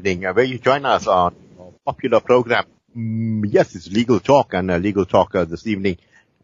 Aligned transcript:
evening, 0.00 0.24
uh, 0.24 0.32
where 0.32 0.46
you 0.46 0.58
join 0.58 0.86
us 0.86 1.06
on 1.06 1.34
a 1.58 1.72
popular 1.84 2.20
program. 2.20 2.64
Mm, 2.96 3.44
yes, 3.46 3.74
it's 3.74 3.88
Legal 3.88 4.18
Talk 4.18 4.54
and 4.54 4.70
uh, 4.70 4.78
Legal 4.78 5.04
Talk 5.04 5.34
uh, 5.34 5.44
this 5.44 5.66
evening. 5.66 5.98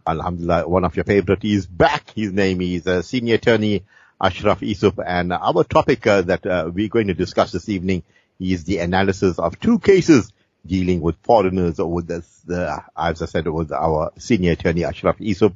Alhamdulillah, 0.07 0.69
one 0.69 0.85
of 0.85 0.95
your 0.95 1.07
favorite 1.07 1.43
is 1.43 1.67
back. 1.67 2.11
His 2.11 2.33
name 2.33 2.61
is 2.61 2.87
uh, 2.87 3.01
Senior 3.01 3.37
Attorney 3.37 3.85
Ashraf 4.21 4.61
Essop 4.61 5.03
and 5.05 5.33
our 5.33 5.65
topic 5.65 6.07
uh, 6.07 6.21
that 6.23 6.45
uh, 6.45 6.71
we're 6.73 6.89
going 6.89 7.07
to 7.07 7.15
discuss 7.15 7.51
this 7.51 7.71
evening 7.71 8.03
is 8.39 8.65
the 8.65 8.79
analysis 8.79 9.39
of 9.39 9.59
two 9.59 9.79
cases 9.79 10.31
dealing 10.67 11.01
with 11.01 11.17
foreigners 11.23 11.81
or 11.81 11.91
with 11.91 12.07
this, 12.09 12.43
as 12.51 13.23
I 13.23 13.25
said, 13.25 13.49
with 13.49 13.73
our 13.73 14.13
Senior 14.19 14.53
Attorney 14.53 14.85
Ashraf 14.85 15.17
Essop. 15.17 15.55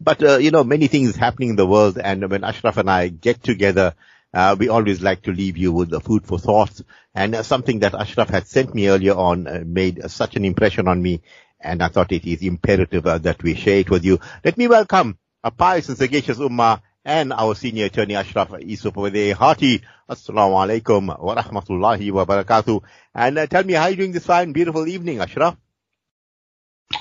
But, 0.00 0.22
uh, 0.22 0.36
you 0.36 0.52
know, 0.52 0.62
many 0.62 0.86
things 0.86 1.16
happening 1.16 1.50
in 1.50 1.56
the 1.56 1.66
world 1.66 1.98
and 1.98 2.30
when 2.30 2.44
Ashraf 2.44 2.76
and 2.76 2.88
I 2.88 3.08
get 3.08 3.42
together, 3.42 3.94
uh, 4.32 4.56
we 4.58 4.68
always 4.68 5.02
like 5.02 5.22
to 5.22 5.32
leave 5.32 5.56
you 5.56 5.72
with 5.72 5.90
the 5.90 6.00
food 6.00 6.26
for 6.26 6.38
thought 6.38 6.80
and 7.14 7.34
uh, 7.34 7.42
something 7.42 7.80
that 7.80 7.94
Ashraf 7.94 8.28
had 8.28 8.46
sent 8.46 8.74
me 8.74 8.88
earlier 8.88 9.14
on 9.14 9.46
uh, 9.46 9.62
made 9.64 10.10
such 10.10 10.36
an 10.36 10.44
impression 10.44 10.88
on 10.88 11.02
me 11.02 11.22
and 11.60 11.82
I 11.82 11.88
thought 11.88 12.12
it 12.12 12.26
is 12.26 12.42
imperative 12.42 13.06
uh, 13.06 13.18
that 13.18 13.42
we 13.42 13.54
share 13.54 13.80
it 13.80 13.90
with 13.90 14.04
you. 14.04 14.18
Let 14.44 14.56
me 14.56 14.68
welcome 14.68 15.18
a 15.42 15.50
pious 15.50 15.88
and 15.88 15.98
sagacious 15.98 16.38
ummah 16.38 16.80
and 17.04 17.32
our 17.32 17.54
senior 17.54 17.86
attorney 17.86 18.14
Ashraf 18.14 18.50
Essop 18.50 18.96
with 18.96 19.16
a 19.16 19.32
hearty 19.32 19.82
Assalamu 20.08 20.58
alaikum 20.58 21.06
wa 21.06 21.34
rahmatullahi 21.36 22.10
wa 22.12 22.24
barakatuh. 22.24 22.82
And 23.14 23.38
uh, 23.38 23.46
tell 23.46 23.64
me 23.64 23.74
how 23.74 23.86
you 23.86 23.96
doing 23.96 24.12
this 24.12 24.26
fine, 24.26 24.52
beautiful 24.52 24.86
evening, 24.88 25.20
Ashraf? 25.20 25.56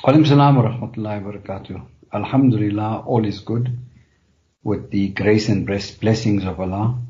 Wa 0.04 0.14
rahmatullahi 0.14 1.24
wa 1.24 1.32
barakatuh. 1.32 1.86
Alhamdulillah, 2.14 3.04
all 3.06 3.26
is 3.26 3.40
good 3.40 3.78
with 4.64 4.92
the 4.92 5.10
grace 5.10 5.50
and 5.50 5.66
blessings 5.66 6.46
of 6.46 6.60
Allah. 6.60 7.02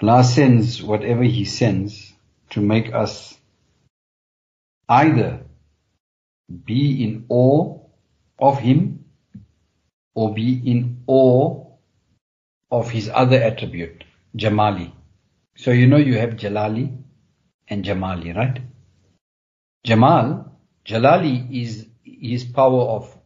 Allah 0.00 0.22
sends 0.22 0.82
whatever 0.82 1.24
He 1.24 1.44
sends 1.44 2.12
to 2.50 2.60
make 2.60 2.94
us 2.94 3.36
either 4.88 5.40
be 6.64 7.04
in 7.04 7.26
awe 7.28 7.80
of 8.38 8.58
Him 8.58 9.04
or 10.14 10.32
be 10.34 10.62
in 10.70 11.02
awe 11.06 11.66
of 12.70 12.90
His 12.90 13.10
other 13.12 13.42
attribute, 13.42 14.04
Jamali. 14.36 14.92
So 15.56 15.72
you 15.72 15.86
know 15.88 15.96
you 15.96 16.16
have 16.18 16.30
Jalali 16.30 16.96
and 17.66 17.84
Jamali, 17.84 18.36
right? 18.36 18.60
Jamal, 19.84 20.52
Jalali 20.86 21.62
is 21.62 21.86
His 22.04 22.44
power 22.44 22.82
of 22.82 23.18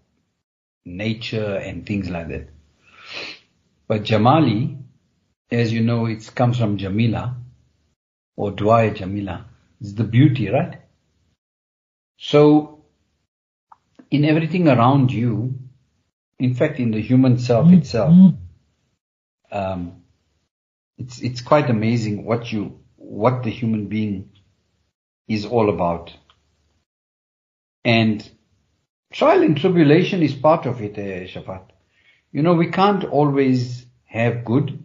nature 0.86 1.56
and 1.56 1.84
things 1.86 2.08
like 2.08 2.28
that. 2.28 2.48
But 3.86 4.04
Jamali 4.04 4.81
as 5.52 5.72
you 5.72 5.82
know, 5.82 6.06
it 6.06 6.34
comes 6.34 6.58
from 6.58 6.78
Jamila 6.78 7.36
or 8.36 8.52
Dwaya 8.52 8.94
Jamila. 8.94 9.46
It's 9.80 9.92
the 9.92 10.04
beauty, 10.04 10.48
right? 10.48 10.80
So, 12.16 12.84
in 14.10 14.24
everything 14.24 14.68
around 14.68 15.12
you, 15.12 15.58
in 16.38 16.54
fact, 16.54 16.78
in 16.78 16.90
the 16.90 17.00
human 17.00 17.38
self 17.38 17.66
mm-hmm. 17.66 17.78
itself, 17.78 18.34
um, 19.50 20.02
it's 20.98 21.20
it's 21.20 21.40
quite 21.40 21.68
amazing 21.68 22.24
what 22.24 22.50
you 22.52 22.80
what 22.96 23.42
the 23.42 23.50
human 23.50 23.86
being 23.88 24.30
is 25.28 25.44
all 25.44 25.68
about. 25.68 26.12
And 27.84 28.28
trial 29.12 29.42
and 29.42 29.56
tribulation 29.56 30.22
is 30.22 30.34
part 30.34 30.66
of 30.66 30.80
it, 30.80 30.96
eh, 30.96 31.26
Shafat. 31.26 31.64
You 32.30 32.42
know, 32.42 32.54
we 32.54 32.70
can't 32.70 33.04
always 33.04 33.84
have 34.04 34.44
good 34.44 34.82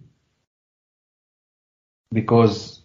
because 2.12 2.82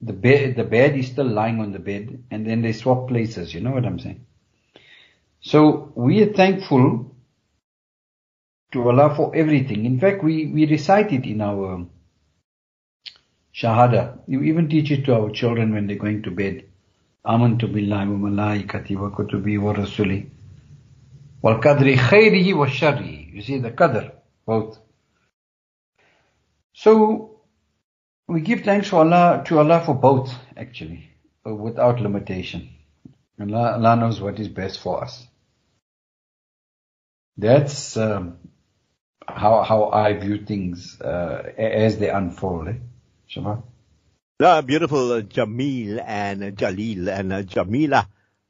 the 0.00 0.12
bed, 0.12 0.56
the 0.56 0.64
bed 0.64 0.96
is 0.96 1.06
still 1.08 1.26
lying 1.28 1.60
on 1.60 1.72
the 1.72 1.78
bed 1.78 2.24
and 2.30 2.46
then 2.46 2.62
they 2.62 2.72
swap 2.72 3.08
places. 3.08 3.54
You 3.54 3.60
know 3.60 3.70
what 3.72 3.84
I'm 3.86 3.98
saying? 3.98 4.26
So 5.40 5.92
we 5.94 6.22
are 6.22 6.32
thankful 6.32 7.14
to 8.72 8.88
Allah 8.88 9.14
for 9.14 9.34
everything. 9.34 9.84
In 9.84 9.98
fact, 10.00 10.22
we, 10.24 10.46
we 10.46 10.66
recite 10.66 11.12
it 11.12 11.24
in 11.24 11.40
our 11.40 11.86
Shahada. 13.54 14.18
You 14.26 14.42
even 14.42 14.68
teach 14.68 14.90
it 14.90 15.04
to 15.06 15.14
our 15.14 15.30
children 15.30 15.72
when 15.72 15.86
they're 15.86 15.96
going 15.96 16.22
to 16.24 16.30
bed. 16.30 16.64
Amantu 17.24 17.68
billahi 17.72 18.10
wa 18.10 18.30
malaikati 18.30 18.96
wa 18.96 19.10
kutubi 19.10 19.58
wa 19.58 19.72
sharrihi. 22.66 23.34
You 23.34 23.42
see 23.42 23.58
the 23.58 23.70
qadr, 23.70 24.12
both. 24.46 24.78
So, 26.72 27.33
we 28.26 28.40
give 28.40 28.62
thanks 28.62 28.90
to 28.90 28.96
Allah, 28.96 29.44
to 29.46 29.58
Allah 29.58 29.82
for 29.84 29.94
both, 29.94 30.34
actually, 30.56 31.10
uh, 31.46 31.54
without 31.54 32.00
limitation. 32.00 32.70
Allah, 33.40 33.72
Allah 33.72 33.96
knows 33.96 34.20
what 34.20 34.38
is 34.38 34.48
best 34.48 34.80
for 34.80 35.02
us. 35.02 35.26
That's 37.36 37.96
um, 37.96 38.38
how 39.26 39.62
how 39.62 39.90
I 39.90 40.12
view 40.14 40.44
things 40.44 41.00
uh, 41.00 41.42
as 41.58 41.98
they 41.98 42.08
unfold. 42.08 42.68
Eh? 42.68 42.74
Beautiful 44.62 45.12
uh, 45.12 45.20
Jamil 45.22 46.02
and 46.04 46.44
uh, 46.44 46.50
Jalil 46.50 47.08
and 47.08 47.32
uh, 47.32 47.42
Jamila. 47.42 48.08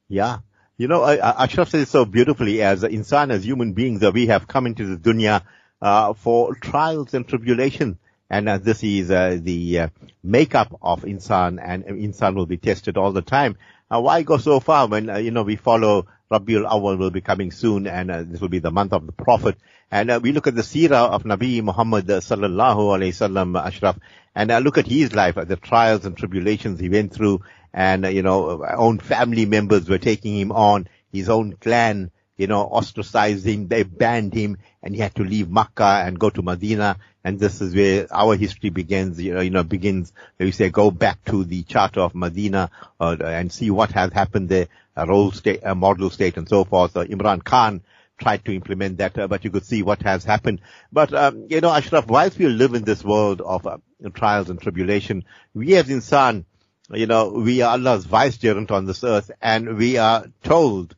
Yeah. 0.08 0.38
You 0.76 0.88
know, 0.88 1.02
uh, 1.02 1.34
Ashraf 1.38 1.70
says 1.70 1.88
so 1.88 2.04
beautifully 2.04 2.60
as 2.60 2.82
insan, 2.82 3.30
as 3.30 3.44
human 3.44 3.72
beings, 3.72 4.00
that 4.00 4.12
we 4.12 4.26
have 4.26 4.46
come 4.46 4.66
into 4.66 4.86
the 4.86 4.96
dunya 4.96 5.42
uh, 5.80 6.12
for 6.12 6.54
trials 6.54 7.14
and 7.14 7.26
tribulation 7.26 7.98
and 8.34 8.48
uh, 8.48 8.58
this 8.58 8.82
is 8.82 9.12
uh, 9.12 9.38
the 9.40 9.78
uh, 9.78 9.88
makeup 10.24 10.76
of 10.82 11.02
insan, 11.02 11.60
and 11.64 11.84
insan 11.84 12.34
will 12.34 12.46
be 12.46 12.56
tested 12.56 12.96
all 12.96 13.12
the 13.12 13.22
time. 13.22 13.56
Uh, 13.88 14.00
why 14.00 14.22
go 14.22 14.38
so 14.38 14.58
far 14.58 14.88
when 14.88 15.08
uh, 15.08 15.18
you 15.18 15.30
know 15.30 15.44
we 15.44 15.54
follow 15.54 16.08
Rabiul 16.32 16.68
Awal 16.68 16.96
will 16.96 17.12
be 17.12 17.20
coming 17.20 17.52
soon, 17.52 17.86
and 17.86 18.10
uh, 18.10 18.24
this 18.24 18.40
will 18.40 18.48
be 18.48 18.58
the 18.58 18.72
month 18.72 18.92
of 18.92 19.06
the 19.06 19.12
Prophet, 19.12 19.56
and 19.88 20.10
we 20.20 20.32
look 20.32 20.48
at 20.48 20.56
the 20.56 20.62
seerah 20.62 21.10
of 21.10 21.22
Nabi 21.22 21.62
Muhammad 21.62 22.08
sallallahu 22.08 22.90
alaihi 22.96 23.14
wasallam, 23.14 23.64
Ashraf, 23.64 24.00
and 24.34 24.50
look 24.64 24.78
at 24.78 24.88
his 24.88 25.14
life, 25.14 25.36
the 25.36 25.54
trials 25.54 26.04
and 26.04 26.16
tribulations 26.16 26.80
he 26.80 26.88
went 26.88 27.14
through, 27.14 27.42
and 27.72 28.04
you 28.04 28.22
know, 28.22 28.66
own 28.66 28.98
family 28.98 29.46
members 29.46 29.88
were 29.88 29.98
taking 29.98 30.36
him 30.36 30.50
on, 30.50 30.88
his 31.12 31.28
own 31.28 31.52
clan 31.52 32.10
you 32.36 32.48
know, 32.48 32.62
ostracized 32.62 33.46
him, 33.46 33.68
they 33.68 33.84
banned 33.84 34.34
him, 34.34 34.58
and 34.82 34.94
he 34.94 35.00
had 35.00 35.14
to 35.14 35.22
leave 35.22 35.48
Makkah 35.48 36.02
and 36.04 36.18
go 36.18 36.30
to 36.30 36.42
Medina. 36.42 36.96
And 37.24 37.40
this 37.40 37.62
is 37.62 37.74
where 37.74 38.06
our 38.10 38.36
history 38.36 38.68
begins, 38.68 39.18
you 39.20 39.32
know, 39.32 39.40
you 39.40 39.50
know 39.50 39.64
begins, 39.64 40.12
we 40.38 40.50
say 40.50 40.68
go 40.68 40.90
back 40.90 41.24
to 41.26 41.42
the 41.44 41.62
Charter 41.62 42.00
of 42.00 42.14
Medina, 42.14 42.70
uh, 43.00 43.16
and 43.20 43.50
see 43.50 43.70
what 43.70 43.92
has 43.92 44.12
happened 44.12 44.50
there, 44.50 44.68
a 44.94 45.06
role 45.06 45.32
state, 45.32 45.60
a 45.62 45.74
model 45.74 46.10
state 46.10 46.36
and 46.36 46.46
so 46.46 46.64
forth. 46.64 46.92
So 46.92 47.04
Imran 47.04 47.42
Khan 47.42 47.82
tried 48.18 48.44
to 48.44 48.54
implement 48.54 48.98
that, 48.98 49.18
uh, 49.18 49.26
but 49.26 49.42
you 49.42 49.50
could 49.50 49.64
see 49.64 49.82
what 49.82 50.02
has 50.02 50.22
happened. 50.22 50.60
But, 50.92 51.14
um, 51.14 51.46
you 51.48 51.62
know, 51.62 51.70
Ashraf, 51.70 52.06
whilst 52.06 52.38
we 52.38 52.46
live 52.46 52.74
in 52.74 52.84
this 52.84 53.02
world 53.02 53.40
of 53.40 53.66
uh, 53.66 53.78
trials 54.12 54.50
and 54.50 54.60
tribulation, 54.60 55.24
we 55.54 55.74
as 55.76 55.88
insan, 55.88 56.44
you 56.92 57.06
know, 57.06 57.30
we 57.30 57.62
are 57.62 57.72
Allah's 57.72 58.06
vicegerent 58.06 58.70
on 58.70 58.84
this 58.84 59.02
earth, 59.02 59.30
and 59.40 59.78
we 59.78 59.96
are 59.96 60.26
told 60.42 60.94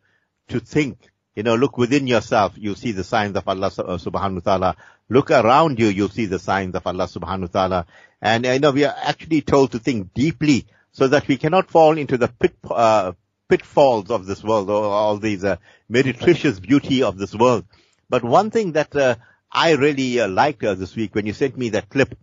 to 0.49 0.59
think 0.59 0.99
you 1.37 1.43
know, 1.43 1.55
look 1.55 1.77
within 1.77 2.07
yourself, 2.07 2.55
you 2.57 2.75
see 2.75 2.93
the 2.93 3.05
signs 3.05 3.37
of 3.37 3.47
Allah 3.47 3.67
uh, 3.67 3.99
subhanahu 3.99 4.37
wa 4.37 4.41
ta'ala. 4.41 4.77
Look 5.09 5.31
around 5.31 5.79
you, 5.79 5.87
you'll 5.87 6.09
see 6.09 6.27
the 6.27 6.39
signs 6.39 6.75
of 6.75 6.87
Allah 6.87 7.07
subhanahu 7.07 7.43
wa 7.43 7.47
ta'ala. 7.47 7.87
And, 8.21 8.45
you 8.45 8.59
know, 8.59 8.73
we 8.73 8.85
are 8.85 8.95
actually 8.97 9.43
told 9.43 9.73
to 9.73 9.79
think 9.79 10.13
deeply 10.15 10.67
so 10.93 11.09
that 11.09 11.29
we 11.29 11.37
cannot 11.37 11.71
fall 11.71 11.97
into 11.97 12.17
the 12.17 12.29
pit, 12.29 12.57
uh, 12.69 13.13
pitfalls 13.49 14.11
of 14.11 14.27
this 14.27 14.43
world 14.43 14.69
or 14.71 14.85
all 14.85 15.19
these, 15.19 15.45
uh, 15.45 15.57
meretricious 15.89 16.59
beauty 16.61 17.03
of 17.03 17.19
this 17.19 17.35
world. 17.35 17.65
But 18.09 18.25
one 18.25 18.51
thing 18.51 18.73
that, 18.73 18.95
uh, 18.97 19.17
I 19.51 19.73
really 19.73 20.21
uh, 20.21 20.29
liked 20.29 20.65
uh, 20.65 20.75
this 20.75 20.97
week 20.97 21.15
when 21.15 21.27
you 21.27 21.33
sent 21.33 21.57
me 21.57 21.71
that 21.71 21.89
clip, 21.89 22.19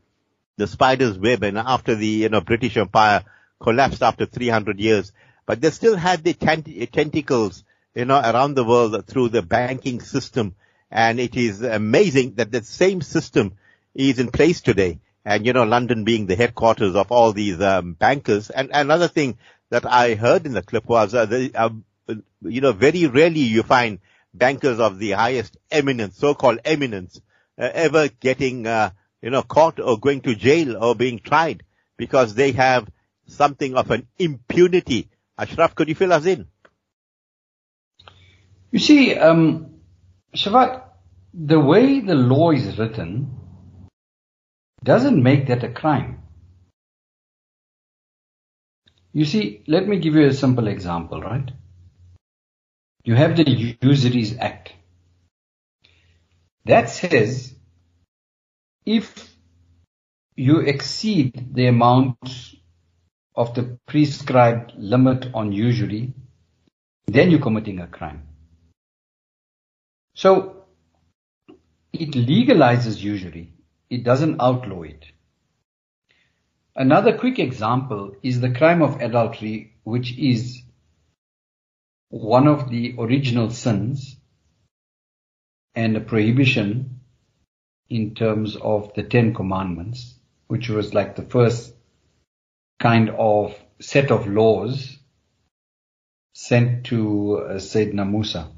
the 0.57 0.67
spider's 0.67 1.17
web, 1.17 1.43
and 1.43 1.57
after 1.57 1.95
the, 1.95 2.07
you 2.07 2.29
know, 2.29 2.41
British 2.41 2.77
Empire 2.77 3.23
collapsed 3.61 4.03
after 4.03 4.25
300 4.25 4.79
years, 4.79 5.13
but 5.45 5.61
they 5.61 5.71
still 5.71 5.95
had 5.95 6.23
the 6.23 6.33
tent- 6.33 6.69
tentacles 6.91 7.63
you 7.95 8.05
know, 8.05 8.19
around 8.19 8.55
the 8.55 8.63
world 8.63 9.05
through 9.05 9.29
the 9.29 9.41
banking 9.41 10.01
system. 10.01 10.55
And 10.93 11.19
it 11.19 11.35
is 11.35 11.63
amazing 11.63 12.35
that 12.35 12.51
the 12.51 12.61
same 12.61 13.01
system 13.01 13.53
is 13.95 14.19
in 14.19 14.29
place 14.29 14.61
today. 14.61 14.99
And, 15.25 15.43
you 15.43 15.51
know, 15.51 15.63
London 15.63 16.03
being 16.03 16.27
the 16.27 16.35
headquarters 16.35 16.93
of 16.95 17.11
all 17.11 17.33
these 17.33 17.59
um, 17.61 17.93
bankers. 17.93 18.51
And 18.51 18.69
another 18.71 19.07
thing 19.07 19.39
that 19.71 19.87
I 19.87 20.13
heard 20.13 20.45
in 20.45 20.53
the 20.53 20.61
clip 20.61 20.85
was, 20.85 21.15
uh, 21.15 21.25
the, 21.25 21.51
uh, 21.55 21.69
you 22.43 22.61
know, 22.61 22.73
very 22.73 23.07
rarely 23.07 23.39
you 23.39 23.63
find 23.63 23.99
bankers 24.35 24.79
of 24.79 24.99
the 24.99 25.11
highest 25.11 25.57
eminence, 25.71 26.19
so-called 26.19 26.59
eminence, 26.63 27.19
uh, 27.57 27.69
ever 27.73 28.09
getting, 28.09 28.67
uh, 28.67 28.91
you 29.19 29.31
know, 29.31 29.41
caught 29.41 29.79
or 29.79 29.97
going 29.97 30.21
to 30.21 30.35
jail 30.35 30.77
or 30.77 30.93
being 30.93 31.17
tried 31.17 31.63
because 31.97 32.35
they 32.35 32.51
have 32.51 32.87
something 33.25 33.73
of 33.75 33.89
an 33.89 34.05
impunity. 34.19 35.09
Ashraf, 35.39 35.73
could 35.73 35.89
you 35.89 35.95
fill 35.95 36.13
us 36.13 36.27
in? 36.27 36.45
You 38.69 38.77
see, 38.77 39.15
um, 39.15 39.72
Shafat, 40.35 40.83
the 41.33 41.59
way 41.59 41.99
the 41.99 42.15
law 42.15 42.51
is 42.51 42.77
written 42.77 43.39
doesn't 44.83 45.21
make 45.21 45.47
that 45.47 45.63
a 45.63 45.69
crime. 45.69 46.19
You 49.13 49.25
see, 49.25 49.63
let 49.67 49.87
me 49.87 49.99
give 49.99 50.15
you 50.15 50.25
a 50.25 50.33
simple 50.33 50.67
example, 50.67 51.21
right? 51.21 51.51
You 53.03 53.15
have 53.15 53.37
the 53.37 53.75
Usuries 53.81 54.37
Act. 54.39 54.73
That 56.65 56.89
says 56.89 57.53
if 58.85 59.29
you 60.35 60.59
exceed 60.59 61.53
the 61.53 61.67
amount 61.67 62.17
of 63.35 63.53
the 63.53 63.77
prescribed 63.87 64.73
limit 64.77 65.27
on 65.33 65.51
usury, 65.51 66.13
then 67.05 67.29
you're 67.29 67.39
committing 67.39 67.79
a 67.79 67.87
crime. 67.87 68.32
So 70.15 70.65
it 71.91 72.11
legalizes 72.11 73.01
usury. 73.01 73.53
It 73.89 74.03
doesn't 74.03 74.41
outlaw 74.41 74.83
it. 74.83 75.05
Another 76.75 77.17
quick 77.17 77.37
example 77.37 78.15
is 78.23 78.41
the 78.41 78.51
crime 78.51 78.81
of 78.81 78.99
adultery, 78.99 79.73
which 79.83 80.17
is 80.17 80.63
one 82.09 82.47
of 82.47 82.69
the 82.69 82.95
original 82.97 83.49
sins 83.51 84.17
and 85.75 85.95
a 85.95 86.01
prohibition 86.01 87.01
in 87.89 88.15
terms 88.15 88.55
of 88.55 88.93
the 88.95 89.03
Ten 89.03 89.33
Commandments, 89.33 90.15
which 90.47 90.69
was 90.69 90.93
like 90.93 91.15
the 91.15 91.23
first 91.23 91.73
kind 92.79 93.09
of 93.11 93.55
set 93.79 94.11
of 94.11 94.27
laws 94.27 94.97
sent 96.33 96.85
to 96.85 97.37
uh, 97.37 97.53
Sayyidina 97.55 98.09
Musa. 98.09 98.49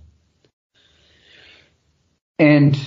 And 2.38 2.78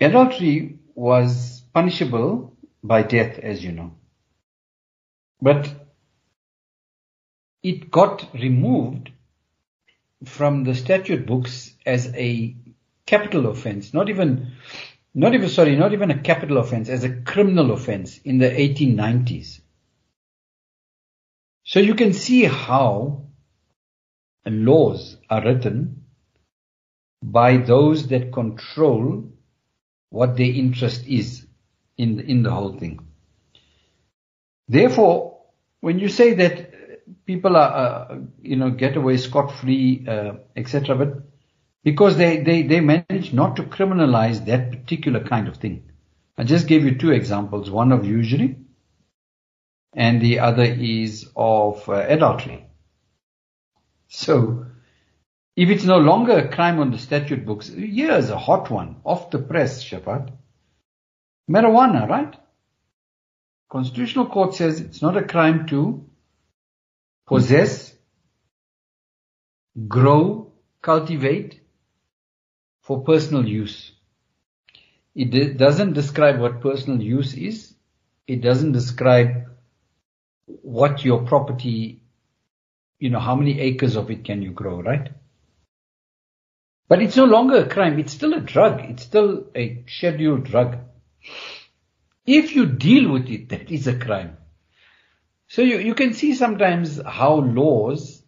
adultery 0.00 0.78
was 0.94 1.62
punishable 1.74 2.56
by 2.82 3.02
death, 3.02 3.38
as 3.38 3.62
you 3.62 3.72
know. 3.72 3.92
But 5.40 5.70
it 7.62 7.90
got 7.90 8.32
removed 8.34 9.10
from 10.24 10.64
the 10.64 10.74
statute 10.74 11.26
books 11.26 11.74
as 11.84 12.12
a 12.14 12.56
capital 13.06 13.46
offense, 13.48 13.92
not 13.94 14.08
even, 14.08 14.52
not 15.14 15.34
even, 15.34 15.48
sorry, 15.48 15.76
not 15.76 15.92
even 15.92 16.10
a 16.10 16.18
capital 16.18 16.58
offense, 16.58 16.88
as 16.88 17.04
a 17.04 17.20
criminal 17.22 17.72
offense 17.72 18.18
in 18.18 18.38
the 18.38 18.50
1890s. 18.50 19.60
So 21.64 21.80
you 21.80 21.94
can 21.94 22.14
see 22.14 22.44
how 22.44 23.26
laws 24.46 25.18
are 25.28 25.44
written 25.44 25.97
by 27.22 27.56
those 27.56 28.08
that 28.08 28.32
control 28.32 29.24
what 30.10 30.36
their 30.36 30.50
interest 30.50 31.06
is 31.06 31.46
in 31.96 32.16
the, 32.16 32.24
in 32.24 32.42
the 32.42 32.50
whole 32.50 32.78
thing. 32.78 33.00
Therefore, 34.68 35.40
when 35.80 35.98
you 35.98 36.08
say 36.08 36.34
that 36.34 37.24
people 37.26 37.56
are, 37.56 38.10
uh, 38.10 38.18
you 38.40 38.56
know, 38.56 38.70
get 38.70 38.96
away 38.96 39.16
scot-free, 39.16 40.06
uh, 40.08 40.32
etc., 40.56 40.96
but 40.96 41.22
because 41.84 42.16
they, 42.16 42.42
they, 42.42 42.62
they 42.62 42.80
manage 42.80 43.32
not 43.32 43.56
to 43.56 43.62
criminalize 43.62 44.44
that 44.46 44.70
particular 44.70 45.22
kind 45.24 45.48
of 45.48 45.56
thing. 45.56 45.90
I 46.36 46.44
just 46.44 46.66
gave 46.66 46.84
you 46.84 46.96
two 46.96 47.10
examples, 47.10 47.70
one 47.70 47.92
of 47.92 48.04
usury 48.04 48.56
and 49.94 50.20
the 50.20 50.38
other 50.38 50.62
is 50.62 51.28
of 51.34 51.88
uh, 51.88 51.94
adultery. 52.08 52.66
So, 54.08 54.66
if 55.58 55.70
it's 55.70 55.82
no 55.82 55.98
longer 55.98 56.38
a 56.38 56.48
crime 56.48 56.78
on 56.78 56.92
the 56.92 56.98
statute 56.98 57.44
books, 57.44 57.66
here's 57.66 58.30
a 58.30 58.38
hot 58.38 58.70
one, 58.70 59.00
off 59.04 59.32
the 59.32 59.40
press, 59.40 59.82
Shepard. 59.82 60.30
Marijuana, 61.50 62.08
right? 62.08 62.36
Constitutional 63.68 64.26
court 64.26 64.54
says 64.54 64.80
it's 64.80 65.02
not 65.02 65.16
a 65.16 65.24
crime 65.24 65.66
to 65.66 66.08
possess, 67.26 67.92
grow, 69.88 70.52
cultivate 70.80 71.60
for 72.82 73.02
personal 73.02 73.44
use. 73.44 73.90
It 75.16 75.58
doesn't 75.58 75.94
describe 75.94 76.38
what 76.38 76.60
personal 76.60 77.02
use 77.02 77.34
is. 77.34 77.74
It 78.28 78.42
doesn't 78.42 78.70
describe 78.70 79.48
what 80.46 81.04
your 81.04 81.24
property, 81.24 82.00
you 83.00 83.10
know, 83.10 83.18
how 83.18 83.34
many 83.34 83.58
acres 83.58 83.96
of 83.96 84.08
it 84.12 84.24
can 84.24 84.40
you 84.40 84.52
grow, 84.52 84.80
right? 84.80 85.10
But 86.88 87.02
it's 87.02 87.16
no 87.16 87.26
longer 87.26 87.58
a 87.58 87.68
crime. 87.68 87.98
It's 87.98 88.12
still 88.12 88.32
a 88.34 88.40
drug. 88.40 88.80
It's 88.90 89.02
still 89.02 89.44
a 89.54 89.84
scheduled 89.86 90.44
drug. 90.44 90.78
If 92.26 92.56
you 92.56 92.66
deal 92.66 93.12
with 93.12 93.28
it, 93.28 93.50
that 93.50 93.70
is 93.70 93.86
a 93.86 93.98
crime. 93.98 94.38
So 95.48 95.62
you, 95.62 95.78
you 95.78 95.94
can 95.94 96.14
see 96.14 96.34
sometimes 96.34 97.00
how 97.00 97.34
laws 97.36 98.22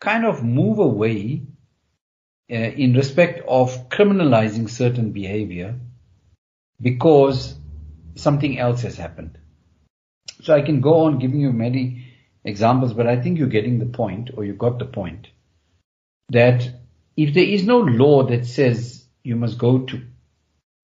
kind 0.00 0.24
of 0.24 0.44
move 0.44 0.78
away 0.78 1.42
uh, 2.50 2.54
in 2.54 2.94
respect 2.94 3.42
of 3.46 3.88
criminalizing 3.90 4.70
certain 4.70 5.12
behavior 5.12 5.78
because 6.80 7.58
something 8.14 8.58
else 8.58 8.82
has 8.82 8.96
happened. 8.96 9.38
So 10.42 10.54
I 10.54 10.62
can 10.62 10.80
go 10.80 11.00
on 11.06 11.18
giving 11.18 11.40
you 11.40 11.52
many 11.52 12.06
examples, 12.44 12.94
but 12.94 13.06
I 13.06 13.20
think 13.20 13.38
you're 13.38 13.48
getting 13.48 13.78
the 13.78 13.86
point 13.86 14.30
or 14.34 14.44
you 14.44 14.54
got 14.54 14.78
the 14.78 14.86
point 14.86 15.26
that 16.30 16.77
if 17.18 17.34
there 17.34 17.44
is 17.44 17.64
no 17.64 17.78
law 17.80 18.22
that 18.22 18.46
says 18.46 19.04
you 19.24 19.34
must 19.34 19.58
go 19.58 19.80
to, 19.80 20.02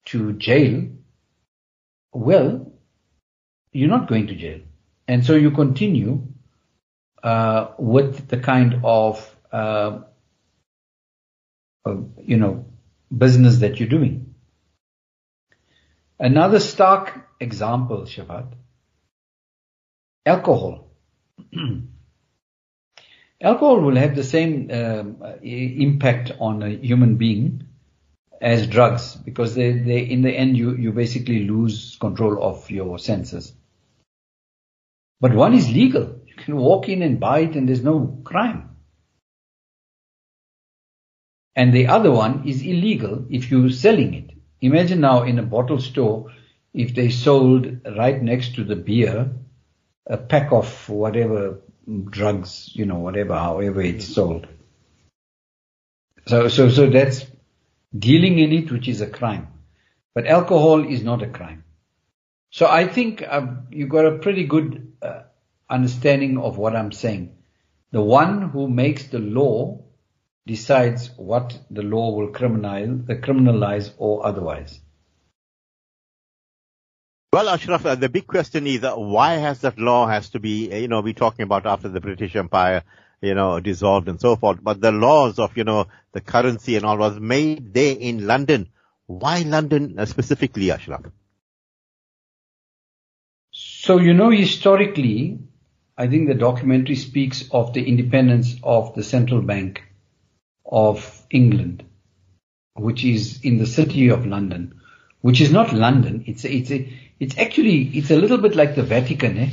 to 0.06 0.32
jail, 0.32 0.88
well, 2.12 2.72
you're 3.72 3.88
not 3.88 4.08
going 4.08 4.26
to 4.26 4.34
jail. 4.34 4.58
And 5.06 5.24
so 5.24 5.36
you 5.36 5.52
continue 5.52 6.26
uh, 7.22 7.68
with 7.78 8.26
the 8.26 8.38
kind 8.38 8.80
of, 8.82 9.36
uh, 9.52 10.00
uh, 11.86 11.96
you 12.24 12.36
know, 12.36 12.66
business 13.16 13.58
that 13.58 13.78
you're 13.78 13.88
doing. 13.88 14.34
Another 16.18 16.58
stark 16.58 17.28
example, 17.38 18.06
Shafat, 18.06 18.54
alcohol. 20.26 20.90
alcohol 23.44 23.80
will 23.80 23.96
have 23.96 24.16
the 24.16 24.24
same 24.24 24.70
um, 24.72 25.22
impact 25.42 26.32
on 26.40 26.62
a 26.62 26.70
human 26.70 27.16
being 27.16 27.66
as 28.40 28.66
drugs 28.66 29.14
because 29.14 29.54
they, 29.54 29.72
they, 29.72 30.00
in 30.00 30.22
the 30.22 30.30
end 30.30 30.56
you, 30.56 30.74
you 30.76 30.92
basically 30.92 31.44
lose 31.44 31.96
control 32.00 32.42
of 32.42 32.70
your 32.70 32.98
senses. 32.98 33.52
But 35.20 35.34
one 35.34 35.54
is 35.54 35.70
legal. 35.70 36.20
You 36.26 36.34
can 36.36 36.56
walk 36.56 36.88
in 36.88 37.02
and 37.02 37.20
buy 37.20 37.40
it 37.40 37.54
and 37.54 37.68
there's 37.68 37.84
no 37.84 38.20
crime. 38.24 38.70
And 41.56 41.72
the 41.72 41.86
other 41.86 42.10
one 42.10 42.48
is 42.48 42.62
illegal 42.62 43.26
if 43.30 43.50
you're 43.50 43.70
selling 43.70 44.14
it. 44.14 44.30
Imagine 44.60 45.00
now 45.00 45.22
in 45.22 45.38
a 45.38 45.42
bottle 45.42 45.80
store, 45.80 46.32
if 46.72 46.94
they 46.94 47.10
sold 47.10 47.78
right 47.96 48.20
next 48.20 48.56
to 48.56 48.64
the 48.64 48.76
beer 48.76 49.30
a 50.06 50.16
pack 50.16 50.52
of 50.52 50.88
whatever 50.88 51.60
drugs, 52.10 52.70
you 52.74 52.86
know, 52.86 52.98
whatever, 52.98 53.34
however 53.34 53.82
it's 53.82 54.06
sold. 54.06 54.46
So, 56.26 56.48
so, 56.48 56.70
so 56.70 56.88
that's 56.88 57.26
dealing 57.96 58.38
in 58.38 58.52
it, 58.52 58.72
which 58.72 58.88
is 58.88 59.00
a 59.00 59.06
crime. 59.06 59.48
But 60.14 60.26
alcohol 60.26 60.88
is 60.88 61.02
not 61.02 61.22
a 61.22 61.28
crime. 61.28 61.64
So 62.50 62.66
I 62.66 62.86
think 62.86 63.22
uh, 63.22 63.46
you 63.70 63.86
got 63.86 64.06
a 64.06 64.18
pretty 64.18 64.44
good 64.44 64.92
uh, 65.02 65.22
understanding 65.68 66.38
of 66.38 66.56
what 66.56 66.76
I'm 66.76 66.92
saying. 66.92 67.36
The 67.90 68.02
one 68.02 68.50
who 68.50 68.68
makes 68.68 69.04
the 69.08 69.18
law 69.18 69.84
decides 70.46 71.10
what 71.16 71.58
the 71.70 71.82
law 71.82 72.12
will 72.12 72.28
criminalize, 72.28 73.10
uh, 73.10 73.14
criminalize 73.14 73.92
or 73.98 74.24
otherwise. 74.24 74.80
Well, 77.34 77.48
Ashraf, 77.48 77.84
uh, 77.84 77.96
the 77.96 78.08
big 78.08 78.28
question 78.28 78.64
is 78.68 78.84
uh, 78.84 78.94
why 78.94 79.32
has 79.32 79.62
that 79.62 79.76
law 79.76 80.06
has 80.06 80.28
to 80.28 80.38
be, 80.38 80.72
uh, 80.72 80.76
you 80.76 80.86
know, 80.86 81.00
we're 81.00 81.14
talking 81.14 81.42
about 81.42 81.66
after 81.66 81.88
the 81.88 82.00
British 82.00 82.36
Empire, 82.36 82.84
you 83.20 83.34
know, 83.34 83.58
dissolved 83.58 84.08
and 84.08 84.20
so 84.20 84.36
forth, 84.36 84.60
but 84.62 84.80
the 84.80 84.92
laws 84.92 85.40
of, 85.40 85.56
you 85.56 85.64
know, 85.64 85.88
the 86.12 86.20
currency 86.20 86.76
and 86.76 86.84
all 86.84 86.96
was 86.96 87.18
made 87.18 87.74
there 87.74 87.96
in 87.98 88.24
London. 88.24 88.68
Why 89.06 89.40
London 89.40 89.98
uh, 89.98 90.04
specifically, 90.04 90.70
Ashraf? 90.70 91.06
So, 93.50 93.98
you 93.98 94.14
know, 94.14 94.30
historically, 94.30 95.40
I 95.98 96.06
think 96.06 96.28
the 96.28 96.34
documentary 96.34 96.94
speaks 96.94 97.48
of 97.50 97.72
the 97.72 97.82
independence 97.82 98.54
of 98.62 98.94
the 98.94 99.02
central 99.02 99.42
bank 99.42 99.82
of 100.64 101.26
England, 101.30 101.82
which 102.74 103.04
is 103.04 103.40
in 103.42 103.58
the 103.58 103.66
city 103.66 104.10
of 104.10 104.24
London, 104.24 104.80
which 105.20 105.40
is 105.40 105.50
not 105.50 105.72
London. 105.72 106.22
It's 106.28 106.44
a, 106.44 106.52
it's 106.52 106.70
a, 106.70 107.03
it's 107.20 107.38
actually, 107.38 107.82
it's 107.96 108.10
a 108.10 108.16
little 108.16 108.38
bit 108.38 108.54
like 108.54 108.74
the 108.74 108.82
Vatican, 108.82 109.38
eh? 109.38 109.50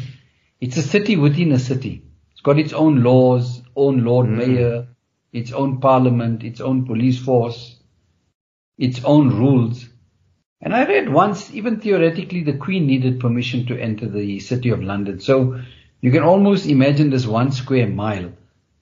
It's 0.60 0.78
a 0.78 0.82
city 0.82 1.16
within 1.16 1.52
a 1.52 1.60
city. 1.60 2.04
It's 2.32 2.42
got 2.42 2.60
its 2.60 2.74
own 2.74 3.04
laws, 3.04 3.62
own 3.76 4.04
Lord 4.04 4.28
mm. 4.28 4.38
Mayor, 4.38 4.88
its 5.32 5.52
own 5.52 5.80
parliament, 5.80 6.44
its 6.44 6.62
own 6.62 6.86
police 6.86 7.20
force, 7.20 7.78
its 8.78 9.04
own 9.04 9.30
rules. 9.30 9.88
And 10.62 10.76
I 10.76 10.86
read 10.86 11.10
once, 11.10 11.52
even 11.54 11.80
theoretically, 11.80 12.44
the 12.44 12.58
Queen 12.58 12.86
needed 12.86 13.20
permission 13.20 13.66
to 13.68 13.80
enter 13.80 14.08
the 14.08 14.40
city 14.40 14.70
of 14.70 14.84
London. 14.84 15.20
So 15.20 15.60
You 16.02 16.12
can 16.12 16.24
almost 16.24 16.66
imagine 16.66 17.12
this 17.12 17.28
one 17.28 17.52
square 17.52 17.88
mile 17.88 18.34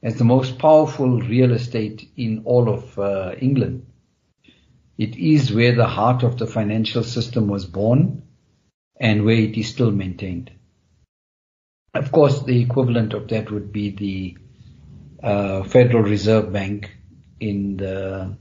as 0.01 0.15
the 0.15 0.24
most 0.24 0.57
powerful 0.57 1.19
real 1.19 1.51
estate 1.51 2.09
in 2.15 2.43
all 2.45 2.69
of 2.69 2.98
uh, 2.98 3.36
England. 3.39 3.86
It 4.98 5.17
is 5.17 5.53
where 5.53 5.75
the 5.75 5.88
heart 5.88 6.24
of 6.24 6.38
the 6.38 6.48
financial 6.48 7.03
system 7.03 7.50
was 7.50 7.65
born 7.65 8.24
and 9.00 9.25
where 9.25 9.36
it 9.38 9.58
is 9.58 9.70
still 9.70 9.91
maintained. 9.91 10.51
Of 11.94 12.12
course, 12.12 12.44
the 12.44 12.62
equivalent 12.62 13.13
of 13.13 13.27
that 13.29 13.50
would 13.51 13.72
be 13.72 13.89
the 13.91 14.38
uh, 15.25 15.63
Federal 15.63 16.03
Reserve 16.03 16.51
Bank 16.51 16.96
in 17.39 17.77
the 17.77 18.38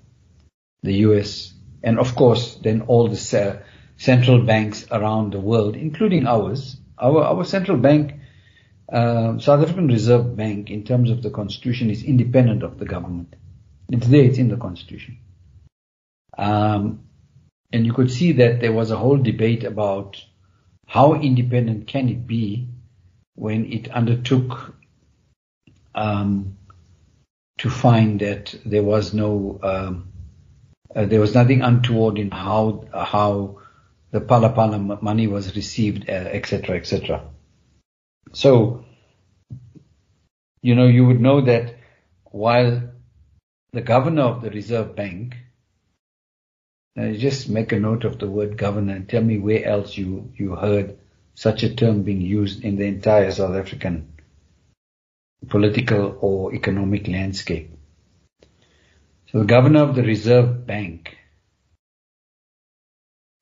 the 0.82 0.92
U.S. 1.08 1.52
and 1.82 1.98
of 1.98 2.14
course 2.14 2.54
then 2.56 2.82
all 2.82 3.08
the 3.08 3.62
central 3.96 4.42
banks 4.42 4.86
around 4.90 5.32
the 5.32 5.40
world, 5.40 5.76
including 5.76 6.26
ours. 6.26 6.76
Our 6.98 7.22
our 7.24 7.44
central 7.44 7.78
bank, 7.78 8.14
uh, 8.92 9.38
South 9.38 9.62
African 9.62 9.88
Reserve 9.88 10.36
Bank, 10.36 10.70
in 10.70 10.84
terms 10.84 11.10
of 11.10 11.22
the 11.22 11.30
constitution, 11.30 11.90
is 11.90 12.02
independent 12.02 12.62
of 12.62 12.78
the 12.78 12.84
government. 12.84 13.34
It's 13.88 14.06
there. 14.06 14.24
It's 14.24 14.38
in 14.38 14.48
the 14.48 14.56
constitution. 14.56 15.18
Um, 16.36 17.04
and 17.72 17.84
you 17.84 17.92
could 17.92 18.10
see 18.10 18.32
that 18.32 18.60
there 18.60 18.72
was 18.72 18.90
a 18.90 18.96
whole 18.96 19.16
debate 19.16 19.64
about 19.64 20.22
how 20.88 21.14
independent 21.14 21.86
can 21.86 22.08
it 22.08 22.26
be 22.26 22.66
when 23.34 23.70
it 23.70 23.90
undertook 23.90 24.74
um, 25.94 26.56
to 27.58 27.68
find 27.68 28.20
that 28.20 28.54
there 28.64 28.82
was 28.82 29.12
no 29.12 29.60
um, 29.62 30.12
uh, 30.96 31.04
there 31.04 31.20
was 31.20 31.34
nothing 31.34 31.60
untoward 31.60 32.18
in 32.18 32.30
how 32.30 32.86
how 32.94 33.58
the 34.10 34.20
Phala 34.20 35.02
money 35.02 35.26
was 35.26 35.54
received, 35.54 36.08
etc., 36.08 36.74
uh, 36.74 36.78
etc. 36.78 37.16
Et 38.30 38.36
so, 38.36 38.84
you 40.62 40.74
know, 40.74 40.86
you 40.86 41.06
would 41.06 41.20
know 41.20 41.42
that 41.42 41.74
while 42.24 42.82
the 43.72 43.82
governor 43.82 44.22
of 44.22 44.40
the 44.40 44.50
Reserve 44.50 44.96
Bank, 44.96 45.36
just 47.16 47.48
make 47.48 47.72
a 47.72 47.78
note 47.78 48.04
of 48.04 48.18
the 48.18 48.28
word 48.28 48.56
governor 48.56 48.94
and 48.94 49.08
tell 49.08 49.22
me 49.22 49.38
where 49.38 49.64
else 49.64 49.96
you, 49.96 50.32
you 50.36 50.56
heard 50.56 50.98
such 51.34 51.62
a 51.62 51.74
term 51.74 52.02
being 52.02 52.20
used 52.20 52.64
in 52.64 52.76
the 52.76 52.84
entire 52.84 53.30
South 53.30 53.54
African 53.54 54.12
political 55.48 56.18
or 56.20 56.54
economic 56.54 57.06
landscape. 57.06 57.70
So 59.30 59.40
the 59.40 59.44
governor 59.44 59.82
of 59.82 59.94
the 59.94 60.02
Reserve 60.02 60.66
Bank 60.66 61.16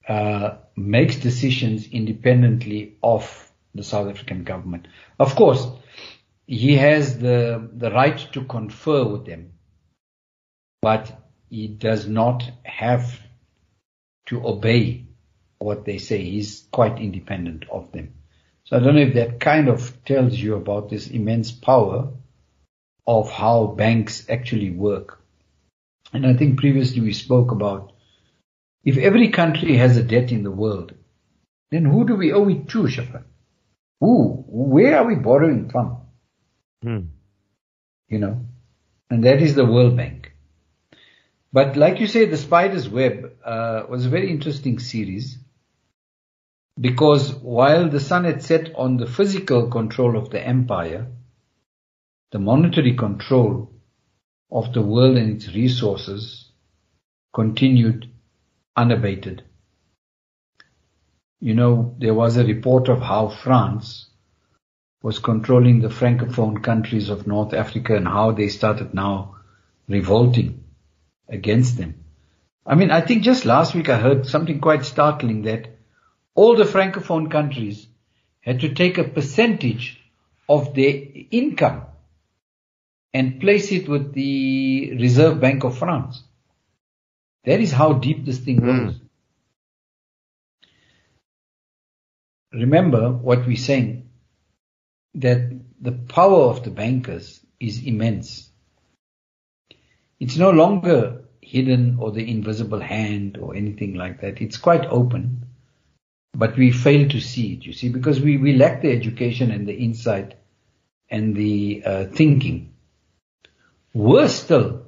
uh, 0.07 0.57
makes 0.77 1.17
decisions 1.17 1.87
independently 1.87 2.97
of 3.03 3.51
the 3.75 3.83
South 3.83 4.09
African 4.09 4.45
government. 4.45 4.89
Of 5.19 5.35
course, 5.35 5.67
he 6.47 6.77
has 6.77 7.19
the 7.19 7.69
the 7.73 7.91
right 7.91 8.19
to 8.33 8.45
confer 8.45 9.05
with 9.05 9.27
them, 9.27 9.53
but 10.83 11.11
he 11.51 11.69
does 11.69 12.07
not 12.07 12.49
have 12.63 13.21
to 14.27 14.47
obey 14.47 15.07
what 15.59 15.85
they 15.85 15.99
say. 15.99 16.23
He's 16.23 16.67
quite 16.71 16.99
independent 16.99 17.65
of 17.71 17.91
them. 17.93 18.15
So 18.65 18.77
I 18.77 18.81
don't 18.81 18.97
know 18.97 19.03
if 19.03 19.15
that 19.15 19.41
kind 19.41 19.69
of 19.69 20.05
tells 20.05 20.35
you 20.35 20.57
about 20.57 20.91
this 20.91 21.09
immense 21.09 21.53
power 21.53 22.13
of 23.07 23.31
how 23.31 23.67
banks 23.67 24.29
actually 24.29 24.71
work. 24.71 25.21
And 26.13 26.27
I 26.27 26.35
think 26.35 26.59
previously 26.59 27.01
we 27.01 27.13
spoke 27.13 27.53
about 27.53 27.93
if 28.85 28.97
every 28.97 29.29
country 29.29 29.77
has 29.77 29.97
a 29.97 30.03
debt 30.03 30.33
in 30.33 30.43
the 30.43 30.51
world, 30.51 30.95
then 31.71 31.85
who 31.85 32.07
do 32.07 32.15
we 32.15 32.33
owe 32.33 32.49
it 32.49 32.69
to, 32.69 32.85
Shafan? 32.85 33.25
Who? 34.01 34.45
Where 34.47 34.99
are 34.99 35.07
we 35.07 35.17
borrowing 35.17 35.69
from? 35.71 35.99
Hmm. 36.83 37.01
You 38.09 38.19
know, 38.19 38.47
and 39.11 39.25
that 39.25 39.43
is 39.43 39.55
the 39.55 39.67
World 39.67 39.97
Bank. 39.97 40.33
But 41.53 41.77
like 41.77 42.01
you 42.01 42.07
say, 42.07 42.27
the 42.27 42.37
Spider's 42.37 42.89
Web 42.89 43.26
uh, 43.47 43.87
was 43.89 44.05
a 44.05 44.11
very 44.11 44.31
interesting 44.31 44.79
series 44.79 45.39
because 46.79 47.33
while 47.37 47.89
the 47.89 48.01
sun 48.01 48.25
had 48.25 48.43
set 48.43 48.75
on 48.75 48.97
the 48.97 49.07
physical 49.07 49.71
control 49.71 50.17
of 50.19 50.31
the 50.31 50.45
empire, 50.45 51.07
the 52.33 52.39
monetary 52.39 52.95
control 52.95 53.71
of 54.51 54.73
the 54.73 54.83
world 54.83 55.17
and 55.17 55.37
its 55.37 55.55
resources 55.55 56.51
continued 57.33 58.11
unabated. 58.77 59.43
You 61.41 61.55
know, 61.55 61.95
there 61.99 62.15
was 62.15 62.37
a 62.37 62.45
report 62.45 62.89
of 62.89 63.01
how 63.01 63.29
France 63.29 64.11
was 65.03 65.19
controlling 65.19 65.81
the 65.81 65.89
francophone 65.89 66.63
countries 66.63 67.11
of 67.11 67.27
North 67.27 67.55
Africa 67.55 67.97
and 67.97 68.09
how 68.09 68.33
they 68.33 68.49
started 68.49 68.93
now 68.93 69.37
revolting 69.89 70.65
against 71.29 71.79
them. 71.79 72.06
I 72.67 72.75
mean, 72.75 72.91
I 72.91 73.01
think 73.01 73.23
just 73.23 73.45
last 73.45 73.75
week 73.75 73.89
I 73.89 73.97
heard 73.97 74.27
something 74.27 74.61
quite 74.61 74.85
startling 74.85 75.43
that 75.43 75.69
all 76.35 76.57
the 76.57 76.65
francophone 76.65 77.31
countries 77.31 77.87
had 78.41 78.61
to 78.61 78.75
take 78.75 78.99
a 78.99 79.05
percentage 79.05 80.01
of 80.49 80.75
their 80.75 81.03
income 81.31 81.83
and 83.15 83.41
place 83.41 83.71
it 83.71 83.89
with 83.89 84.13
the 84.13 84.97
Reserve 84.99 85.41
Bank 85.41 85.65
of 85.65 85.79
France. 85.79 86.23
That 87.45 87.61
is 87.61 87.71
how 87.71 87.95
deep 87.95 88.25
this 88.25 88.39
thing 88.39 88.61
mm. 88.61 88.87
goes. 88.87 89.01
Remember 92.53 93.13
what 93.13 93.47
we're 93.47 93.57
saying, 93.57 94.09
that 95.15 95.53
the 95.81 95.93
power 95.93 96.43
of 96.51 96.65
the 96.65 96.71
bankers 96.71 97.41
is 97.61 97.85
immense. 97.85 98.51
It's 100.19 100.37
no 100.37 100.51
longer 100.51 101.26
hidden 101.47 101.99
or 102.01 102.11
the 102.11 102.29
invisible 102.29 102.81
hand 102.81 103.39
or 103.39 103.55
anything 103.55 103.95
like 103.95 104.21
that. 104.21 104.41
It's 104.43 104.57
quite 104.57 104.85
open 104.87 105.47
but 106.37 106.57
we 106.57 106.71
fail 106.71 107.09
to 107.09 107.21
see 107.21 107.55
it, 107.55 107.65
you 107.65 107.73
see, 107.73 107.89
because 107.89 108.21
we, 108.21 108.37
we 108.37 108.53
lack 108.53 108.83
the 108.83 108.93
education 108.93 109.51
and 109.51 109.67
the 109.67 109.75
insight 109.75 110.35
and 111.11 111.35
the 111.35 111.83
uh, 111.85 112.05
thinking. 112.07 112.75
Worse 113.95 114.35
still, 114.35 114.83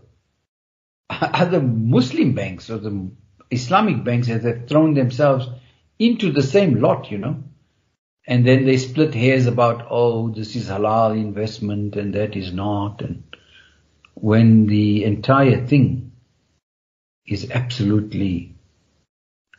other 1.11 1.63
Muslim 1.63 2.35
banks 2.35 2.69
or 2.69 2.79
the 2.79 3.11
Islamic 3.51 4.05
banks 4.05 4.27
have 4.27 4.69
thrown 4.69 4.93
themselves 4.93 5.49
into 5.99 6.31
the 6.31 6.43
same 6.43 6.83
lot, 6.83 7.11
you 7.11 7.17
know, 7.17 7.43
and 8.27 8.47
then 8.47 8.67
they 8.67 8.77
split 8.77 9.15
hairs 9.15 9.47
about, 9.47 9.87
oh, 9.89 10.29
this 10.29 10.55
is 10.55 10.69
halal 10.69 11.17
investment 11.17 11.97
and 11.97 12.15
that 12.15 12.37
is 12.37 12.53
not, 12.53 13.01
and 13.01 13.23
when 14.15 14.67
the 14.67 15.05
entire 15.05 15.67
thing 15.67 16.08
is 17.29 17.51
absolutely 17.51 18.55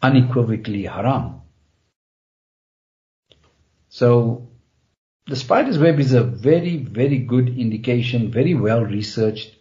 unequivocally 0.02 0.84
haram. 0.86 1.42
So 3.90 4.50
the 5.28 5.36
spider's 5.36 5.78
web 5.78 6.00
is 6.00 6.14
a 6.14 6.24
very, 6.24 6.78
very 6.78 7.20
good 7.20 7.50
indication, 7.50 8.32
very 8.32 8.54
well 8.54 8.84
researched, 8.84 9.56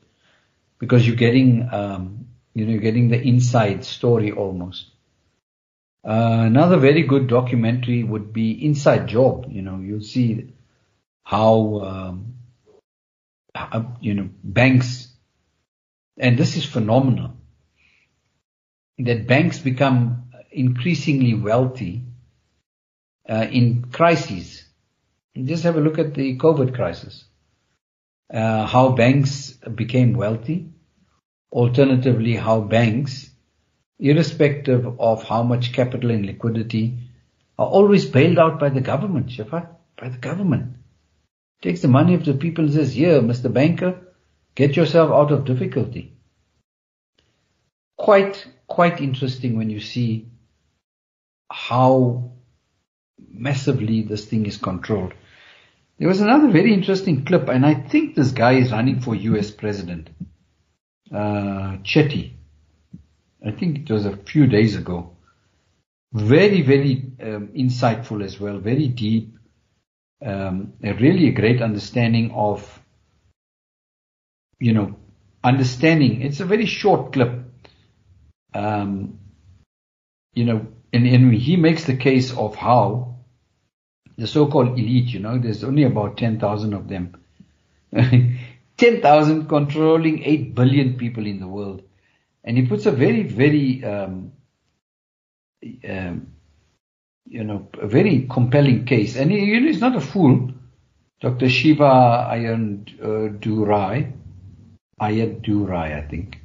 because 0.78 1.06
you're 1.06 1.16
getting, 1.16 1.68
um, 1.72 2.26
you 2.54 2.64
know, 2.64 2.72
you're 2.72 2.80
getting 2.80 3.08
the 3.08 3.20
inside 3.20 3.84
story 3.84 4.32
almost. 4.32 4.90
Uh, 6.04 6.44
another 6.46 6.78
very 6.78 7.02
good 7.02 7.26
documentary 7.26 8.04
would 8.04 8.32
be 8.32 8.64
Inside 8.64 9.08
Job. 9.08 9.46
You 9.50 9.62
know, 9.62 9.78
you'll 9.80 10.00
see 10.00 10.54
how, 11.24 11.80
um, 11.80 12.34
how, 13.54 13.96
you 14.00 14.14
know, 14.14 14.30
banks, 14.42 15.08
and 16.16 16.38
this 16.38 16.56
is 16.56 16.64
phenomenal, 16.64 17.32
that 18.98 19.26
banks 19.26 19.58
become 19.58 20.24
increasingly 20.50 21.34
wealthy 21.34 22.02
uh, 23.28 23.46
in 23.50 23.86
crises. 23.92 24.64
Just 25.36 25.62
have 25.62 25.76
a 25.76 25.80
look 25.80 25.98
at 25.98 26.14
the 26.14 26.36
COVID 26.36 26.74
crisis. 26.74 27.24
Uh, 28.32 28.66
how 28.66 28.90
banks 28.90 29.52
became 29.52 30.14
wealthy. 30.14 30.70
Alternatively, 31.52 32.34
how 32.34 32.60
banks, 32.60 33.30
irrespective 33.98 35.00
of 35.00 35.22
how 35.22 35.42
much 35.42 35.72
capital 35.72 36.10
and 36.10 36.26
liquidity, 36.26 36.98
are 37.58 37.66
always 37.66 38.04
bailed 38.04 38.38
out 38.38 38.60
by 38.60 38.68
the 38.68 38.80
government, 38.80 39.28
Shafat, 39.28 39.68
by 39.96 40.08
the 40.08 40.18
government. 40.18 40.74
Takes 41.62 41.82
the 41.82 41.88
money 41.88 42.14
of 42.14 42.24
the 42.24 42.34
people 42.34 42.64
and 42.64 42.74
says, 42.74 42.94
here, 42.94 43.20
Mr. 43.20 43.52
Banker, 43.52 43.98
get 44.54 44.76
yourself 44.76 45.10
out 45.10 45.32
of 45.32 45.44
difficulty. 45.44 46.17
Quite, 47.98 48.46
quite 48.66 49.00
interesting 49.00 49.56
when 49.58 49.70
you 49.70 49.80
see 49.80 50.28
how 51.50 52.32
massively 53.30 54.02
this 54.02 54.26
thing 54.26 54.46
is 54.46 54.56
controlled. 54.56 55.14
There 55.98 56.08
was 56.08 56.20
another 56.20 56.50
very 56.50 56.72
interesting 56.74 57.24
clip, 57.24 57.48
and 57.48 57.66
I 57.66 57.74
think 57.74 58.14
this 58.14 58.32
guy 58.32 58.54
is 58.54 58.72
running 58.72 59.00
for 59.00 59.14
US 59.14 59.50
president. 59.50 60.10
Uh, 61.12 61.78
Chetty. 61.82 62.34
I 63.44 63.50
think 63.50 63.80
it 63.80 63.90
was 63.90 64.06
a 64.06 64.16
few 64.16 64.46
days 64.46 64.76
ago. 64.76 65.16
Very, 66.12 66.62
very 66.62 67.12
um, 67.22 67.48
insightful 67.48 68.24
as 68.24 68.38
well, 68.40 68.58
very 68.58 68.88
deep. 68.88 69.38
um, 70.24 70.74
a 70.82 70.92
really 70.94 71.30
great 71.30 71.62
understanding 71.62 72.32
of, 72.32 72.80
you 74.58 74.72
know, 74.72 74.96
understanding. 75.44 76.22
It's 76.22 76.40
a 76.40 76.44
very 76.44 76.66
short 76.66 77.12
clip. 77.12 77.47
Um, 78.54 79.18
you 80.34 80.44
know, 80.44 80.66
and, 80.92 81.06
and 81.06 81.34
he 81.34 81.56
makes 81.56 81.84
the 81.84 81.96
case 81.96 82.32
of 82.32 82.54
how 82.54 83.16
the 84.16 84.26
so-called 84.26 84.78
elite, 84.78 85.08
you 85.08 85.20
know, 85.20 85.38
there's 85.38 85.62
only 85.64 85.84
about 85.84 86.16
10,000 86.16 86.72
of 86.74 86.88
them. 86.88 87.14
10,000 88.78 89.48
controlling 89.48 90.22
8 90.22 90.54
billion 90.54 90.96
people 90.96 91.26
in 91.26 91.40
the 91.40 91.48
world. 91.48 91.82
And 92.44 92.56
he 92.56 92.66
puts 92.66 92.86
a 92.86 92.92
very, 92.92 93.22
very, 93.24 93.84
um, 93.84 94.32
um, 95.88 96.28
you 97.26 97.44
know, 97.44 97.68
a 97.80 97.86
very 97.86 98.26
compelling 98.30 98.86
case. 98.86 99.16
And 99.16 99.30
he, 99.30 99.44
you 99.44 99.60
know, 99.60 99.66
he's 99.66 99.80
not 99.80 99.96
a 99.96 100.00
fool. 100.00 100.52
Dr. 101.20 101.48
Shiva 101.48 102.28
Ayyadurai, 102.32 104.12
Ayyadurai, 105.00 106.04
I 106.04 106.08
think. 106.08 106.37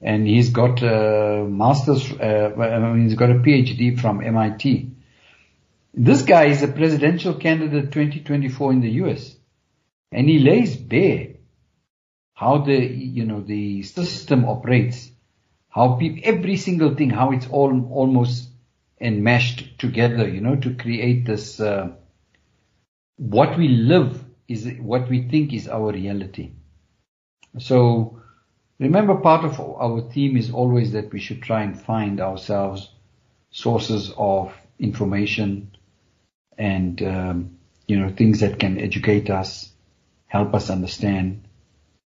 And 0.00 0.26
he's 0.26 0.50
got 0.50 0.80
a 0.82 1.44
master's, 1.48 2.10
uh, 2.12 2.54
I 2.56 2.78
mean, 2.78 3.08
he's 3.08 3.18
got 3.18 3.30
a 3.30 3.34
PhD 3.34 4.00
from 4.00 4.22
MIT. 4.22 4.92
This 5.92 6.22
guy 6.22 6.44
is 6.44 6.62
a 6.62 6.68
presidential 6.68 7.34
candidate 7.34 7.90
2024 7.90 8.72
in 8.72 8.80
the 8.80 8.90
US. 9.02 9.34
And 10.12 10.28
he 10.28 10.38
lays 10.38 10.76
bare 10.76 11.34
how 12.34 12.58
the, 12.58 12.76
you 12.76 13.24
know, 13.24 13.40
the 13.40 13.82
system 13.82 14.44
operates, 14.44 15.10
how 15.68 15.94
people, 15.94 16.20
every 16.22 16.56
single 16.56 16.94
thing, 16.94 17.10
how 17.10 17.32
it's 17.32 17.48
all 17.48 17.90
almost 17.90 18.48
enmeshed 19.00 19.78
together, 19.78 20.28
you 20.28 20.40
know, 20.40 20.54
to 20.54 20.74
create 20.74 21.26
this, 21.26 21.58
uh, 21.58 21.88
what 23.16 23.58
we 23.58 23.68
live 23.68 24.24
is 24.46 24.68
what 24.78 25.08
we 25.08 25.28
think 25.28 25.52
is 25.52 25.68
our 25.68 25.92
reality. 25.92 26.52
So 27.58 28.17
remember 28.78 29.16
part 29.16 29.44
of 29.44 29.60
our 29.60 30.00
theme 30.00 30.36
is 30.36 30.50
always 30.50 30.92
that 30.92 31.12
we 31.12 31.20
should 31.20 31.42
try 31.42 31.62
and 31.62 31.80
find 31.80 32.20
ourselves 32.20 32.88
sources 33.50 34.12
of 34.16 34.54
information 34.78 35.76
and, 36.56 37.02
um, 37.02 37.58
you 37.86 37.98
know, 37.98 38.10
things 38.10 38.40
that 38.40 38.58
can 38.58 38.78
educate 38.78 39.30
us, 39.30 39.70
help 40.26 40.54
us 40.54 40.70
understand, 40.70 41.44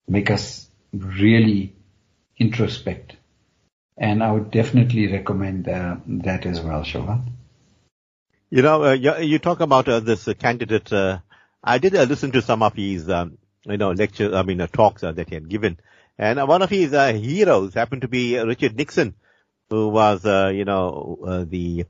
make 0.08 0.30
us 0.32 0.68
really 0.92 1.76
introspect. 2.40 3.12
And 3.98 4.24
I 4.24 4.32
would 4.32 4.52
definitely 4.52 5.12
recommend 5.12 5.68
uh, 5.68 5.98
that 6.08 6.46
as 6.46 6.62
well, 6.62 6.84
Shovan. 6.84 7.32
You 8.50 8.64
know, 8.64 8.84
uh, 8.84 8.94
you, 8.94 9.38
talk 9.38 9.60
about 9.60 9.88
uh, 9.88 10.00
this 10.00 10.28
uh, 10.28 10.34
candidate. 10.34 10.92
Uh, 10.92 11.20
I 11.64 11.78
did 11.78 11.96
uh, 11.96 12.04
listen 12.04 12.32
to 12.32 12.42
some 12.42 12.64
of 12.64 12.74
his, 12.74 13.08
um, 13.10 13.38
you 13.66 13.78
know, 13.78 13.92
lectures, 13.92 14.34
I 14.34 14.42
mean, 14.42 14.66
talks 14.70 15.02
that 15.02 15.28
he 15.28 15.36
had 15.36 15.50
given. 15.50 15.80
And 16.20 16.48
one 16.48 16.62
of 16.62 16.70
his 16.70 16.92
heroes 16.92 17.74
happened 17.74 18.04
to 18.04 18.08
be 18.08 18.38
Richard 18.38 18.76
Nixon, 18.76 19.16
who 19.70 19.88
was, 19.88 20.26
you 20.26 20.66
know, 20.66 21.46
the 21.50 21.86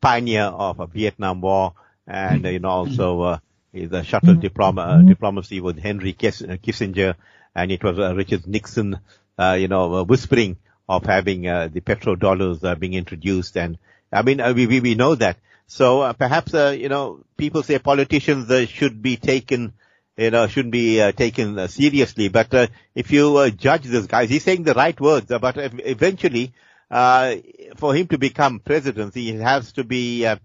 pioneer 0.00 0.44
of 0.44 0.80
a 0.80 0.86
Vietnam 0.86 1.40
War 1.42 1.74
and, 2.06 2.44
you 2.46 2.58
know, 2.58 2.70
also, 2.70 3.40
is 3.72 3.92
a 3.92 4.02
shuttle 4.02 4.36
diploma, 4.36 5.04
diplomacy 5.06 5.60
with 5.60 5.78
Henry 5.78 6.14
Kissinger 6.14 7.14
and 7.54 7.70
it 7.70 7.82
was 7.82 7.98
uh, 7.98 8.14
Richard 8.14 8.46
Nixon, 8.46 8.98
uh, 9.38 9.56
you 9.58 9.68
know, 9.68 9.94
uh, 9.94 10.04
whispering 10.04 10.56
of 10.88 11.04
having 11.04 11.46
uh, 11.46 11.68
the 11.68 11.80
petrodollars 11.80 12.64
uh, 12.64 12.74
being 12.74 12.94
introduced. 12.94 13.56
And 13.56 13.78
I 14.12 14.22
mean, 14.22 14.40
uh, 14.40 14.52
we, 14.52 14.66
we, 14.66 14.94
know 14.94 15.14
that. 15.14 15.38
So 15.66 16.02
uh, 16.02 16.12
perhaps, 16.12 16.52
uh, 16.52 16.76
you 16.78 16.88
know, 16.88 17.24
people 17.36 17.62
say 17.62 17.78
politicians 17.78 18.50
uh, 18.50 18.66
should 18.66 19.00
be 19.00 19.16
taken, 19.16 19.72
you 20.16 20.30
know, 20.30 20.46
shouldn't 20.46 20.72
be 20.72 21.00
uh, 21.00 21.12
taken 21.12 21.58
uh, 21.58 21.66
seriously. 21.66 22.28
But 22.28 22.52
uh, 22.54 22.66
if 22.94 23.10
you 23.10 23.36
uh, 23.36 23.50
judge 23.50 23.82
this 23.82 24.06
guy, 24.06 24.26
he's 24.26 24.44
saying 24.44 24.62
the 24.62 24.74
right 24.74 24.98
words. 25.00 25.30
Uh, 25.30 25.38
but 25.38 25.56
eventually, 25.58 26.52
uh, 26.90 27.36
for 27.76 27.94
him 27.94 28.06
to 28.08 28.18
become 28.18 28.60
president, 28.60 29.14
he 29.14 29.34
has 29.36 29.72
to 29.72 29.84
be, 29.84 30.24
uh, 30.26 30.36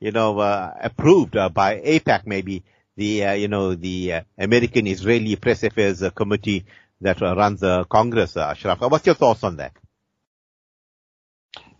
you 0.00 0.12
know, 0.12 0.38
uh, 0.38 0.74
approved 0.80 1.36
uh, 1.36 1.48
by 1.48 1.80
AIPAC 1.80 2.26
maybe 2.26 2.64
the, 2.96 3.24
uh, 3.24 3.32
you 3.32 3.48
know, 3.48 3.74
the 3.74 4.12
uh, 4.12 4.20
American 4.38 4.86
Israeli 4.86 5.36
Press 5.36 5.62
Affairs 5.62 6.02
uh, 6.02 6.10
Committee 6.10 6.66
that 7.00 7.20
runs 7.20 7.60
the 7.60 7.84
Congress, 7.84 8.36
Ashraf. 8.36 8.80
What's 8.80 9.06
your 9.06 9.14
thoughts 9.14 9.42
on 9.42 9.56
that? 9.56 9.72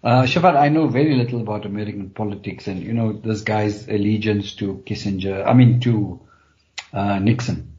Uh, 0.02 0.24
Shafat, 0.24 0.54
I 0.54 0.68
know 0.68 0.88
very 0.88 1.14
little 1.14 1.40
about 1.40 1.64
American 1.64 2.10
politics 2.10 2.66
and, 2.66 2.82
you 2.82 2.92
know, 2.92 3.14
this 3.14 3.40
guy's 3.40 3.88
allegiance 3.88 4.54
to 4.56 4.82
Kissinger, 4.86 5.46
I 5.46 5.54
mean, 5.54 5.80
to 5.80 6.20
uh, 6.94 7.18
Nixon. 7.18 7.76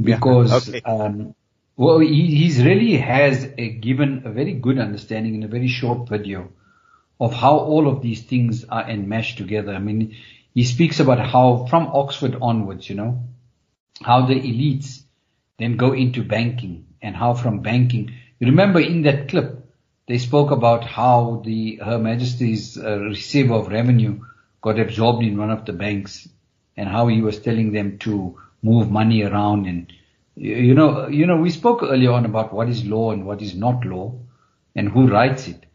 Because, 0.00 0.68
yeah. 0.68 0.78
okay. 0.78 0.82
um, 0.84 1.34
well, 1.76 1.98
he 1.98 2.36
he's 2.36 2.64
really 2.64 2.96
has 2.96 3.48
a, 3.56 3.68
given 3.68 4.22
a 4.24 4.30
very 4.30 4.54
good 4.54 4.78
understanding 4.78 5.34
in 5.34 5.42
a 5.42 5.48
very 5.48 5.68
short 5.68 6.08
video 6.08 6.50
of 7.20 7.32
how 7.32 7.58
all 7.58 7.88
of 7.88 8.00
these 8.00 8.22
things 8.22 8.64
are 8.64 8.88
enmeshed 8.88 9.38
together. 9.38 9.74
I 9.74 9.78
mean, 9.78 10.16
he 10.54 10.64
speaks 10.64 11.00
about 11.00 11.20
how 11.20 11.66
from 11.68 11.88
Oxford 11.88 12.36
onwards, 12.40 12.88
you 12.88 12.96
know, 12.96 13.24
how 14.02 14.26
the 14.26 14.34
elites 14.34 15.02
then 15.58 15.76
go 15.76 15.92
into 15.92 16.22
banking 16.22 16.86
and 17.02 17.16
how 17.16 17.34
from 17.34 17.60
banking, 17.60 18.12
you 18.38 18.46
remember 18.46 18.80
in 18.80 19.02
that 19.02 19.28
clip, 19.28 19.64
they 20.06 20.18
spoke 20.18 20.50
about 20.50 20.84
how 20.84 21.42
the 21.44 21.76
Her 21.84 21.98
Majesty's 21.98 22.78
uh, 22.78 22.98
receiver 22.98 23.54
of 23.54 23.68
revenue 23.68 24.24
got 24.62 24.78
absorbed 24.78 25.22
in 25.22 25.36
one 25.36 25.50
of 25.50 25.64
the 25.66 25.72
banks 25.72 26.28
and 26.78 26.88
how 26.88 27.08
he 27.08 27.20
was 27.20 27.40
telling 27.40 27.72
them 27.72 27.98
to 27.98 28.38
move 28.62 28.90
money 28.90 29.22
around 29.22 29.66
and 29.66 29.92
you 30.36 30.74
know, 30.74 31.08
you 31.08 31.26
know, 31.26 31.36
we 31.36 31.50
spoke 31.50 31.82
earlier 31.82 32.12
on 32.12 32.24
about 32.24 32.52
what 32.54 32.68
is 32.68 32.84
law 32.84 33.10
and 33.10 33.26
what 33.26 33.42
is 33.42 33.56
not 33.56 33.84
law 33.84 34.14
and 34.76 34.88
who 34.88 35.08
writes 35.08 35.48
it. 35.48 35.66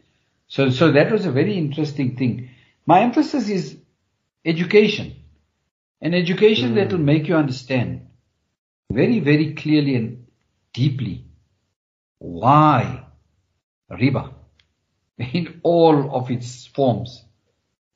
So, 0.48 0.70
so 0.70 0.90
that 0.92 1.12
was 1.12 1.26
a 1.26 1.30
very 1.30 1.58
interesting 1.58 2.16
thing. 2.16 2.48
My 2.86 3.02
emphasis 3.02 3.50
is 3.50 3.76
education. 4.42 5.16
An 6.00 6.14
education 6.14 6.72
mm. 6.72 6.74
that 6.76 6.92
will 6.92 7.04
make 7.04 7.28
you 7.28 7.36
understand 7.36 8.06
very, 8.90 9.20
very 9.20 9.52
clearly 9.52 9.96
and 9.96 10.26
deeply 10.72 11.26
why 12.18 13.04
riba 13.90 14.32
in 15.18 15.60
all 15.62 16.14
of 16.14 16.30
its 16.30 16.66
forms. 16.66 17.22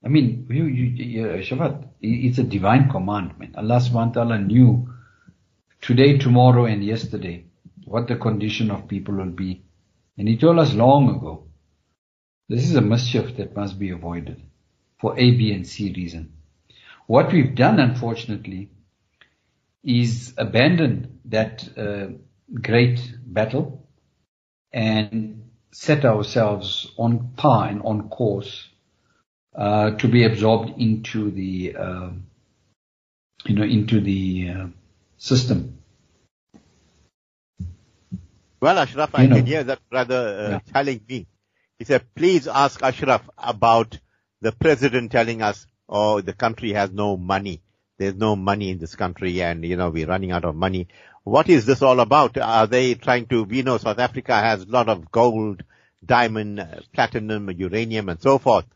I 0.04 0.08
mean, 0.08 0.46
you, 0.50 0.64
you, 0.64 1.24
Shafat, 1.42 1.87
it's 2.00 2.38
a 2.38 2.44
divine 2.44 2.88
commandment. 2.90 3.56
Allah 3.56 3.76
subhanahu 3.80 4.08
wa 4.08 4.12
ta'ala 4.12 4.38
knew 4.38 4.88
today, 5.80 6.18
tomorrow 6.18 6.64
and 6.64 6.84
yesterday 6.84 7.44
what 7.84 8.08
the 8.08 8.16
condition 8.16 8.70
of 8.70 8.88
people 8.88 9.14
will 9.14 9.30
be. 9.30 9.62
And 10.16 10.28
He 10.28 10.36
told 10.36 10.58
us 10.58 10.74
long 10.74 11.16
ago, 11.16 11.48
this 12.48 12.64
is 12.64 12.76
a 12.76 12.80
mischief 12.80 13.36
that 13.36 13.54
must 13.54 13.78
be 13.78 13.90
avoided 13.90 14.42
for 15.00 15.18
A, 15.18 15.30
B 15.32 15.52
and 15.52 15.66
C 15.66 15.92
reason. 15.94 16.32
What 17.06 17.32
we've 17.32 17.54
done, 17.54 17.78
unfortunately, 17.78 18.70
is 19.82 20.34
abandon 20.36 21.20
that 21.26 21.68
uh, 21.76 22.08
great 22.60 23.14
battle 23.24 23.88
and 24.72 25.50
set 25.72 26.04
ourselves 26.04 26.90
on 26.98 27.32
par 27.36 27.68
and 27.68 27.82
on 27.82 28.08
course 28.08 28.68
uh, 29.54 29.90
to 29.92 30.08
be 30.08 30.24
absorbed 30.24 30.80
into 30.80 31.30
the, 31.30 31.76
uh, 31.76 32.10
you 33.44 33.54
know, 33.54 33.64
into 33.64 34.00
the 34.00 34.50
uh, 34.50 34.66
system. 35.16 35.78
Well, 38.60 38.78
Ashraf, 38.78 39.10
I 39.14 39.22
you 39.22 39.28
can 39.28 39.46
hear 39.46 39.62
that 39.62 39.88
brother 39.88 40.16
uh, 40.16 40.50
yeah. 40.50 40.72
telling 40.72 41.00
me. 41.08 41.26
He 41.78 41.84
said, 41.84 42.04
please 42.14 42.48
ask 42.48 42.82
Ashraf 42.82 43.28
about 43.38 43.98
the 44.40 44.50
president 44.50 45.12
telling 45.12 45.42
us 45.42 45.64
oh, 45.88 46.20
the 46.20 46.32
country 46.32 46.72
has 46.72 46.90
no 46.90 47.16
money. 47.16 47.62
There's 47.98 48.14
no 48.14 48.36
money 48.36 48.70
in 48.70 48.78
this 48.78 48.94
country 48.94 49.42
and, 49.42 49.64
you 49.64 49.76
know, 49.76 49.90
we're 49.90 50.06
running 50.06 50.30
out 50.30 50.44
of 50.44 50.54
money. 50.54 50.88
What 51.24 51.48
is 51.48 51.66
this 51.66 51.82
all 51.82 52.00
about? 52.00 52.38
Are 52.38 52.66
they 52.66 52.94
trying 52.94 53.26
to, 53.26 53.44
we 53.44 53.62
know 53.62 53.78
South 53.78 53.98
Africa 53.98 54.38
has 54.38 54.62
a 54.62 54.66
lot 54.66 54.88
of 54.88 55.10
gold, 55.10 55.64
diamond, 56.04 56.66
platinum, 56.92 57.50
uranium 57.50 58.08
and 58.08 58.20
so 58.20 58.38
forth. 58.38 58.66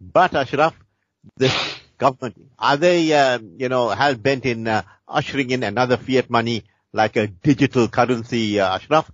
But 0.00 0.34
Ashraf, 0.34 0.74
this 1.36 1.54
government, 1.98 2.36
are 2.58 2.76
they, 2.76 3.12
uh, 3.12 3.38
you 3.56 3.68
know, 3.68 3.88
hell 3.88 4.14
bent 4.14 4.46
in 4.46 4.66
uh, 4.66 4.82
ushering 5.06 5.50
in 5.50 5.62
another 5.62 5.96
fiat 5.96 6.30
money 6.30 6.64
like 6.92 7.16
a 7.16 7.26
digital 7.26 7.88
currency, 7.88 8.60
uh, 8.60 8.76
Ashraf? 8.76 9.10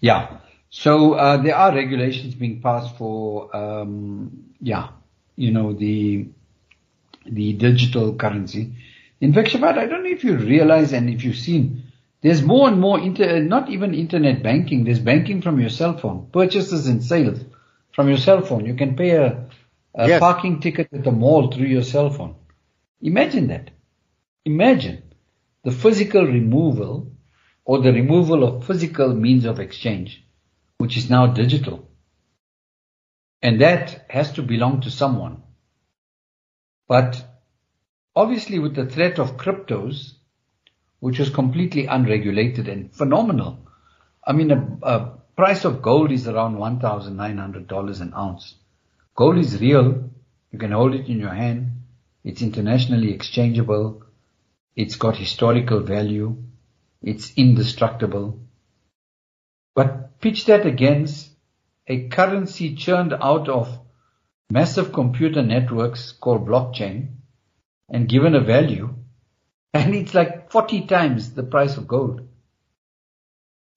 Yeah. 0.00 0.38
So 0.70 1.14
uh, 1.14 1.42
there 1.42 1.56
are 1.56 1.74
regulations 1.74 2.34
being 2.34 2.60
passed 2.60 2.96
for, 2.96 3.54
um, 3.54 4.54
yeah, 4.60 4.88
you 5.36 5.52
know, 5.52 5.72
the 5.72 6.26
the 7.26 7.52
digital 7.54 8.14
currency. 8.16 8.72
In 9.20 9.32
fact, 9.32 9.48
Shabbat, 9.48 9.78
I 9.78 9.86
don't 9.86 10.02
know 10.02 10.10
if 10.10 10.24
you 10.24 10.36
realize 10.36 10.92
and 10.92 11.08
if 11.08 11.24
you've 11.24 11.36
seen, 11.36 11.84
there's 12.20 12.42
more 12.42 12.68
and 12.68 12.80
more, 12.80 12.98
inter, 12.98 13.40
not 13.40 13.70
even 13.70 13.94
internet 13.94 14.42
banking, 14.42 14.84
there's 14.84 14.98
banking 14.98 15.40
from 15.42 15.60
your 15.60 15.70
cell 15.70 15.96
phone, 15.96 16.28
purchases 16.32 16.86
and 16.86 17.02
sales 17.02 17.38
from 17.92 18.08
your 18.08 18.18
cell 18.18 18.42
phone. 18.42 18.66
You 18.66 18.74
can 18.74 18.96
pay 18.96 19.10
a, 19.10 19.46
a 19.94 20.08
yes. 20.08 20.20
parking 20.20 20.60
ticket 20.60 20.88
at 20.92 21.04
the 21.04 21.12
mall 21.12 21.50
through 21.50 21.66
your 21.66 21.82
cell 21.82 22.10
phone. 22.10 22.34
Imagine 23.00 23.48
that. 23.48 23.70
Imagine 24.44 25.14
the 25.62 25.70
physical 25.70 26.24
removal 26.26 27.12
or 27.64 27.80
the 27.80 27.92
removal 27.92 28.44
of 28.44 28.66
physical 28.66 29.14
means 29.14 29.44
of 29.44 29.60
exchange, 29.60 30.24
which 30.78 30.96
is 30.96 31.08
now 31.08 31.26
digital. 31.28 31.88
And 33.40 33.60
that 33.60 34.06
has 34.10 34.32
to 34.32 34.42
belong 34.42 34.82
to 34.82 34.90
someone. 34.90 35.42
But 36.88 37.24
obviously 38.16 38.58
with 38.58 38.74
the 38.74 38.86
threat 38.86 39.18
of 39.18 39.36
cryptos, 39.36 40.14
which 41.00 41.18
was 41.18 41.30
completely 41.30 41.86
unregulated 41.86 42.68
and 42.68 42.94
phenomenal. 42.94 43.66
I 44.26 44.32
mean, 44.32 44.50
a, 44.50 44.78
a 44.82 45.18
price 45.36 45.64
of 45.64 45.82
gold 45.82 46.10
is 46.10 46.26
around 46.26 46.56
$1,900 46.56 48.00
an 48.00 48.14
ounce. 48.16 48.54
Gold 49.16 49.38
is 49.38 49.60
real. 49.60 50.10
You 50.50 50.58
can 50.58 50.72
hold 50.72 50.94
it 50.94 51.08
in 51.08 51.20
your 51.20 51.34
hand. 51.34 51.82
It's 52.24 52.42
internationally 52.42 53.12
exchangeable. 53.12 54.02
It's 54.74 54.96
got 54.96 55.16
historical 55.16 55.80
value. 55.80 56.36
It's 57.02 57.32
indestructible. 57.36 58.40
But 59.74 60.20
pitch 60.20 60.46
that 60.46 60.66
against 60.66 61.30
a 61.86 62.08
currency 62.08 62.74
churned 62.74 63.12
out 63.12 63.48
of 63.48 63.78
massive 64.50 64.92
computer 64.92 65.42
networks 65.42 66.12
called 66.12 66.46
blockchain 66.46 67.16
and 67.88 68.08
given 68.08 68.34
a 68.34 68.40
value 68.40 68.94
and 69.74 69.94
it's 69.94 70.14
like 70.14 70.50
40 70.50 70.86
times 70.86 71.34
the 71.34 71.42
price 71.42 71.76
of 71.76 71.88
gold. 71.88 72.28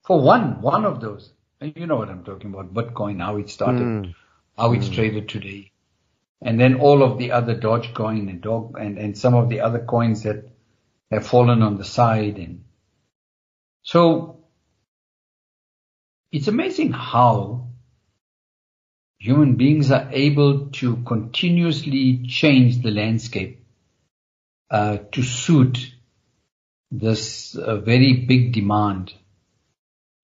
For 0.06 0.22
one, 0.22 0.62
one 0.62 0.86
of 0.86 1.02
those. 1.02 1.32
And 1.60 1.74
you 1.76 1.88
know 1.88 1.96
what 1.96 2.10
I'm 2.10 2.24
talking 2.24 2.54
about, 2.54 2.74
Bitcoin, 2.74 3.20
how 3.20 3.38
it 3.38 3.50
started, 3.50 3.82
mm. 3.82 4.16
How 4.58 4.74
it's 4.74 4.90
mm. 4.90 4.96
traded 4.96 5.30
today. 5.30 5.72
And 6.42 6.60
then 6.60 6.76
all 6.76 7.04
of 7.04 7.18
the 7.18 7.32
other 7.32 7.56
Dogecoin 7.56 8.30
and 8.30 8.42
Dog 8.42 8.78
and, 8.80 8.98
and 8.98 9.18
some 9.18 9.34
of 9.34 9.50
the 9.50 9.62
other 9.62 9.80
coins 9.80 10.24
that 10.24 10.50
have 11.12 11.26
fallen 11.26 11.62
on 11.62 11.78
the 11.78 11.86
side 11.86 12.38
and 12.38 12.64
so 13.82 14.44
it's 16.32 16.50
amazing 16.50 16.92
how 16.92 17.70
human 19.18 19.56
beings 19.56 19.92
are 19.92 20.10
able 20.12 20.68
to 20.72 20.98
continuously 20.98 22.26
change 22.28 22.82
the 22.82 22.92
landscape 22.92 23.66
uh, 24.70 24.98
to 25.14 25.24
suit 25.24 25.92
this 26.92 27.56
uh, 27.56 27.78
very 27.78 28.26
big 28.28 28.54
demand, 28.54 29.14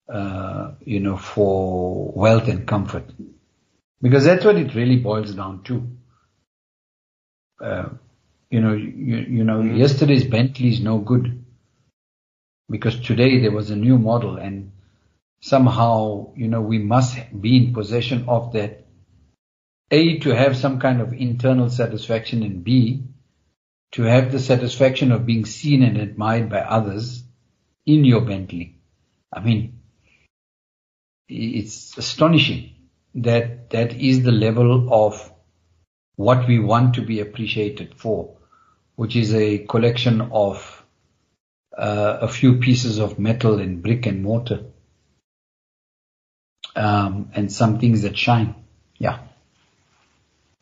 uh, 0.09 0.71
you 0.81 0.99
know, 0.99 1.17
for 1.17 2.11
wealth 2.11 2.47
and 2.47 2.67
comfort, 2.67 3.05
because 4.03 4.25
that's 4.25 4.43
what 4.43 4.57
it 4.57 4.75
really 4.75 4.97
boils 4.97 5.33
down 5.33 5.63
to. 5.63 5.87
Uh, 7.63 7.89
you 8.49 8.59
know, 8.59 8.73
you, 8.73 9.17
you 9.17 9.43
know, 9.45 9.61
mm-hmm. 9.61 9.77
yesterday's 9.77 10.25
Bentley 10.25 10.67
is 10.67 10.81
no 10.81 10.97
good 10.97 11.45
because 12.69 12.99
today 12.99 13.39
there 13.39 13.51
was 13.51 13.71
a 13.71 13.77
new 13.77 13.97
model 13.97 14.35
and 14.35 14.73
somehow, 15.41 16.33
you 16.35 16.49
know, 16.49 16.61
we 16.61 16.79
must 16.79 17.17
be 17.39 17.55
in 17.55 17.73
possession 17.73 18.25
of 18.27 18.51
that. 18.53 18.81
A, 19.91 20.19
to 20.19 20.35
have 20.35 20.57
some 20.57 20.79
kind 20.79 21.01
of 21.01 21.13
internal 21.13 21.69
satisfaction 21.69 22.41
and 22.41 22.63
B, 22.63 23.03
to 23.91 24.03
have 24.03 24.31
the 24.31 24.39
satisfaction 24.39 25.11
of 25.11 25.25
being 25.25 25.45
seen 25.45 25.83
and 25.83 25.97
admired 25.97 26.49
by 26.49 26.59
others 26.59 27.23
in 27.85 28.03
your 28.03 28.21
Bentley. 28.21 28.79
I 29.31 29.39
mean, 29.39 29.79
it's 31.29 31.97
astonishing 31.97 32.72
that 33.15 33.69
that 33.69 33.93
is 33.93 34.23
the 34.23 34.31
level 34.31 34.91
of 34.91 35.31
what 36.15 36.47
we 36.47 36.59
want 36.59 36.95
to 36.95 37.01
be 37.01 37.19
appreciated 37.19 37.95
for, 37.95 38.37
which 38.95 39.15
is 39.15 39.33
a 39.33 39.59
collection 39.59 40.21
of 40.21 40.83
uh, 41.77 42.19
a 42.21 42.27
few 42.27 42.57
pieces 42.57 42.99
of 42.99 43.19
metal 43.19 43.59
and 43.59 43.81
brick 43.81 44.05
and 44.05 44.23
mortar, 44.23 44.65
um, 46.75 47.29
and 47.33 47.51
some 47.51 47.79
things 47.79 48.03
that 48.03 48.17
shine. 48.17 48.55
Yeah. 48.97 49.19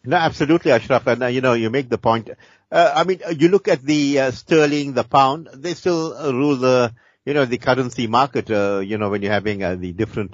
No, 0.04 0.18
absolutely, 0.18 0.72
Ashraf. 0.72 1.06
And 1.08 1.24
uh, 1.24 1.28
you 1.28 1.42
know, 1.42 1.54
you 1.54 1.70
make 1.70 1.90
the 1.90 1.98
point. 1.98 2.30
Uh, 2.72 2.92
I 2.96 3.04
mean, 3.04 3.22
you 3.38 3.50
look 3.50 3.68
at 3.68 3.82
the 3.82 4.20
uh, 4.20 4.32
sterling, 4.32 4.94
the 4.94 5.04
pound. 5.04 5.50
They 5.54 5.74
still 5.74 6.16
uh, 6.18 6.32
rule 6.32 6.56
the, 6.56 6.94
you 7.26 7.34
know, 7.34 7.46
the 7.46 7.58
currency 7.58 8.08
market. 8.08 8.50
Uh, 8.50 8.80
you 8.80 8.98
know, 8.98 9.10
when 9.10 9.22
you're 9.22 9.32
having 9.32 9.64
uh, 9.64 9.76
the 9.76 9.92
different 9.92 10.34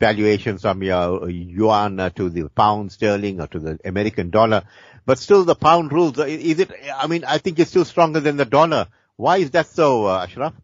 valuations 0.00 0.62
from 0.62 0.82
your 0.82 1.24
uh, 1.24 1.26
yuan 1.26 2.00
uh, 2.00 2.10
to 2.10 2.30
the 2.30 2.48
pound 2.48 2.90
sterling 2.90 3.40
or 3.40 3.46
to 3.46 3.60
the 3.60 3.78
American 3.84 4.30
dollar, 4.30 4.64
but 5.06 5.18
still 5.18 5.44
the 5.44 5.54
pound 5.54 5.92
rules. 5.92 6.18
Uh, 6.18 6.24
is 6.24 6.58
it? 6.58 6.72
I 6.96 7.06
mean, 7.06 7.24
I 7.24 7.38
think 7.38 7.58
it's 7.58 7.70
still 7.70 7.84
stronger 7.84 8.18
than 8.18 8.36
the 8.36 8.46
dollar. 8.46 8.88
Why 9.16 9.36
is 9.36 9.50
that 9.52 9.66
so, 9.66 10.08
Ashraf? 10.08 10.54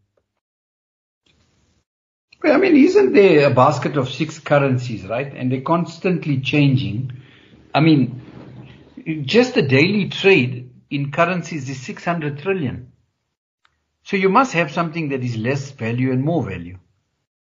Well, 2.42 2.54
I 2.54 2.58
mean, 2.58 2.76
isn't 2.76 3.12
there 3.12 3.50
a 3.50 3.54
basket 3.54 3.96
of 3.96 4.08
six 4.08 4.38
currencies, 4.38 5.04
right? 5.04 5.32
And 5.34 5.52
they're 5.52 5.60
constantly 5.60 6.40
changing. 6.40 7.12
I 7.74 7.80
mean, 7.80 9.22
just 9.24 9.54
the 9.54 9.62
daily 9.62 10.08
trade 10.08 10.70
in 10.90 11.12
currencies 11.12 11.68
is 11.68 11.80
600 11.82 12.38
trillion. 12.38 12.92
So 14.04 14.16
you 14.16 14.28
must 14.28 14.52
have 14.52 14.70
something 14.70 15.08
that 15.08 15.24
is 15.24 15.36
less 15.36 15.70
value 15.72 16.12
and 16.12 16.24
more 16.24 16.48
value. 16.48 16.78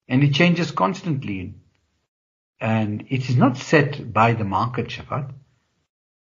And 0.07 0.23
it 0.23 0.33
changes 0.33 0.71
constantly. 0.71 1.55
And 2.63 3.05
it 3.09 3.29
is 3.29 3.35
not 3.35 3.57
set 3.57 4.13
by 4.13 4.33
the 4.33 4.45
market, 4.45 4.87
Shafat. 4.87 5.31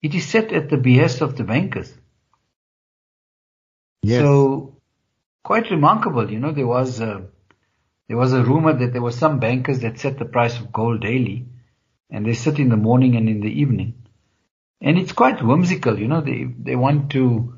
It 0.02 0.14
is 0.14 0.26
set 0.26 0.52
at 0.52 0.70
the 0.70 0.76
behest 0.76 1.20
of 1.20 1.36
the 1.36 1.44
bankers. 1.44 1.92
Yes. 4.02 4.20
So 4.20 4.76
quite 5.42 5.70
remarkable. 5.70 6.30
You 6.30 6.38
know, 6.38 6.52
there 6.52 6.66
was 6.66 7.00
a, 7.00 7.26
there 8.06 8.16
was 8.16 8.32
a 8.32 8.44
rumor 8.44 8.72
that 8.72 8.92
there 8.92 9.02
were 9.02 9.10
some 9.24 9.40
bankers 9.40 9.80
that 9.80 9.98
set 9.98 10.18
the 10.18 10.24
price 10.24 10.58
of 10.60 10.72
gold 10.72 11.00
daily 11.00 11.46
and 12.10 12.24
they 12.24 12.34
sit 12.34 12.58
in 12.58 12.68
the 12.68 12.76
morning 12.76 13.16
and 13.16 13.28
in 13.28 13.40
the 13.40 13.60
evening 13.60 13.98
and 14.80 14.98
it's 14.98 15.12
quite 15.12 15.44
whimsical, 15.44 15.98
you 15.98 16.06
know, 16.06 16.20
they, 16.20 16.44
they 16.44 16.76
want 16.76 17.10
to 17.10 17.54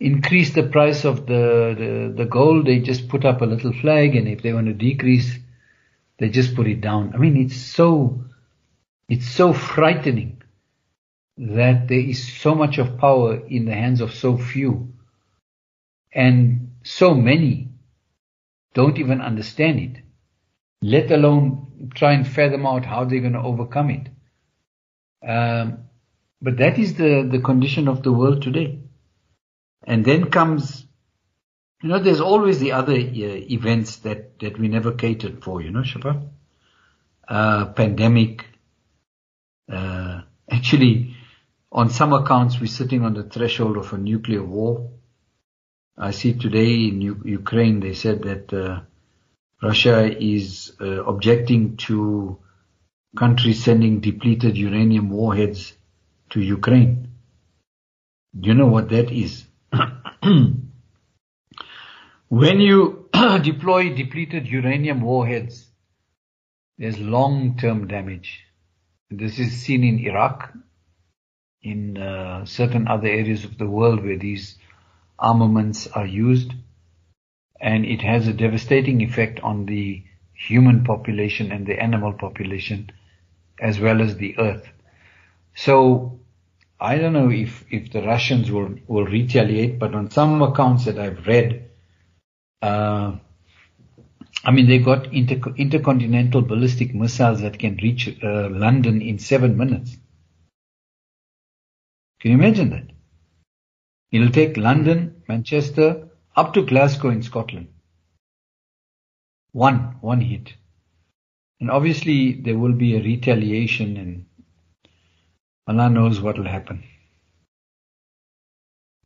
increase 0.00 0.54
the 0.54 0.62
price 0.62 1.04
of 1.04 1.26
the, 1.26 1.74
the, 1.78 2.14
the 2.16 2.24
gold, 2.24 2.66
they 2.66 2.78
just 2.78 3.08
put 3.08 3.24
up 3.24 3.42
a 3.42 3.46
little 3.46 3.72
flag 3.72 4.16
and 4.16 4.26
if 4.28 4.42
they 4.42 4.52
want 4.52 4.66
to 4.66 4.72
decrease, 4.72 5.38
they 6.18 6.28
just 6.28 6.54
put 6.54 6.66
it 6.66 6.80
down. 6.80 7.12
I 7.14 7.18
mean, 7.18 7.36
it's 7.36 7.56
so, 7.56 8.24
it's 9.08 9.30
so 9.30 9.52
frightening 9.52 10.42
that 11.36 11.88
there 11.88 12.00
is 12.00 12.32
so 12.40 12.54
much 12.54 12.78
of 12.78 12.98
power 12.98 13.46
in 13.46 13.66
the 13.66 13.74
hands 13.74 14.00
of 14.00 14.14
so 14.14 14.38
few 14.38 14.94
and 16.12 16.72
so 16.82 17.14
many 17.14 17.68
don't 18.72 18.98
even 18.98 19.20
understand 19.20 19.78
it, 19.80 20.02
let 20.80 21.10
alone 21.10 21.90
try 21.94 22.12
and 22.12 22.26
fathom 22.26 22.66
out 22.66 22.86
how 22.86 23.04
they're 23.04 23.20
going 23.20 23.34
to 23.34 23.40
overcome 23.40 23.90
it. 23.90 24.08
Um, 25.26 25.84
but 26.40 26.56
that 26.58 26.78
is 26.78 26.94
the, 26.94 27.28
the 27.30 27.40
condition 27.40 27.88
of 27.88 28.02
the 28.02 28.12
world 28.12 28.42
today. 28.42 28.78
And 29.86 30.04
then 30.04 30.30
comes, 30.30 30.85
you 31.82 31.88
know, 31.90 31.98
there's 31.98 32.20
always 32.20 32.58
the 32.58 32.72
other 32.72 32.94
uh, 32.94 32.96
events 32.96 33.96
that, 33.98 34.38
that 34.40 34.58
we 34.58 34.68
never 34.68 34.92
catered 34.92 35.42
for, 35.44 35.60
you 35.60 35.70
know, 35.70 35.80
Shaba? 35.82 36.28
Uh, 37.28 37.66
pandemic. 37.66 38.46
Uh, 39.70 40.22
actually, 40.50 41.14
on 41.70 41.90
some 41.90 42.12
accounts, 42.12 42.60
we're 42.60 42.66
sitting 42.66 43.04
on 43.04 43.14
the 43.14 43.24
threshold 43.24 43.76
of 43.76 43.92
a 43.92 43.98
nuclear 43.98 44.42
war. 44.42 44.90
I 45.98 46.12
see 46.12 46.34
today 46.34 46.88
in 46.88 47.00
U- 47.00 47.22
Ukraine, 47.24 47.80
they 47.80 47.94
said 47.94 48.22
that 48.22 48.52
uh, 48.52 48.80
Russia 49.62 50.04
is 50.22 50.72
uh, 50.80 51.04
objecting 51.04 51.76
to 51.88 52.38
countries 53.16 53.64
sending 53.64 54.00
depleted 54.00 54.56
uranium 54.56 55.10
warheads 55.10 55.72
to 56.30 56.40
Ukraine. 56.40 57.08
Do 58.38 58.48
you 58.48 58.54
know 58.54 58.66
what 58.66 58.90
that 58.90 59.10
is? 59.10 59.46
when 62.28 62.60
you 62.60 63.08
deploy 63.42 63.94
depleted 63.94 64.46
uranium 64.46 65.00
warheads, 65.00 65.66
there's 66.78 66.98
long-term 66.98 67.86
damage. 67.86 68.40
This 69.10 69.38
is 69.38 69.62
seen 69.62 69.84
in 69.84 69.98
Iraq, 70.00 70.52
in 71.62 71.96
uh, 71.96 72.44
certain 72.44 72.88
other 72.88 73.08
areas 73.08 73.44
of 73.44 73.58
the 73.58 73.68
world 73.68 74.04
where 74.04 74.18
these 74.18 74.58
armaments 75.18 75.86
are 75.86 76.06
used, 76.06 76.52
and 77.60 77.84
it 77.86 78.02
has 78.02 78.26
a 78.26 78.32
devastating 78.32 79.00
effect 79.00 79.40
on 79.40 79.66
the 79.66 80.02
human 80.34 80.84
population 80.84 81.52
and 81.52 81.66
the 81.66 81.80
animal 81.80 82.12
population, 82.12 82.90
as 83.60 83.80
well 83.80 84.02
as 84.02 84.16
the 84.16 84.38
earth. 84.38 84.68
So 85.54 86.20
I 86.78 86.98
don't 86.98 87.14
know 87.14 87.30
if, 87.30 87.64
if 87.70 87.92
the 87.92 88.02
Russians 88.02 88.50
will, 88.50 88.74
will 88.86 89.06
retaliate, 89.06 89.78
but 89.78 89.94
on 89.94 90.10
some 90.10 90.42
accounts 90.42 90.84
that 90.84 90.98
I've 90.98 91.26
read, 91.26 91.70
uh, 92.62 93.16
I 94.44 94.50
mean, 94.50 94.66
they've 94.68 94.84
got 94.84 95.12
inter- 95.12 95.54
intercontinental 95.56 96.42
ballistic 96.42 96.94
missiles 96.94 97.40
that 97.40 97.58
can 97.58 97.76
reach 97.82 98.08
uh, 98.22 98.48
London 98.50 99.02
in 99.02 99.18
seven 99.18 99.56
minutes. 99.56 99.96
Can 102.20 102.30
you 102.30 102.38
imagine 102.38 102.70
that? 102.70 102.90
It'll 104.12 104.30
take 104.30 104.56
London, 104.56 105.22
Manchester, 105.28 106.08
up 106.36 106.54
to 106.54 106.62
Glasgow 106.62 107.10
in 107.10 107.22
Scotland. 107.22 107.68
One, 109.52 109.96
one 110.00 110.20
hit. 110.20 110.54
And 111.60 111.70
obviously 111.70 112.34
there 112.34 112.58
will 112.58 112.72
be 112.74 112.96
a 112.96 113.02
retaliation 113.02 113.96
and 113.96 114.26
Allah 115.66 115.90
knows 115.90 116.20
what 116.20 116.38
will 116.38 116.46
happen. 116.46 116.84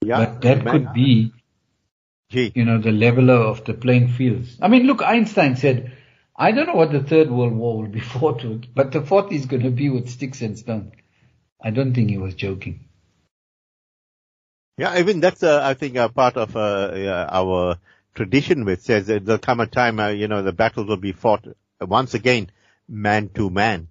Yeah, 0.02 0.24
but 0.24 0.42
that 0.42 0.66
could 0.66 0.92
be. 0.92 1.32
You 2.30 2.64
know, 2.64 2.78
the 2.80 2.92
leveler 2.92 3.34
of 3.34 3.64
the 3.64 3.74
playing 3.74 4.08
fields. 4.08 4.56
I 4.62 4.68
mean, 4.68 4.84
look, 4.84 5.02
Einstein 5.02 5.56
said, 5.56 5.96
I 6.36 6.52
don't 6.52 6.66
know 6.66 6.74
what 6.74 6.92
the 6.92 7.02
third 7.02 7.30
world 7.30 7.52
war 7.52 7.82
will 7.82 7.88
be 7.88 8.00
fought 8.14 8.44
with, 8.44 8.74
but 8.74 8.92
the 8.92 9.02
fourth 9.02 9.32
is 9.32 9.46
going 9.46 9.62
to 9.62 9.70
be 9.70 9.90
with 9.90 10.08
sticks 10.08 10.40
and 10.40 10.58
stones. 10.58 10.92
I 11.62 11.70
don't 11.70 11.94
think 11.94 12.10
he 12.10 12.18
was 12.18 12.34
joking. 12.34 12.86
Yeah, 14.78 14.90
I 14.90 15.02
mean, 15.02 15.20
that's, 15.20 15.42
uh, 15.42 15.60
I 15.62 15.74
think, 15.74 15.96
a 15.96 16.08
part 16.08 16.36
of 16.36 16.56
uh, 16.56 17.28
our 17.30 17.76
tradition 18.14 18.64
which 18.64 18.80
says 18.80 19.06
that 19.08 19.26
there'll 19.26 19.38
come 19.38 19.60
a 19.60 19.66
time, 19.66 20.00
uh, 20.00 20.08
you 20.08 20.26
know, 20.26 20.42
the 20.42 20.52
battles 20.52 20.86
will 20.86 20.96
be 20.96 21.12
fought 21.12 21.46
once 21.80 22.14
again, 22.14 22.50
man 22.88 23.28
to 23.34 23.50
man. 23.50 23.88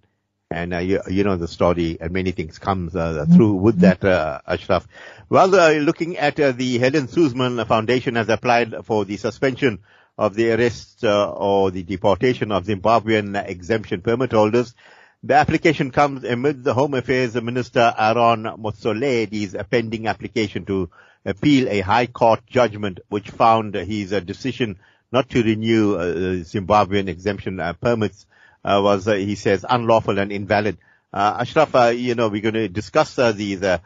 And, 0.52 0.74
uh, 0.74 0.80
you, 0.80 1.00
you 1.08 1.24
know, 1.24 1.36
the 1.36 1.48
story 1.48 2.00
and 2.02 2.12
many 2.12 2.32
things 2.32 2.58
comes 2.58 2.96
uh, 2.96 3.28
through 3.32 3.54
with 3.54 3.82
that, 3.82 4.04
uh, 4.04 4.42
Ashraf. 4.48 4.88
Well, 5.30 5.54
uh, 5.54 5.74
looking 5.74 6.18
at 6.18 6.40
uh, 6.40 6.54
the 6.54 6.80
Helen 6.80 7.08
Suzman 7.08 7.64
Foundation 7.66 8.16
has 8.16 8.30
applied 8.30 8.74
for 8.84 9.06
the 9.06 9.18
suspension 9.18 9.84
of 10.18 10.34
the 10.34 10.52
arrest 10.52 11.04
uh, 11.04 11.30
or 11.30 11.70
the 11.70 11.84
deportation 11.84 12.52
of 12.52 12.66
Zimbabwean 12.66 13.48
exemption 13.48 14.02
permit 14.02 14.32
holders. 14.32 14.74
The 15.22 15.36
application 15.36 15.92
comes 15.92 16.24
amid 16.24 16.64
the 16.64 16.74
Home 16.74 16.96
Affairs 16.96 17.36
Minister 17.36 17.94
Aaron 17.96 18.46
Motsoaledi's 18.46 19.56
pending 19.70 20.08
application 20.08 20.66
to 20.66 20.90
appeal 21.26 21.70
a 21.70 21.82
High 21.82 22.08
Court 22.08 22.40
judgment 22.48 23.02
which 23.10 23.30
found 23.30 23.76
his 23.76 24.14
uh, 24.14 24.20
decision 24.20 24.80
not 25.12 25.30
to 25.30 25.44
renew 25.44 25.94
uh, 25.96 26.06
Zimbabwean 26.42 27.08
exemption 27.08 27.60
uh, 27.60 27.74
permits 27.74 28.26
uh, 28.64 28.82
was, 28.84 29.08
uh, 29.08 29.14
he 29.14 29.36
says, 29.36 29.66
unlawful 29.68 30.20
and 30.20 30.32
invalid. 30.32 30.78
Uh, 31.12 31.38
Ashraf, 31.40 31.74
uh, 31.76 31.88
you 31.88 32.16
know, 32.16 32.30
we're 32.30 32.42
going 32.42 32.54
to 32.54 32.68
discuss 32.68 33.18
uh, 33.18 33.32
these 33.32 33.64
uh, 33.64 33.80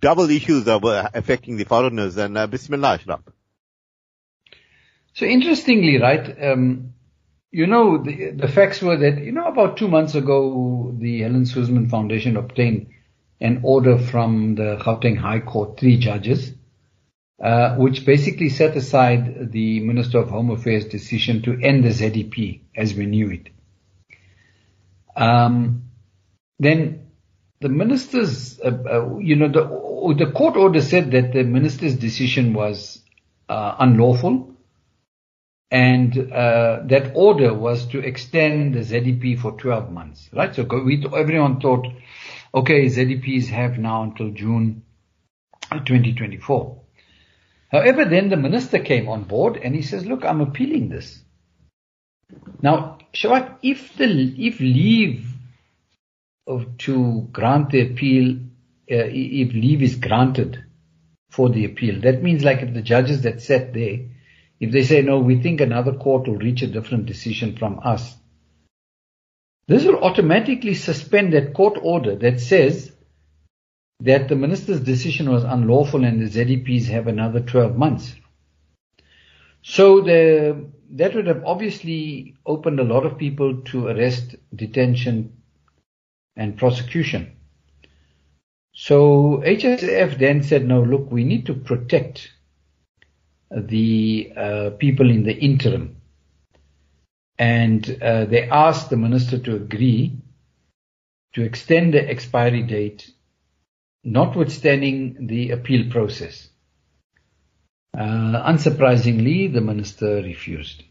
double 0.00 0.30
issues 0.30 0.64
affecting 0.66 1.56
the 1.56 1.64
foreigners. 1.64 2.16
And 2.16 2.38
uh, 2.38 2.46
Bismillah, 2.46 2.94
Ashraf. 2.94 3.20
So 5.14 5.26
interestingly, 5.26 6.00
right, 6.00 6.42
um, 6.42 6.94
you 7.50 7.66
know, 7.66 8.02
the, 8.02 8.30
the 8.30 8.48
facts 8.48 8.80
were 8.80 8.96
that, 8.96 9.22
you 9.22 9.32
know, 9.32 9.48
about 9.48 9.76
two 9.76 9.88
months 9.88 10.14
ago, 10.14 10.94
the 10.96 11.22
Helen 11.22 11.46
Suzman 11.46 11.88
Foundation 11.88 12.36
obtained 12.36 12.88
an 13.40 13.60
order 13.64 13.98
from 13.98 14.54
the 14.54 14.76
Gauteng 14.80 15.16
High 15.16 15.40
Court, 15.40 15.78
three 15.78 15.98
judges, 15.98 16.52
uh, 17.42 17.74
which 17.76 18.04
basically 18.04 18.50
set 18.50 18.76
aside 18.76 19.50
the 19.50 19.80
Minister 19.80 20.18
of 20.18 20.30
Home 20.30 20.50
Affairs 20.50 20.84
decision 20.84 21.42
to 21.42 21.58
end 21.60 21.84
the 21.84 21.90
ZEP 21.90 22.60
as 22.76 22.94
we 22.94 23.06
knew 23.06 23.30
it. 23.30 23.48
Um, 25.20 25.90
then 26.58 27.10
the 27.60 27.68
minister's, 27.68 28.58
uh, 28.60 28.70
uh, 28.90 29.18
you 29.18 29.36
know, 29.36 29.48
the, 29.48 30.24
the 30.24 30.32
court 30.32 30.56
order 30.56 30.80
said 30.80 31.10
that 31.12 31.32
the 31.32 31.44
minister's 31.44 31.94
decision 31.94 32.54
was 32.54 33.02
uh, 33.48 33.76
unlawful 33.78 34.56
and 35.70 36.32
uh, 36.32 36.80
that 36.86 37.12
order 37.14 37.52
was 37.54 37.86
to 37.88 38.00
extend 38.00 38.74
the 38.74 38.82
ZEP 38.82 39.38
for 39.38 39.52
12 39.52 39.92
months, 39.92 40.28
right? 40.32 40.54
So 40.54 40.64
we, 40.64 41.06
everyone 41.14 41.60
thought, 41.60 41.86
okay, 42.54 42.86
ZEPs 42.86 43.48
have 43.48 43.78
now 43.78 44.02
until 44.02 44.30
June 44.30 44.82
2024. 45.70 46.80
However, 47.70 48.04
then 48.04 48.30
the 48.30 48.36
minister 48.36 48.80
came 48.80 49.08
on 49.08 49.24
board 49.24 49.58
and 49.62 49.74
he 49.74 49.82
says, 49.82 50.04
look, 50.06 50.24
I'm 50.24 50.40
appealing 50.40 50.88
this. 50.88 51.22
Now, 52.62 52.98
Shafat, 53.14 53.56
if 53.62 53.96
the, 53.96 54.06
if 54.38 54.60
leave 54.60 55.26
of, 56.46 56.76
to 56.78 57.28
grant 57.32 57.70
the 57.70 57.80
appeal, 57.80 58.36
uh, 58.90 59.08
if 59.08 59.52
leave 59.52 59.82
is 59.82 59.96
granted 59.96 60.64
for 61.30 61.48
the 61.48 61.64
appeal, 61.64 62.00
that 62.00 62.22
means 62.22 62.44
like 62.44 62.62
if 62.62 62.74
the 62.74 62.82
judges 62.82 63.22
that 63.22 63.40
sat 63.40 63.72
there, 63.72 64.00
if 64.58 64.72
they 64.72 64.82
say, 64.82 65.02
no, 65.02 65.20
we 65.20 65.40
think 65.40 65.60
another 65.60 65.94
court 65.94 66.28
will 66.28 66.36
reach 66.36 66.62
a 66.62 66.66
different 66.66 67.06
decision 67.06 67.56
from 67.56 67.80
us, 67.82 68.14
this 69.66 69.84
will 69.84 70.02
automatically 70.02 70.74
suspend 70.74 71.32
that 71.32 71.54
court 71.54 71.78
order 71.80 72.16
that 72.16 72.40
says 72.40 72.92
that 74.00 74.28
the 74.28 74.36
minister's 74.36 74.80
decision 74.80 75.30
was 75.30 75.44
unlawful 75.44 76.04
and 76.04 76.20
the 76.20 76.26
ZEPs 76.26 76.86
have 76.86 77.06
another 77.06 77.40
12 77.40 77.76
months. 77.76 78.14
So 79.62 80.00
the, 80.00 80.66
that 80.90 81.14
would 81.14 81.26
have 81.26 81.44
obviously 81.44 82.36
opened 82.44 82.80
a 82.80 82.84
lot 82.84 83.06
of 83.06 83.18
people 83.18 83.62
to 83.62 83.88
arrest, 83.88 84.34
detention, 84.54 85.32
and 86.36 86.56
prosecution. 86.56 87.36
So 88.72 89.42
HSF 89.44 90.18
then 90.18 90.42
said, 90.42 90.66
no, 90.66 90.82
look, 90.82 91.10
we 91.10 91.24
need 91.24 91.46
to 91.46 91.54
protect 91.54 92.30
the 93.50 94.32
uh, 94.36 94.70
people 94.78 95.10
in 95.10 95.24
the 95.24 95.34
interim. 95.34 95.96
And 97.38 97.98
uh, 98.02 98.26
they 98.26 98.48
asked 98.48 98.90
the 98.90 98.96
minister 98.96 99.38
to 99.38 99.56
agree 99.56 100.18
to 101.34 101.42
extend 101.42 101.94
the 101.94 102.08
expiry 102.08 102.62
date, 102.62 103.10
notwithstanding 104.04 105.26
the 105.26 105.50
appeal 105.52 105.90
process. 105.90 106.49
Uh, 107.96 108.42
unsurprisingly, 108.46 109.52
the 109.52 109.60
minister 109.60 110.16
refused. 110.22 110.84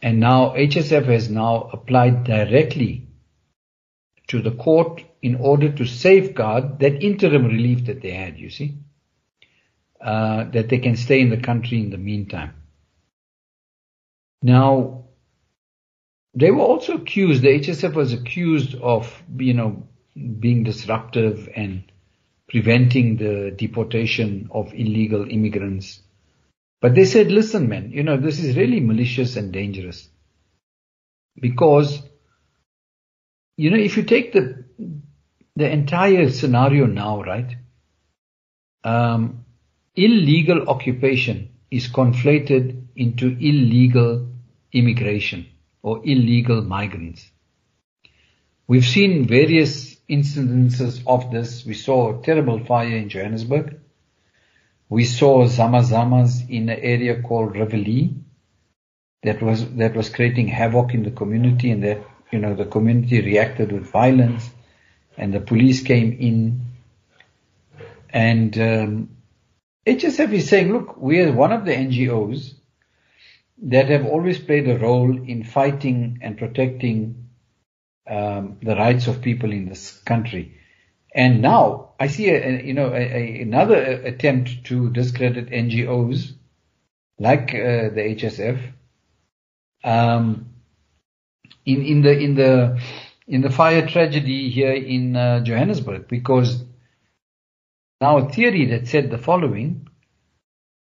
And 0.00 0.20
now 0.20 0.54
HSF 0.54 1.04
has 1.06 1.28
now 1.28 1.68
applied 1.72 2.24
directly 2.24 3.08
to 4.28 4.40
the 4.40 4.52
court 4.52 5.02
in 5.22 5.34
order 5.34 5.70
to 5.72 5.84
safeguard 5.84 6.78
that 6.78 7.02
interim 7.02 7.44
relief 7.44 7.86
that 7.86 8.00
they 8.00 8.12
had, 8.12 8.38
you 8.38 8.48
see 8.48 8.78
uh, 10.00 10.44
that 10.44 10.68
they 10.68 10.78
can 10.78 10.96
stay 10.96 11.20
in 11.20 11.30
the 11.30 11.36
country 11.36 11.78
in 11.78 11.90
the 11.90 11.98
meantime. 11.98 12.54
Now, 14.42 15.04
they 16.34 16.50
were 16.50 16.64
also 16.64 16.94
accused, 16.94 17.42
the 17.42 17.48
HSF 17.48 17.92
was 17.92 18.12
accused 18.12 18.74
of, 18.76 19.22
you 19.36 19.52
know, 19.52 19.88
being 20.14 20.64
disruptive 20.64 21.48
and 21.54 21.90
preventing 22.50 23.16
the 23.16 23.54
deportation 23.56 24.48
of 24.50 24.74
illegal 24.74 25.24
immigrants. 25.30 26.00
But 26.80 26.96
they 26.96 27.04
said, 27.04 27.30
listen, 27.30 27.68
man, 27.68 27.92
you 27.92 28.02
know, 28.02 28.16
this 28.16 28.40
is 28.40 28.56
really 28.56 28.80
malicious 28.80 29.36
and 29.36 29.52
dangerous. 29.52 30.08
Because, 31.40 32.02
you 33.56 33.70
know, 33.70 33.76
if 33.76 33.96
you 33.96 34.02
take 34.02 34.32
the, 34.32 34.64
the 35.54 35.70
entire 35.70 36.28
scenario 36.30 36.86
now, 36.86 37.22
right? 37.22 37.54
Um, 38.82 39.44
illegal 39.94 40.68
occupation 40.68 41.50
is 41.70 41.86
conflated 41.86 42.86
into 42.96 43.28
illegal 43.38 44.28
immigration 44.72 45.46
or 45.82 46.00
illegal 46.04 46.62
migrants. 46.62 47.30
We've 48.66 48.84
seen 48.84 49.28
various 49.28 49.89
incidences 50.10 51.02
of 51.06 51.30
this. 51.30 51.64
We 51.64 51.74
saw 51.74 52.18
a 52.18 52.22
terrible 52.22 52.64
fire 52.64 52.96
in 52.96 53.08
Johannesburg. 53.08 53.80
We 54.88 55.04
saw 55.04 55.44
zamazamas 55.46 56.48
in 56.50 56.68
an 56.68 56.80
area 56.80 57.22
called 57.22 57.54
Riverlea 57.54 58.14
that 59.22 59.40
was, 59.40 59.68
that 59.76 59.94
was 59.94 60.08
creating 60.08 60.48
havoc 60.48 60.94
in 60.94 61.04
the 61.04 61.10
community 61.10 61.70
and 61.70 61.84
that, 61.84 62.02
you 62.32 62.38
know, 62.38 62.54
the 62.54 62.64
community 62.64 63.20
reacted 63.20 63.70
with 63.70 63.90
violence 63.90 64.50
and 65.16 65.32
the 65.32 65.40
police 65.40 65.82
came 65.82 66.12
in 66.12 66.62
and, 68.08 68.58
um, 68.58 69.16
HSF 69.86 70.32
is 70.32 70.48
saying, 70.48 70.72
look, 70.72 70.96
we 70.96 71.20
are 71.20 71.32
one 71.32 71.52
of 71.52 71.64
the 71.64 71.72
NGOs 71.72 72.54
that 73.62 73.88
have 73.88 74.06
always 74.06 74.38
played 74.38 74.68
a 74.68 74.78
role 74.78 75.16
in 75.16 75.44
fighting 75.44 76.18
and 76.22 76.36
protecting 76.36 77.29
um, 78.10 78.58
the 78.62 78.74
rights 78.74 79.06
of 79.06 79.22
people 79.22 79.52
in 79.52 79.68
this 79.68 79.98
country. 79.98 80.58
And 81.14 81.42
now 81.42 81.94
I 81.98 82.08
see, 82.08 82.28
a, 82.28 82.36
a, 82.36 82.62
you 82.62 82.74
know, 82.74 82.92
a, 82.92 83.40
another 83.40 83.76
attempt 83.76 84.64
to 84.64 84.90
discredit 84.90 85.50
NGOs 85.50 86.32
like 87.18 87.50
uh, 87.54 87.90
the 87.94 88.16
HSF. 88.16 88.72
Um, 89.82 90.46
in 91.64 91.82
in 91.84 92.02
the 92.02 92.18
in 92.18 92.34
the 92.34 92.80
in 93.26 93.40
the 93.42 93.50
fire 93.50 93.86
tragedy 93.86 94.50
here 94.50 94.72
in 94.72 95.16
uh, 95.16 95.40
Johannesburg, 95.40 96.08
because 96.08 96.64
now 98.00 98.18
a 98.18 98.28
theory 98.28 98.66
that 98.66 98.88
said 98.88 99.10
the 99.10 99.18
following, 99.18 99.88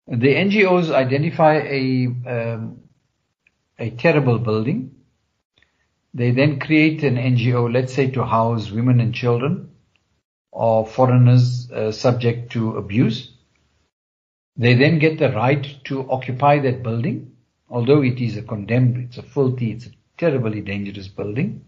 the 0.07 0.33
NGOs 0.33 0.91
identify 0.91 1.55
a, 1.57 2.05
um, 2.05 2.79
a 3.77 3.89
terrible 3.91 4.39
building. 4.39 4.95
They 6.13 6.31
then 6.31 6.59
create 6.59 7.03
an 7.03 7.15
NGO, 7.15 7.71
let's 7.71 7.93
say 7.93 8.09
to 8.11 8.25
house 8.25 8.71
women 8.71 8.99
and 8.99 9.13
children 9.13 9.69
or 10.51 10.85
foreigners 10.85 11.71
uh, 11.71 11.91
subject 11.91 12.51
to 12.53 12.77
abuse. 12.77 13.31
They 14.57 14.73
then 14.73 14.99
get 14.99 15.19
the 15.19 15.31
right 15.31 15.65
to 15.85 16.09
occupy 16.09 16.59
that 16.59 16.83
building, 16.83 17.33
although 17.69 18.01
it 18.01 18.19
is 18.19 18.35
a 18.37 18.41
condemned, 18.41 18.97
it's 18.97 19.17
a 19.17 19.23
filthy, 19.23 19.71
it's 19.71 19.85
a 19.85 19.91
terribly 20.17 20.61
dangerous 20.61 21.07
building. 21.07 21.63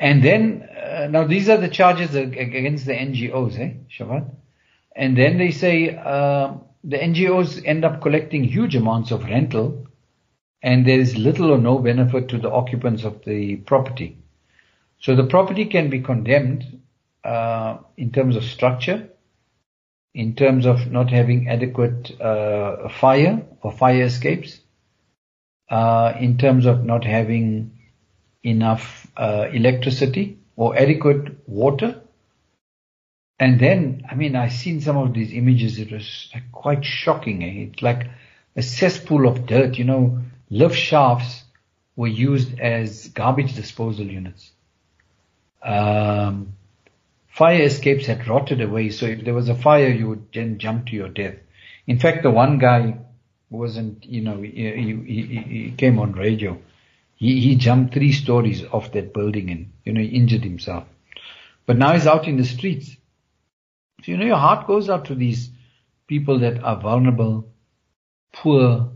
And 0.00 0.24
then, 0.24 0.62
uh, 0.62 1.06
now 1.10 1.24
these 1.24 1.48
are 1.48 1.58
the 1.58 1.68
charges 1.68 2.14
against 2.16 2.86
the 2.86 2.92
NGOs, 2.92 3.58
eh, 3.58 3.74
Shafat? 3.88 4.28
And 4.96 5.16
then 5.16 5.38
they 5.38 5.52
say 5.52 5.94
uh, 5.94 6.54
the 6.82 6.98
NGOs 6.98 7.62
end 7.64 7.84
up 7.84 8.02
collecting 8.02 8.42
huge 8.42 8.74
amounts 8.74 9.12
of 9.12 9.24
rental, 9.24 9.86
and 10.62 10.86
there 10.86 11.00
is 11.00 11.16
little 11.16 11.50
or 11.50 11.58
no 11.58 11.78
benefit 11.78 12.28
to 12.28 12.38
the 12.38 12.50
occupants 12.50 13.04
of 13.04 13.24
the 13.24 13.56
property. 13.56 14.16
So 15.00 15.16
the 15.16 15.24
property 15.24 15.64
can 15.64 15.90
be 15.90 16.00
condemned 16.00 16.80
uh, 17.24 17.78
in 17.96 18.12
terms 18.12 18.36
of 18.36 18.44
structure, 18.44 19.08
in 20.14 20.36
terms 20.36 20.66
of 20.66 20.90
not 20.90 21.10
having 21.10 21.48
adequate 21.48 22.20
uh, 22.20 22.88
fire 22.88 23.42
or 23.62 23.72
fire 23.72 24.04
escapes, 24.04 24.60
uh, 25.68 26.12
in 26.20 26.38
terms 26.38 26.66
of 26.66 26.84
not 26.84 27.04
having 27.04 27.78
enough 28.44 29.08
uh, 29.16 29.48
electricity 29.52 30.38
or 30.54 30.76
adequate 30.76 31.48
water. 31.48 32.00
And 33.38 33.58
then, 33.58 34.04
I 34.08 34.14
mean, 34.14 34.36
I've 34.36 34.52
seen 34.52 34.80
some 34.80 34.96
of 34.96 35.14
these 35.14 35.32
images. 35.32 35.78
It 35.78 35.90
was 35.90 36.28
like 36.32 36.52
quite 36.52 36.84
shocking. 36.84 37.42
Eh? 37.42 37.70
It's 37.70 37.82
like 37.82 38.06
a 38.54 38.62
cesspool 38.62 39.26
of 39.26 39.46
dirt. 39.46 39.78
You 39.78 39.84
know, 39.84 40.22
lift 40.52 40.76
shafts 40.76 41.44
were 41.96 42.08
used 42.08 42.60
as 42.60 43.08
garbage 43.08 43.54
disposal 43.54 44.04
units. 44.06 44.50
Um, 45.62 46.54
fire 47.28 47.62
escapes 47.62 48.04
had 48.04 48.28
rotted 48.28 48.60
away. 48.60 48.90
So 48.90 49.06
if 49.06 49.24
there 49.24 49.32
was 49.32 49.48
a 49.48 49.54
fire, 49.54 49.88
you 49.88 50.08
would 50.08 50.26
then 50.34 50.58
jump 50.58 50.86
to 50.86 50.92
your 50.92 51.08
death. 51.08 51.36
In 51.86 51.98
fact, 51.98 52.22
the 52.22 52.30
one 52.30 52.58
guy 52.58 52.98
wasn't, 53.48 54.04
you 54.04 54.20
know, 54.20 54.42
he, 54.42 54.50
he, 54.50 55.42
he 55.54 55.74
came 55.76 55.98
on 55.98 56.12
radio. 56.12 56.58
He, 57.16 57.40
he 57.40 57.56
jumped 57.56 57.94
three 57.94 58.12
stories 58.12 58.62
off 58.62 58.92
that 58.92 59.14
building 59.14 59.50
and, 59.50 59.72
you 59.84 59.94
know, 59.94 60.02
he 60.02 60.08
injured 60.08 60.44
himself. 60.44 60.84
But 61.64 61.78
now 61.78 61.94
he's 61.94 62.06
out 62.06 62.28
in 62.28 62.36
the 62.36 62.44
streets. 62.44 62.88
So, 64.02 64.12
you 64.12 64.18
know, 64.18 64.26
your 64.26 64.36
heart 64.36 64.66
goes 64.66 64.90
out 64.90 65.06
to 65.06 65.14
these 65.14 65.48
people 66.08 66.40
that 66.40 66.62
are 66.62 66.78
vulnerable, 66.78 67.48
poor, 68.34 68.91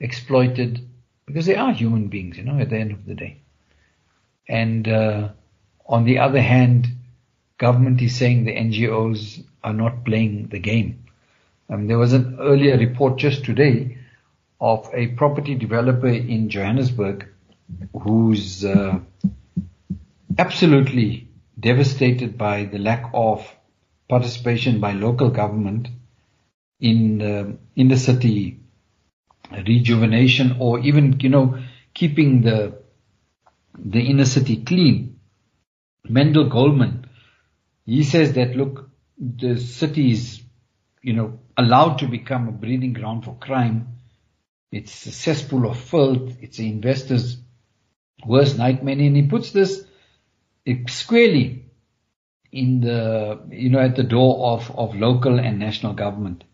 exploited, 0.00 0.86
because 1.26 1.46
they 1.46 1.56
are 1.56 1.72
human 1.72 2.08
beings, 2.08 2.36
you 2.36 2.44
know, 2.44 2.58
at 2.58 2.70
the 2.70 2.78
end 2.78 2.92
of 2.92 3.04
the 3.06 3.14
day. 3.14 3.40
And, 4.48 4.86
uh, 4.88 5.28
on 5.86 6.04
the 6.04 6.18
other 6.18 6.40
hand, 6.40 6.88
government 7.58 8.00
is 8.02 8.16
saying 8.16 8.44
the 8.44 8.56
NGOs 8.56 9.44
are 9.62 9.72
not 9.72 10.04
playing 10.04 10.48
the 10.48 10.58
game. 10.58 11.04
Um, 11.68 11.86
there 11.86 11.98
was 11.98 12.12
an 12.12 12.38
earlier 12.40 12.76
report 12.76 13.18
just 13.18 13.44
today 13.44 13.98
of 14.60 14.88
a 14.92 15.08
property 15.08 15.54
developer 15.54 16.08
in 16.08 16.48
Johannesburg 16.48 17.28
who's 18.02 18.64
uh, 18.64 18.98
absolutely 20.38 21.28
devastated 21.58 22.36
by 22.36 22.64
the 22.64 22.78
lack 22.78 23.10
of 23.14 23.46
participation 24.08 24.80
by 24.80 24.92
local 24.92 25.30
government 25.30 25.88
in 26.80 27.22
uh, 27.22 27.52
in 27.74 27.88
the 27.88 27.96
city 27.96 28.58
rejuvenation 29.50 30.56
or 30.58 30.78
even 30.80 31.18
you 31.20 31.28
know 31.28 31.58
keeping 31.92 32.42
the 32.42 32.82
the 33.78 34.00
inner 34.00 34.24
city 34.24 34.64
clean. 34.64 35.20
Mendel 36.06 36.48
Goldman, 36.48 37.06
he 37.86 38.04
says 38.04 38.34
that 38.34 38.56
look, 38.56 38.90
the 39.18 39.58
city 39.58 40.12
is 40.12 40.42
you 41.02 41.12
know 41.14 41.38
allowed 41.56 41.98
to 41.98 42.06
become 42.06 42.48
a 42.48 42.52
breeding 42.52 42.92
ground 42.92 43.24
for 43.24 43.36
crime. 43.36 43.88
It's 44.72 45.06
a 45.06 45.12
cesspool 45.12 45.70
of 45.70 45.78
filth. 45.78 46.36
It's 46.40 46.56
the 46.56 46.68
investors' 46.68 47.38
worst 48.26 48.58
nightmare, 48.58 48.98
and 48.98 49.16
he 49.16 49.22
puts 49.26 49.52
this 49.52 49.84
squarely 50.88 51.66
in 52.52 52.80
the 52.80 53.40
you 53.50 53.70
know 53.70 53.80
at 53.80 53.96
the 53.96 54.02
door 54.02 54.52
of 54.52 54.70
of 54.76 54.94
local 54.94 55.38
and 55.38 55.58
national 55.58 55.94
government. 55.94 56.44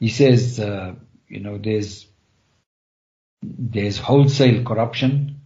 He 0.00 0.08
says, 0.08 0.58
uh, 0.58 0.94
you 1.32 1.40
know, 1.40 1.56
there's 1.56 2.06
there's 3.42 3.98
wholesale 3.98 4.62
corruption. 4.64 5.40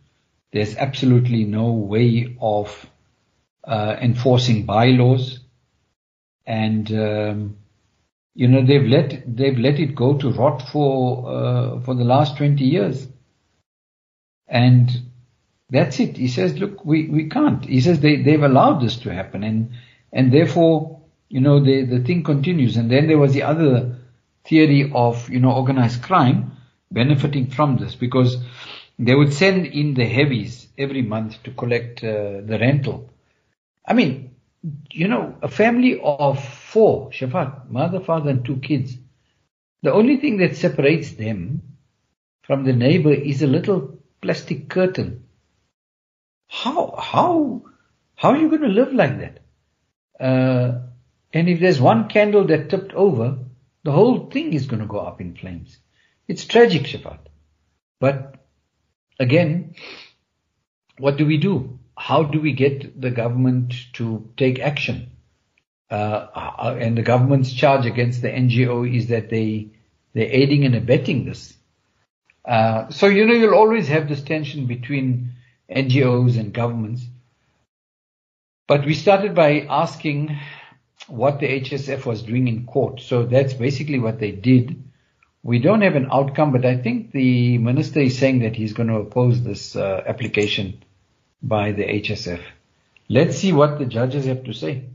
There's 0.53 0.77
absolutely 0.77 1.45
no 1.45 1.73
way 1.73 2.37
of 2.41 2.87
uh, 3.63 3.97
enforcing 4.01 4.67
bylaws, 4.67 5.39
and 6.45 6.91
um, 6.93 7.57
you 8.35 8.49
know 8.49 8.67
they've 8.67 8.85
let 8.85 9.37
they've 9.37 9.59
let 9.59 9.79
it 9.79 9.95
go 9.95 10.19
to 10.19 10.33
rot 10.33 10.69
for 10.69 11.31
uh, 11.31 11.81
for 11.83 11.95
the 11.95 12.05
last 12.05 12.37
20 12.37 12.65
years, 12.65 13.07
and 14.49 14.91
that's 15.71 16.01
it. 16.01 16.17
He 16.17 16.29
says, 16.29 16.59
look, 16.59 16.85
we, 16.85 17.09
we 17.09 17.29
can't. 17.29 17.65
He 17.65 17.81
says 17.81 18.01
they 18.01 18.23
they've 18.23 18.43
allowed 18.43 18.81
this 18.81 18.97
to 18.99 19.15
happen, 19.15 19.45
and 19.45 19.71
and 20.13 20.33
therefore 20.33 21.01
you 21.29 21.41
know 21.41 21.61
the 21.61 21.85
the 21.85 22.01
thing 22.01 22.25
continues. 22.25 22.77
And 22.77 22.91
then 22.91 23.07
there 23.07 23.19
was 23.19 23.35
the 23.35 23.45
other 23.45 23.96
theory 24.49 24.91
of 24.95 25.29
you 25.31 25.41
know 25.41 25.53
organized 25.53 26.03
crime 26.03 26.53
benefiting 26.91 27.51
from 27.51 27.77
this 27.77 27.95
because 27.95 28.37
they 28.99 29.15
would 29.15 29.33
send 29.33 29.67
in 29.67 29.95
the 29.95 30.07
heavies 30.07 30.69
every 30.79 31.03
month 31.03 31.43
to 31.43 31.51
collect 31.51 32.03
uh, 32.03 32.41
the 32.45 32.59
rental. 32.61 33.11
I 33.87 33.93
mean, 33.93 34.37
you 34.91 35.09
know, 35.09 35.37
a 35.43 35.49
family 35.49 36.01
of 36.03 36.43
four, 36.43 37.11
Shafat, 37.11 37.69
mother, 37.71 38.01
father, 38.01 38.31
and 38.31 38.45
two 38.45 38.57
kids. 38.57 38.97
The 39.83 39.93
only 39.93 40.17
thing 40.17 40.39
that 40.39 40.57
separates 40.57 41.13
them 41.13 41.63
from 42.43 42.65
the 42.65 42.73
neighbor 42.73 43.13
is 43.13 43.43
a 43.43 43.47
little 43.47 43.99
plastic 44.21 44.69
curtain. 44.69 45.25
How, 46.49 46.95
how, 46.99 47.63
how 48.15 48.31
are 48.31 48.37
you 48.37 48.49
going 48.49 48.63
to 48.63 48.69
live 48.69 48.93
like 48.93 49.19
that? 49.19 49.39
Uh, 50.19 50.81
and 51.33 51.49
if 51.49 51.61
there's 51.61 51.81
one 51.81 52.09
candle 52.09 52.47
that 52.47 52.71
tipped 52.71 52.95
over, 52.95 53.39
the 53.87 53.93
whole 53.93 54.29
thing 54.31 54.53
is 54.53 54.67
going 54.67 54.83
to 54.83 54.89
go 54.89 54.99
up 54.99 55.21
in 55.21 55.37
flames. 55.37 55.79
It's 56.27 56.45
tragic, 56.45 56.83
Shafat. 56.83 57.21
But 58.01 58.35
again, 59.21 59.77
what 60.99 61.17
do 61.17 61.25
we 61.25 61.37
do? 61.37 61.79
How 61.97 62.25
do 62.25 62.41
we 62.41 62.53
get 62.53 63.01
the 63.01 63.13
government 63.13 63.75
to 63.93 64.29
take 64.37 64.59
action? 64.59 65.13
Uh, 65.89 66.27
uh 66.35 66.77
and 66.81 66.99
the 66.99 67.03
government's 67.03 67.53
charge 67.53 67.87
against 67.87 68.23
the 68.23 68.29
NGO 68.29 68.93
is 68.93 69.07
that 69.07 69.31
they 69.31 69.69
they're 70.15 70.33
aiding 70.33 70.65
and 70.65 70.75
abetting 70.75 71.25
this. 71.25 71.55
Uh, 72.45 72.91
so 72.91 73.07
you 73.07 73.25
know 73.25 73.35
you'll 73.35 73.55
always 73.55 73.87
have 73.87 74.09
this 74.09 74.23
tension 74.23 74.67
between 74.67 75.35
NGOs 75.71 76.41
and 76.41 76.53
governments. 76.53 77.05
But 78.67 78.85
we 78.85 78.95
started 78.95 79.37
by 79.37 79.61
asking 79.71 80.37
what 81.09 81.41
the 81.41 81.47
HSF 81.61 82.05
was 82.05 82.23
doing 82.23 82.49
in 82.49 82.67
court. 82.67 83.01
So 83.01 83.25
that's 83.25 83.55
basically 83.55 83.99
what 83.99 84.19
they 84.19 84.33
did. 84.33 84.83
We 85.43 85.61
don't 85.61 85.83
have 85.83 85.95
an 85.95 86.09
outcome, 86.13 86.53
but 86.53 86.65
I 86.65 86.77
think 86.77 87.13
the 87.13 87.59
minister 87.59 88.01
is 88.01 88.19
saying 88.19 88.41
that 88.41 88.57
he's 88.57 88.73
going 88.73 88.89
to 88.89 88.97
oppose 88.97 89.43
this 89.43 89.77
uh, 89.77 90.03
application 90.07 90.83
by 91.43 91.73
the 91.73 91.85
HSF. 91.85 92.43
Let's 93.09 93.39
see 93.39 93.53
what 93.53 93.79
the 93.79 93.87
judges 93.87 94.25
have 94.25 94.45
to 94.45 94.53
say. 94.53 94.87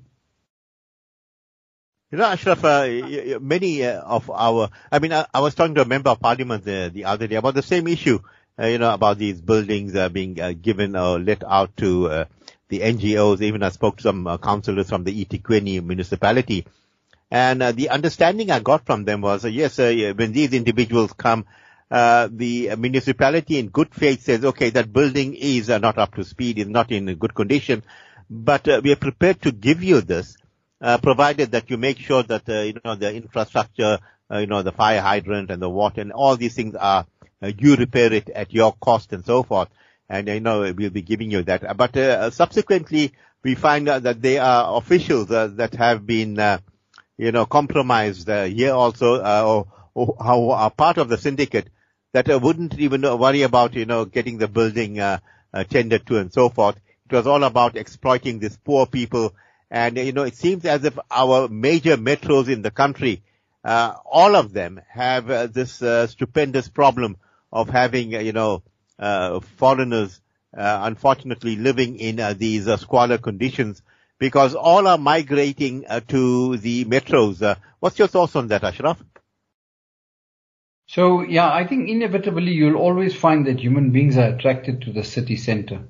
You 2.11 2.17
know, 2.17 2.25
Ashraf, 2.25 2.65
uh, 2.65 3.39
many 3.39 3.85
uh, 3.85 4.01
of 4.01 4.29
our, 4.29 4.69
I 4.91 4.99
mean, 4.99 5.13
I, 5.13 5.25
I, 5.33 5.39
was 5.39 5.55
talking 5.55 5.75
to 5.75 5.81
a 5.83 5.85
member 5.85 6.09
of 6.09 6.19
parliament 6.19 6.65
the, 6.65 6.91
the 6.93 7.05
other 7.05 7.25
day 7.25 7.35
about 7.35 7.53
the 7.53 7.61
same 7.61 7.87
issue, 7.87 8.19
uh, 8.59 8.65
you 8.65 8.79
know, 8.79 8.93
about 8.93 9.17
these 9.17 9.39
buildings 9.39 9.95
uh, 9.95 10.09
being 10.09 10.37
uh, 10.41 10.51
given 10.51 10.97
or 10.97 11.19
let 11.19 11.41
out 11.45 11.77
to 11.77 12.09
uh, 12.09 12.25
the 12.71 12.79
NGOs. 12.79 13.41
Even 13.41 13.61
I 13.61 13.69
spoke 13.69 13.97
to 13.97 14.03
some 14.03 14.39
councillors 14.39 14.89
from 14.89 15.03
the 15.03 15.13
eThekwini 15.25 15.83
municipality 15.83 16.65
and 17.31 17.63
uh, 17.63 17.71
the 17.71 17.89
understanding 17.89 18.51
I 18.51 18.59
got 18.59 18.85
from 18.85 19.05
them 19.05 19.21
was, 19.21 19.45
uh, 19.45 19.47
yes, 19.47 19.79
uh, 19.79 20.13
when 20.15 20.33
these 20.33 20.53
individuals 20.53 21.13
come, 21.13 21.45
uh, 21.89 22.27
the 22.29 22.75
municipality 22.75 23.57
in 23.57 23.69
good 23.69 23.95
faith 23.95 24.23
says, 24.23 24.43
okay, 24.43 24.69
that 24.71 24.91
building 24.91 25.33
is 25.35 25.69
uh, 25.69 25.77
not 25.77 25.97
up 25.97 26.15
to 26.15 26.25
speed, 26.25 26.59
is 26.59 26.67
not 26.67 26.91
in 26.91 27.05
good 27.15 27.33
condition, 27.33 27.83
but 28.29 28.67
uh, 28.67 28.81
we 28.83 28.91
are 28.91 28.97
prepared 28.97 29.41
to 29.43 29.53
give 29.53 29.81
you 29.81 30.01
this, 30.01 30.35
provided 31.01 31.51
that 31.51 31.69
you 31.69 31.77
make 31.77 31.99
sure 31.99 32.23
that, 32.23 32.47
you 32.47 32.79
know, 32.83 32.95
the 32.95 33.13
infrastructure, 33.13 33.99
you 34.31 34.47
know, 34.47 34.61
the 34.61 34.71
fire 34.71 35.01
hydrant 35.01 35.51
and 35.51 35.61
the 35.61 35.69
water 35.69 36.01
and 36.01 36.11
all 36.11 36.35
these 36.35 36.55
things 36.55 36.75
are, 36.75 37.05
you 37.41 37.75
repair 37.75 38.11
it 38.11 38.29
at 38.29 38.53
your 38.53 38.73
cost 38.73 39.13
and 39.13 39.25
so 39.25 39.43
forth. 39.43 39.69
And, 40.11 40.27
you 40.27 40.39
know, 40.41 40.73
we'll 40.73 40.89
be 40.89 41.01
giving 41.01 41.31
you 41.31 41.41
that. 41.43 41.77
But, 41.77 42.33
subsequently, 42.33 43.13
we 43.43 43.55
find 43.55 43.87
out 43.87 44.03
that 44.03 44.21
they 44.21 44.37
are 44.37 44.77
officials 44.77 45.27
that 45.29 45.73
have 45.75 46.05
been, 46.05 46.37
you 47.17 47.31
know, 47.31 47.45
compromised 47.45 48.29
uh, 48.29 48.43
here 48.45 48.73
also, 48.73 49.15
uh, 49.15 49.43
or, 49.45 49.67
or, 49.93 50.55
are 50.55 50.69
part 50.71 50.97
of 50.97 51.07
the 51.07 51.17
syndicate 51.17 51.69
that 52.13 52.29
uh, 52.29 52.39
wouldn't 52.39 52.77
even 52.77 53.01
worry 53.03 53.43
about, 53.43 53.73
you 53.73 53.85
know, 53.85 54.05
getting 54.05 54.37
the 54.37 54.47
building 54.47 54.99
uh, 54.99 55.19
uh, 55.53 55.63
tended 55.63 56.05
to 56.07 56.17
and 56.17 56.33
so 56.33 56.49
forth. 56.49 56.77
It 57.09 57.15
was 57.15 57.27
all 57.27 57.43
about 57.43 57.77
exploiting 57.77 58.39
these 58.39 58.57
poor 58.57 58.85
people. 58.85 59.33
And, 59.69 59.97
you 59.97 60.11
know, 60.11 60.23
it 60.23 60.35
seems 60.35 60.65
as 60.65 60.83
if 60.83 60.97
our 61.09 61.47
major 61.47 61.95
metros 61.95 62.49
in 62.49 62.61
the 62.61 62.71
country 62.71 63.23
uh, 63.63 63.93
all 64.05 64.35
of 64.35 64.53
them 64.53 64.81
have 64.89 65.29
uh, 65.29 65.47
this 65.47 65.81
uh, 65.81 66.07
stupendous 66.07 66.67
problem 66.67 67.17
of 67.51 67.69
having, 67.69 68.15
uh, 68.15 68.19
you 68.19 68.33
know, 68.33 68.55
uh, 68.55 68.59
Uh, 69.01 69.39
foreigners, 69.39 70.21
uh, 70.55 70.81
unfortunately 70.83 71.55
living 71.55 71.97
in 71.97 72.19
uh, 72.19 72.35
these 72.37 72.67
uh, 72.67 72.77
squalor 72.77 73.17
conditions 73.17 73.81
because 74.19 74.53
all 74.53 74.85
are 74.85 74.99
migrating 74.99 75.83
to 76.07 76.55
the 76.57 76.85
metros. 76.85 77.57
what's 77.79 77.97
your 77.97 78.07
thoughts 78.07 78.35
on 78.35 78.47
that, 78.49 78.63
Ashraf? 78.63 79.03
So 80.85 81.21
yeah, 81.21 81.51
I 81.51 81.65
think 81.65 81.89
inevitably 81.89 82.51
you'll 82.51 82.75
always 82.75 83.15
find 83.15 83.47
that 83.47 83.59
human 83.59 83.89
beings 83.89 84.17
are 84.17 84.35
attracted 84.35 84.83
to 84.83 84.93
the 84.93 85.03
city 85.03 85.35
center. 85.35 85.81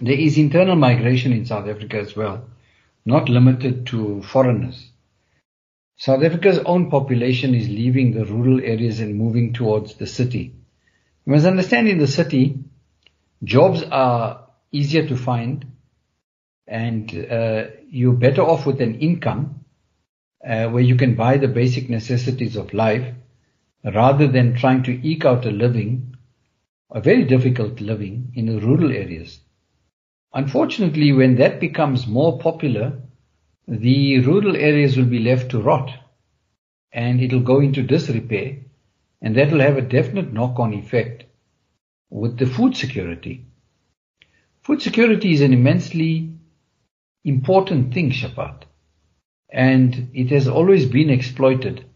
There 0.00 0.18
is 0.18 0.36
internal 0.36 0.74
migration 0.74 1.32
in 1.32 1.46
South 1.46 1.68
Africa 1.68 1.98
as 1.98 2.16
well, 2.16 2.48
not 3.06 3.28
limited 3.28 3.86
to 3.88 4.20
foreigners. 4.22 4.90
South 5.96 6.24
Africa's 6.24 6.58
own 6.58 6.90
population 6.90 7.54
is 7.54 7.68
leaving 7.68 8.12
the 8.14 8.24
rural 8.24 8.58
areas 8.60 8.98
and 8.98 9.14
moving 9.14 9.52
towards 9.52 9.94
the 9.94 10.08
city. 10.08 10.54
You 11.26 11.32
must 11.32 11.46
understand 11.46 11.88
in 11.88 11.98
the 11.98 12.06
city, 12.06 12.58
jobs 13.42 13.82
are 13.82 14.46
easier 14.72 15.06
to 15.08 15.16
find 15.16 15.64
and 16.66 17.10
uh, 17.30 17.64
you're 17.88 18.12
better 18.12 18.42
off 18.42 18.66
with 18.66 18.80
an 18.80 18.96
income 19.00 19.64
uh, 20.46 20.68
where 20.68 20.82
you 20.82 20.96
can 20.96 21.14
buy 21.14 21.38
the 21.38 21.48
basic 21.48 21.88
necessities 21.88 22.56
of 22.56 22.74
life 22.74 23.14
rather 23.84 24.28
than 24.28 24.56
trying 24.56 24.82
to 24.82 25.06
eke 25.06 25.24
out 25.24 25.46
a 25.46 25.50
living, 25.50 26.16
a 26.90 27.00
very 27.00 27.24
difficult 27.24 27.80
living 27.80 28.32
in 28.34 28.46
the 28.46 28.60
rural 28.60 28.90
areas. 28.90 29.40
Unfortunately, 30.34 31.12
when 31.12 31.36
that 31.36 31.60
becomes 31.60 32.06
more 32.06 32.38
popular, 32.38 33.00
the 33.66 34.18
rural 34.20 34.56
areas 34.56 34.96
will 34.96 35.06
be 35.06 35.20
left 35.20 35.50
to 35.50 35.62
rot 35.62 35.90
and 36.92 37.20
it'll 37.22 37.40
go 37.40 37.60
into 37.60 37.82
disrepair 37.82 38.58
and 39.24 39.34
that 39.36 39.50
will 39.50 39.60
have 39.60 39.78
a 39.78 39.82
definite 39.82 40.34
knock-on 40.34 40.74
effect 40.74 41.24
with 42.10 42.36
the 42.38 42.44
food 42.44 42.76
security. 42.76 43.46
Food 44.62 44.82
security 44.82 45.32
is 45.32 45.40
an 45.40 45.54
immensely 45.54 46.34
important 47.24 47.94
thing, 47.94 48.10
Shafat, 48.10 48.64
and 49.50 50.10
it 50.12 50.30
has 50.30 50.46
always 50.46 50.84
been 50.84 51.08
exploited 51.08 51.86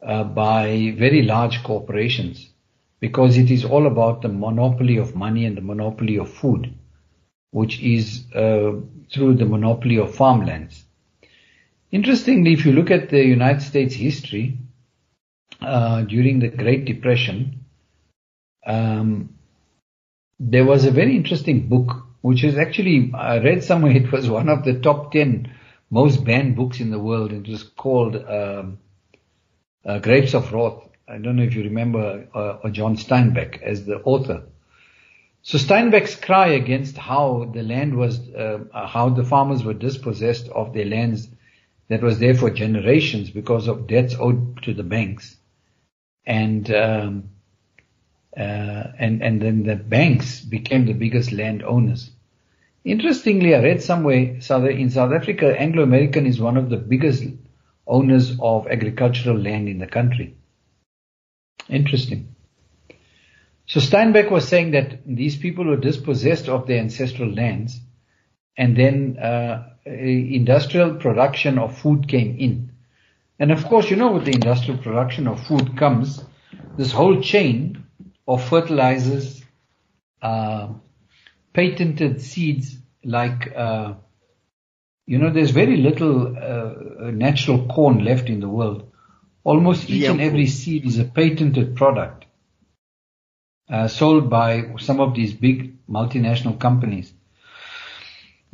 uh, 0.00 0.22
by 0.22 0.94
very 0.96 1.22
large 1.22 1.64
corporations 1.64 2.50
because 3.00 3.36
it 3.36 3.50
is 3.50 3.64
all 3.64 3.88
about 3.88 4.22
the 4.22 4.28
monopoly 4.28 4.96
of 4.96 5.16
money 5.16 5.46
and 5.46 5.56
the 5.56 5.60
monopoly 5.60 6.18
of 6.18 6.30
food, 6.30 6.72
which 7.50 7.82
is 7.82 8.32
uh, 8.32 8.74
through 9.12 9.34
the 9.34 9.44
monopoly 9.44 9.96
of 9.98 10.14
farmlands. 10.14 10.84
Interestingly, 11.90 12.52
if 12.52 12.64
you 12.64 12.70
look 12.70 12.92
at 12.92 13.10
the 13.10 13.24
United 13.24 13.60
States 13.62 13.94
history 13.96 14.58
uh, 15.64 16.02
during 16.02 16.40
the 16.40 16.48
Great 16.48 16.84
Depression, 16.84 17.64
um, 18.66 19.34
there 20.38 20.64
was 20.64 20.84
a 20.84 20.90
very 20.90 21.16
interesting 21.16 21.68
book, 21.68 22.06
which 22.20 22.44
is 22.44 22.56
actually 22.56 23.12
I 23.14 23.38
read 23.38 23.64
somewhere 23.64 23.92
it 23.96 24.12
was 24.12 24.28
one 24.28 24.48
of 24.48 24.64
the 24.64 24.80
top 24.80 25.12
ten 25.12 25.52
most 25.90 26.24
banned 26.24 26.56
books 26.56 26.80
in 26.80 26.90
the 26.90 26.98
world. 26.98 27.32
It 27.32 27.48
was 27.48 27.62
called 27.62 28.16
um, 28.16 28.78
uh, 29.84 29.98
Grapes 29.98 30.34
of 30.34 30.52
Wrath. 30.52 30.82
I 31.06 31.18
don't 31.18 31.36
know 31.36 31.42
if 31.42 31.54
you 31.54 31.64
remember 31.64 32.26
uh, 32.34 32.68
John 32.70 32.96
Steinbeck 32.96 33.62
as 33.62 33.84
the 33.84 34.00
author. 34.02 34.44
So 35.42 35.58
Steinbeck's 35.58 36.16
cry 36.16 36.48
against 36.48 36.96
how 36.96 37.50
the 37.52 37.62
land 37.62 37.96
was, 37.96 38.18
uh, 38.30 38.60
how 38.72 39.10
the 39.10 39.24
farmers 39.24 39.62
were 39.62 39.74
dispossessed 39.74 40.48
of 40.48 40.72
their 40.72 40.86
lands 40.86 41.28
that 41.88 42.02
was 42.02 42.18
there 42.18 42.34
for 42.34 42.48
generations 42.48 43.28
because 43.30 43.68
of 43.68 43.86
debts 43.86 44.16
owed 44.18 44.62
to 44.62 44.72
the 44.72 44.82
banks. 44.82 45.36
And, 46.26 46.70
um, 46.70 47.30
uh, 48.36 48.40
and, 48.98 49.22
and 49.22 49.40
then 49.40 49.62
the 49.64 49.76
banks 49.76 50.40
became 50.40 50.86
the 50.86 50.92
biggest 50.94 51.32
landowners. 51.32 52.10
Interestingly, 52.84 53.54
I 53.54 53.62
read 53.62 53.82
somewhere 53.82 54.20
in 54.20 54.40
South 54.90 55.12
Africa, 55.12 55.58
Anglo-American 55.58 56.26
is 56.26 56.40
one 56.40 56.56
of 56.56 56.68
the 56.68 56.76
biggest 56.76 57.24
owners 57.86 58.36
of 58.40 58.66
agricultural 58.66 59.38
land 59.38 59.68
in 59.68 59.78
the 59.78 59.86
country. 59.86 60.36
Interesting. 61.68 62.34
So 63.66 63.80
Steinbeck 63.80 64.30
was 64.30 64.46
saying 64.46 64.72
that 64.72 65.00
these 65.06 65.36
people 65.36 65.64
were 65.64 65.76
dispossessed 65.76 66.48
of 66.48 66.66
their 66.66 66.80
ancestral 66.80 67.30
lands 67.30 67.80
and 68.56 68.76
then 68.76 69.18
uh, 69.18 69.70
industrial 69.86 70.96
production 70.96 71.58
of 71.58 71.76
food 71.78 72.08
came 72.08 72.36
in. 72.38 72.72
And 73.38 73.50
of 73.50 73.64
course, 73.64 73.90
you 73.90 73.96
know, 73.96 74.12
with 74.12 74.24
the 74.24 74.32
industrial 74.32 74.78
production 74.78 75.26
of 75.26 75.46
food 75.46 75.76
comes 75.76 76.22
this 76.76 76.92
whole 76.92 77.20
chain 77.20 77.84
of 78.26 78.42
fertilizers, 78.48 79.42
uh, 80.22 80.68
patented 81.52 82.20
seeds 82.20 82.76
like, 83.04 83.52
uh, 83.54 83.94
you 85.06 85.18
know, 85.18 85.30
there's 85.30 85.50
very 85.50 85.76
little 85.76 86.36
uh, 86.36 87.10
natural 87.10 87.66
corn 87.66 88.04
left 88.04 88.28
in 88.28 88.40
the 88.40 88.48
world. 88.48 88.90
Almost 89.42 89.90
each 89.90 90.02
yeah. 90.02 90.12
and 90.12 90.20
every 90.20 90.46
seed 90.46 90.86
is 90.86 90.98
a 90.98 91.04
patented 91.04 91.76
product 91.76 92.24
uh, 93.68 93.88
sold 93.88 94.30
by 94.30 94.74
some 94.78 95.00
of 95.00 95.14
these 95.14 95.34
big 95.34 95.84
multinational 95.86 96.58
companies. 96.58 97.12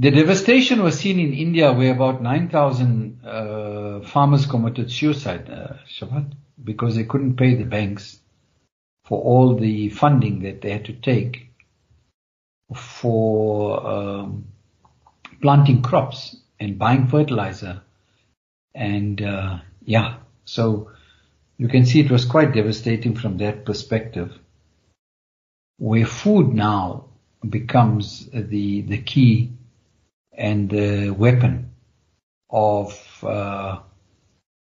The 0.01 0.11
devastation 0.11 0.83
was 0.83 0.99
seen 0.99 1.21
in 1.21 1.35
India 1.35 1.75
where 1.75 1.93
about 1.93 2.23
9,000 2.23 3.21
uh, 3.23 4.01
farmers 4.01 4.47
committed 4.47 4.91
suicide, 4.91 5.51
uh, 5.51 5.75
Shafat, 5.87 6.33
because 6.65 6.97
they 6.97 7.05
couldn't 7.05 7.37
pay 7.37 7.55
the 7.55 7.67
banks 7.67 8.19
for 9.05 9.21
all 9.21 9.57
the 9.57 9.91
funding 9.91 10.41
that 10.45 10.63
they 10.63 10.71
had 10.71 10.87
to 10.87 10.95
take 10.95 11.51
for 12.75 13.87
um, 13.87 14.47
planting 15.43 15.83
crops 15.83 16.35
and 16.59 16.79
buying 16.79 17.07
fertilizer. 17.07 17.83
And 18.75 19.21
uh, 19.21 19.59
yeah, 19.85 20.21
so 20.47 20.93
you 21.59 21.69
can 21.69 21.85
see 21.85 22.01
it 22.01 22.11
was 22.11 22.25
quite 22.25 22.55
devastating 22.55 23.17
from 23.17 23.37
that 23.37 23.67
perspective. 23.67 24.33
Where 25.77 26.07
food 26.07 26.55
now 26.55 27.11
becomes 27.47 28.31
the 28.33 28.81
the 28.81 29.03
key 29.03 29.59
and 30.33 30.71
the 30.71 31.11
weapon 31.11 31.71
of 32.49 33.25
uh, 33.25 33.79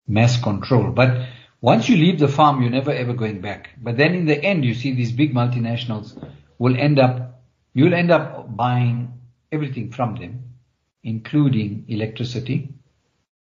mass 0.07 0.41
control. 0.41 0.91
But 0.91 1.29
once 1.61 1.89
you 1.89 1.97
leave 1.97 2.19
the 2.19 2.29
farm, 2.29 2.63
you're 2.63 2.71
never 2.71 2.93
ever 2.93 3.13
going 3.13 3.41
back. 3.41 3.71
But 3.81 3.97
then 3.97 4.15
in 4.15 4.27
the 4.27 4.43
end, 4.43 4.65
you 4.65 4.75
see 4.75 4.95
these 4.95 5.13
big 5.13 5.35
multinationals 5.35 6.17
will 6.59 6.77
end 6.77 6.99
up, 6.99 7.43
you'll 7.75 7.95
end 7.95 8.11
up 8.11 8.57
buying 8.57 9.13
everything 9.51 9.91
from 9.91 10.17
them, 10.17 10.55
including 11.03 11.85
electricity, 11.89 12.75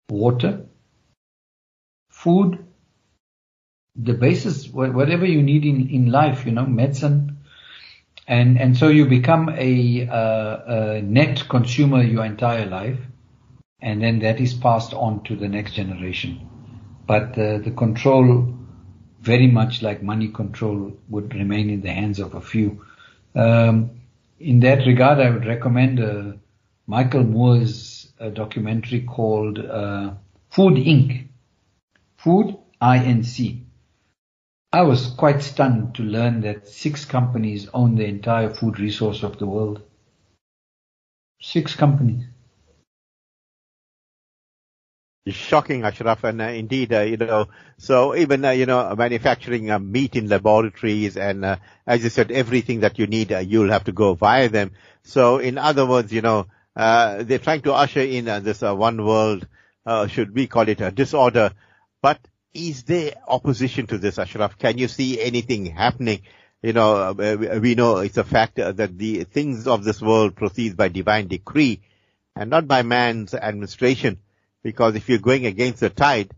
water, 0.08 0.66
food, 2.10 2.64
the 3.96 4.14
basis, 4.14 4.68
whatever 4.68 5.26
you 5.26 5.42
need 5.42 5.64
in, 5.64 5.88
in 5.90 6.10
life, 6.10 6.46
you 6.46 6.52
know, 6.52 6.66
medicine, 6.66 7.37
and 8.28 8.60
and 8.60 8.76
so 8.76 8.88
you 8.88 9.06
become 9.06 9.48
a, 9.48 10.06
uh, 10.06 10.58
a 10.66 11.02
net 11.02 11.48
consumer 11.48 12.02
your 12.02 12.24
entire 12.26 12.66
life, 12.66 12.98
and 13.80 14.02
then 14.02 14.18
that 14.20 14.38
is 14.38 14.52
passed 14.52 14.92
on 14.92 15.24
to 15.24 15.34
the 15.34 15.48
next 15.48 15.72
generation. 15.72 16.46
But 17.06 17.34
the 17.34 17.72
control, 17.74 18.54
very 19.22 19.46
much 19.46 19.80
like 19.82 20.02
money 20.02 20.28
control, 20.28 20.92
would 21.08 21.34
remain 21.34 21.70
in 21.70 21.80
the 21.80 21.90
hands 21.90 22.18
of 22.18 22.34
a 22.34 22.40
few. 22.42 22.84
Um, 23.34 23.90
in 24.38 24.60
that 24.60 24.86
regard, 24.86 25.18
I 25.20 25.30
would 25.30 25.46
recommend 25.46 25.98
uh, 25.98 26.32
Michael 26.86 27.24
Moore's 27.24 28.12
uh, 28.20 28.28
documentary 28.28 29.00
called 29.00 29.58
uh, 29.58 30.12
Food 30.50 30.74
Inc. 30.74 31.28
Food 32.18 32.58
Inc. 32.82 33.64
I 34.70 34.82
was 34.82 35.06
quite 35.06 35.42
stunned 35.42 35.94
to 35.94 36.02
learn 36.02 36.42
that 36.42 36.68
six 36.68 37.06
companies 37.06 37.68
own 37.72 37.94
the 37.96 38.04
entire 38.04 38.50
food 38.50 38.78
resource 38.78 39.22
of 39.22 39.38
the 39.38 39.46
world. 39.46 39.82
Six 41.40 41.74
companies. 41.74 42.24
Shocking, 45.26 45.84
Ashraf, 45.84 46.24
and 46.24 46.40
uh, 46.40 46.44
indeed, 46.44 46.92
uh, 46.92 47.00
you 47.00 47.16
know, 47.18 47.48
so 47.76 48.14
even, 48.14 48.44
uh, 48.44 48.50
you 48.50 48.66
know, 48.66 48.94
manufacturing 48.96 49.70
uh, 49.70 49.78
meat 49.78 50.16
in 50.16 50.28
laboratories 50.28 51.16
and, 51.16 51.44
uh, 51.44 51.56
as 51.86 52.02
you 52.02 52.10
said, 52.10 52.30
everything 52.30 52.80
that 52.80 52.98
you 52.98 53.06
need, 53.06 53.32
uh, 53.32 53.38
you'll 53.38 53.70
have 53.70 53.84
to 53.84 53.92
go 53.92 54.14
via 54.14 54.48
them. 54.48 54.72
So 55.02 55.38
in 55.38 55.58
other 55.58 55.86
words, 55.86 56.12
you 56.12 56.22
know, 56.22 56.46
they're 56.74 57.38
trying 57.38 57.62
to 57.62 57.74
usher 57.74 58.00
in 58.00 58.24
this 58.42 58.62
one 58.62 59.04
world, 59.04 59.46
should 60.08 60.34
we 60.34 60.46
call 60.46 60.68
it 60.68 60.80
a 60.80 60.90
disorder, 60.90 61.52
but 62.02 62.18
is 62.58 62.82
there 62.82 63.12
opposition 63.26 63.86
to 63.86 63.98
this, 63.98 64.18
Ashraf? 64.18 64.58
Can 64.58 64.78
you 64.78 64.88
see 64.88 65.20
anything 65.20 65.66
happening? 65.66 66.22
You 66.62 66.72
know, 66.72 66.94
uh, 66.96 67.58
we 67.62 67.76
know 67.76 67.98
it's 67.98 68.16
a 68.16 68.24
fact 68.24 68.56
that 68.56 68.98
the 68.98 69.24
things 69.24 69.68
of 69.68 69.84
this 69.84 70.02
world 70.02 70.34
proceed 70.34 70.76
by 70.76 70.88
divine 70.88 71.28
decree 71.28 71.80
and 72.34 72.50
not 72.50 72.66
by 72.66 72.82
man's 72.82 73.32
administration. 73.32 74.18
Because 74.62 74.96
if 74.96 75.08
you're 75.08 75.18
going 75.18 75.46
against 75.46 75.80
the 75.80 75.90
tide, 75.90 76.32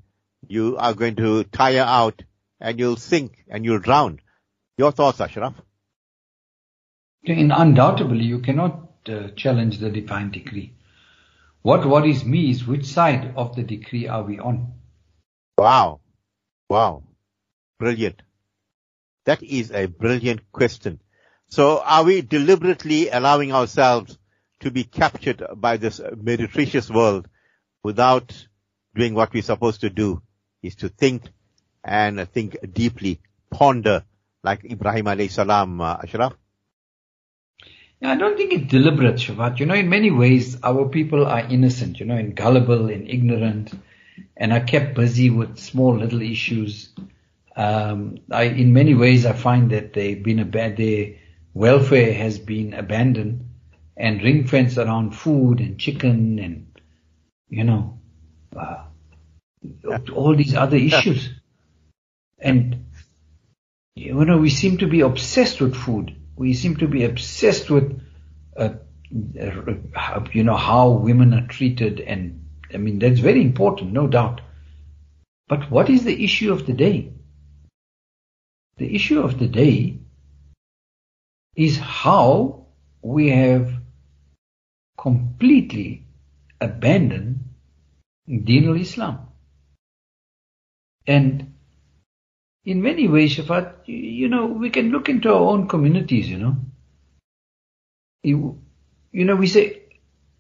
you 0.46 0.76
are 0.76 0.92
going 0.92 1.16
to 1.16 1.44
tire 1.44 1.80
out 1.80 2.22
and 2.60 2.78
you'll 2.78 2.96
sink 2.96 3.44
and 3.48 3.64
you'll 3.64 3.78
drown. 3.78 4.20
Your 4.76 4.92
thoughts, 4.92 5.20
Ashraf? 5.20 5.54
And 7.24 7.52
undoubtedly, 7.52 8.24
you 8.24 8.40
cannot 8.40 8.90
uh, 9.08 9.28
challenge 9.36 9.78
the 9.78 9.90
divine 9.90 10.30
decree. 10.30 10.74
What 11.62 11.86
worries 11.86 12.24
me 12.24 12.50
is 12.50 12.66
which 12.66 12.86
side 12.86 13.34
of 13.36 13.56
the 13.56 13.62
decree 13.62 14.06
are 14.08 14.22
we 14.22 14.38
on? 14.38 14.72
Wow. 15.58 15.99
Wow. 16.70 17.02
Brilliant. 17.80 18.22
That 19.24 19.42
is 19.42 19.72
a 19.72 19.86
brilliant 19.86 20.52
question. 20.52 21.00
So 21.48 21.82
are 21.84 22.04
we 22.04 22.22
deliberately 22.22 23.08
allowing 23.08 23.52
ourselves 23.52 24.16
to 24.60 24.70
be 24.70 24.84
captured 24.84 25.42
by 25.56 25.78
this 25.78 25.98
meretricious 25.98 26.88
world 26.88 27.26
without 27.82 28.46
doing 28.94 29.14
what 29.14 29.34
we're 29.34 29.42
supposed 29.42 29.80
to 29.80 29.90
do 29.90 30.22
is 30.62 30.76
to 30.76 30.88
think 30.88 31.24
and 31.82 32.30
think 32.30 32.56
deeply, 32.72 33.20
ponder 33.50 34.04
like 34.44 34.64
Ibrahim 34.64 35.06
alayhi 35.06 35.30
salam, 35.30 35.80
uh, 35.80 35.96
Ashraf? 36.04 36.34
Yeah, 38.00 38.12
I 38.12 38.16
don't 38.16 38.36
think 38.36 38.52
it's 38.52 38.70
deliberate, 38.70 39.16
Shafat. 39.16 39.58
You 39.58 39.66
know, 39.66 39.74
in 39.74 39.88
many 39.88 40.12
ways, 40.12 40.56
our 40.62 40.88
people 40.88 41.26
are 41.26 41.40
innocent, 41.40 41.98
you 41.98 42.06
know, 42.06 42.16
and 42.16 42.36
gullible 42.36 42.90
and 42.90 43.08
ignorant 43.10 43.72
and 44.40 44.52
I 44.52 44.58
kept 44.58 44.94
busy 44.94 45.30
with 45.30 45.58
small 45.58 45.96
little 45.96 46.22
issues. 46.22 46.88
Um, 47.54 48.18
I, 48.30 48.44
in 48.44 48.72
many 48.72 48.94
ways, 48.94 49.24
I 49.26 49.32
find 49.32 49.70
that 49.70 49.92
they've 49.92 50.20
been 50.20 50.40
a 50.40 50.44
bad, 50.44 50.76
their 50.76 51.14
welfare 51.54 52.12
has 52.12 52.38
been 52.38 52.74
abandoned 52.74 53.48
and 53.96 54.22
ring 54.22 54.48
fenced 54.48 54.78
around 54.78 55.12
food 55.12 55.60
and 55.60 55.78
chicken 55.78 56.38
and, 56.38 56.78
you 57.48 57.62
know, 57.62 58.00
uh, 58.56 58.84
all 60.12 60.34
these 60.34 60.56
other 60.56 60.76
issues. 60.76 61.30
And, 62.38 62.86
you 63.94 64.24
know, 64.24 64.38
we 64.38 64.50
seem 64.50 64.78
to 64.78 64.88
be 64.88 65.02
obsessed 65.02 65.60
with 65.60 65.76
food 65.76 66.16
we 66.40 66.54
seem 66.54 66.76
to 66.78 66.88
be 66.88 67.04
obsessed 67.04 67.68
with, 67.68 68.00
uh, 68.56 68.70
uh, 69.38 70.24
you 70.32 70.42
know, 70.42 70.56
how 70.56 70.88
women 70.88 71.34
are 71.34 71.46
treated, 71.46 72.00
and 72.00 72.46
I 72.72 72.76
mean 72.76 72.98
that's 72.98 73.20
very 73.20 73.42
important, 73.42 73.92
no 73.92 74.06
doubt. 74.06 74.40
But 75.48 75.70
what 75.70 75.90
is 75.90 76.04
the 76.04 76.24
issue 76.24 76.52
of 76.52 76.66
the 76.66 76.72
day? 76.72 77.12
The 78.76 78.94
issue 78.94 79.20
of 79.20 79.38
the 79.38 79.48
day 79.48 79.98
is 81.56 81.76
how 81.76 82.66
we 83.02 83.30
have 83.30 83.72
completely 84.96 86.04
abandoned 86.60 87.40
Deen 88.26 88.68
al-Islam. 88.68 89.26
And 91.06 91.54
in 92.64 92.82
many 92.82 93.08
ways, 93.08 93.36
Shafat, 93.36 93.74
you 93.86 94.28
know, 94.28 94.46
we 94.46 94.70
can 94.70 94.90
look 94.90 95.08
into 95.08 95.30
our 95.32 95.40
own 95.40 95.66
communities, 95.66 96.28
you 96.28 96.38
know. 96.38 96.56
You, 98.22 98.60
you 99.10 99.24
know, 99.24 99.36
we 99.36 99.46
say, 99.46 99.82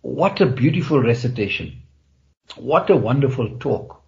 what 0.02 0.40
a 0.40 0.46
beautiful 0.46 1.02
recitation. 1.02 1.79
What 2.56 2.90
a 2.90 2.96
wonderful 2.96 3.58
talk. 3.58 4.02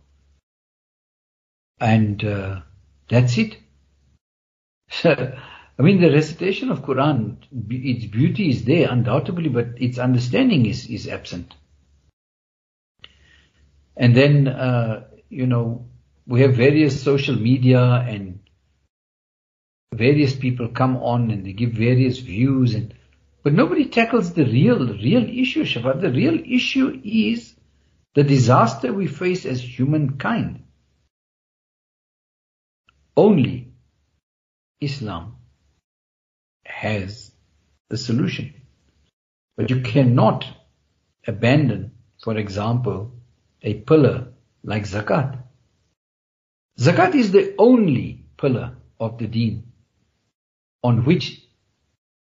And 1.80 2.24
uh, 2.24 2.60
that's 3.08 3.38
it. 3.38 3.56
I 5.04 5.82
mean, 5.82 6.00
the 6.00 6.12
recitation 6.12 6.70
of 6.70 6.82
Quran, 6.82 7.38
its 7.70 8.04
beauty 8.06 8.50
is 8.50 8.64
there 8.64 8.90
undoubtedly, 8.90 9.48
but 9.48 9.68
its 9.76 9.98
understanding 9.98 10.66
is, 10.66 10.86
is 10.86 11.08
absent. 11.08 11.54
And 13.96 14.14
then, 14.14 14.48
uh, 14.48 15.04
you 15.28 15.46
know, 15.46 15.86
we 16.26 16.42
have 16.42 16.54
various 16.54 17.02
social 17.02 17.36
media 17.36 17.80
and 17.80 18.40
various 19.92 20.34
people 20.34 20.68
come 20.68 20.96
on 20.96 21.30
and 21.30 21.44
they 21.44 21.52
give 21.52 21.72
various 21.72 22.18
views 22.18 22.74
and 22.74 22.94
but 23.42 23.52
nobody 23.52 23.86
tackles 23.86 24.32
the 24.32 24.44
real 24.44 24.78
real 24.78 25.24
issue 25.28 25.64
Shafat. 25.64 26.00
the 26.00 26.10
real 26.10 26.38
issue 26.46 27.00
is 27.04 27.54
the 28.14 28.22
disaster 28.22 28.92
we 28.92 29.06
face 29.06 29.46
as 29.46 29.60
humankind. 29.60 30.64
Only 33.16 33.72
Islam 34.80 35.36
has 36.64 37.32
the 37.88 37.96
solution. 37.98 38.54
But 39.56 39.70
you 39.70 39.80
cannot 39.80 40.46
abandon 41.26 41.92
for 42.22 42.36
example 42.36 43.12
a 43.62 43.74
pillar 43.74 44.28
like 44.64 44.84
zakat. 44.84 45.38
Zakat 46.78 47.14
is 47.14 47.32
the 47.32 47.54
only 47.58 48.26
pillar 48.36 48.76
of 48.98 49.18
the 49.18 49.26
deen 49.26 49.72
on 50.82 51.04
which 51.04 51.42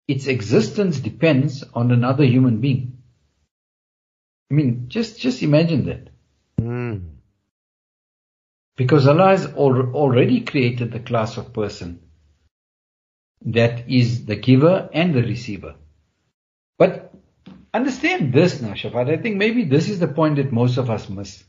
its 0.08 0.26
existence 0.26 0.98
depends 1.00 1.62
on 1.74 1.92
another 1.92 2.24
human 2.24 2.60
being. 2.60 2.97
I 4.50 4.54
mean, 4.54 4.86
just, 4.88 5.20
just 5.20 5.42
imagine 5.42 5.86
that. 5.86 6.08
Mm. 6.60 7.10
Because 8.76 9.06
Allah 9.06 9.28
has 9.28 9.46
al- 9.46 9.94
already 9.94 10.40
created 10.40 10.92
the 10.92 11.00
class 11.00 11.36
of 11.36 11.52
person 11.52 12.00
that 13.44 13.88
is 13.88 14.24
the 14.26 14.36
giver 14.36 14.88
and 14.92 15.14
the 15.14 15.22
receiver. 15.22 15.74
But 16.78 17.12
understand 17.74 18.32
this 18.32 18.60
now, 18.60 18.72
Shafat. 18.72 19.10
I 19.10 19.20
think 19.20 19.36
maybe 19.36 19.64
this 19.64 19.88
is 19.88 19.98
the 19.98 20.08
point 20.08 20.36
that 20.36 20.52
most 20.52 20.78
of 20.78 20.90
us 20.90 21.08
miss. 21.08 21.44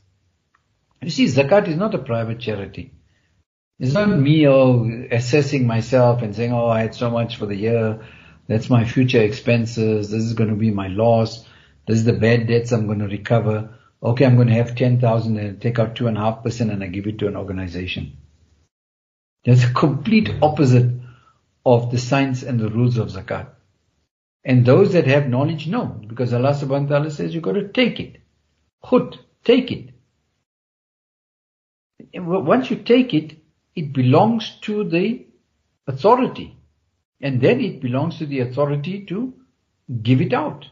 You 1.02 1.10
see, 1.10 1.26
zakat 1.26 1.68
is 1.68 1.76
not 1.76 1.94
a 1.94 1.98
private 1.98 2.40
charity. 2.40 2.92
It's 3.78 3.94
not 3.94 4.10
me 4.10 4.46
oh, 4.46 5.06
assessing 5.10 5.66
myself 5.66 6.20
and 6.20 6.36
saying, 6.36 6.52
oh, 6.52 6.66
I 6.66 6.82
had 6.82 6.94
so 6.94 7.10
much 7.10 7.36
for 7.36 7.46
the 7.46 7.56
year. 7.56 8.06
That's 8.46 8.68
my 8.68 8.84
future 8.84 9.22
expenses. 9.22 10.10
This 10.10 10.22
is 10.22 10.34
going 10.34 10.50
to 10.50 10.56
be 10.56 10.70
my 10.70 10.88
loss. 10.88 11.46
This 11.90 11.98
is 11.98 12.04
the 12.04 12.12
bad 12.12 12.46
debts 12.46 12.70
I'm 12.70 12.86
going 12.86 13.00
to 13.00 13.08
recover. 13.08 13.76
Okay, 14.00 14.24
I'm 14.24 14.36
going 14.36 14.46
to 14.46 14.54
have 14.54 14.76
10,000 14.76 15.36
and 15.36 15.60
take 15.60 15.80
out 15.80 15.96
two 15.96 16.06
and 16.06 16.16
and 16.16 16.84
I 16.84 16.86
give 16.86 17.08
it 17.08 17.18
to 17.18 17.26
an 17.26 17.36
organization. 17.36 18.16
That's 19.44 19.64
a 19.64 19.72
complete 19.72 20.30
opposite 20.40 20.88
of 21.66 21.90
the 21.90 21.98
science 21.98 22.44
and 22.44 22.60
the 22.60 22.68
rules 22.68 22.96
of 22.96 23.08
zakat. 23.08 23.48
And 24.44 24.64
those 24.64 24.92
that 24.92 25.08
have 25.08 25.28
knowledge 25.28 25.66
know, 25.66 25.86
because 26.06 26.32
Allah 26.32 26.52
subhanahu 26.52 26.90
wa 26.90 26.98
ta'ala 26.98 27.10
says 27.10 27.34
you've 27.34 27.42
got 27.42 27.54
to 27.54 27.66
take 27.66 27.98
it. 27.98 28.20
Khut, 28.84 29.18
take 29.42 29.72
it. 29.72 29.90
Once 32.14 32.70
you 32.70 32.76
take 32.76 33.14
it, 33.14 33.36
it 33.74 33.92
belongs 33.92 34.58
to 34.60 34.88
the 34.88 35.26
authority. 35.88 36.56
And 37.20 37.40
then 37.40 37.60
it 37.60 37.80
belongs 37.80 38.18
to 38.18 38.26
the 38.26 38.38
authority 38.38 39.06
to 39.06 39.34
give 40.02 40.20
it 40.20 40.32
out. 40.32 40.68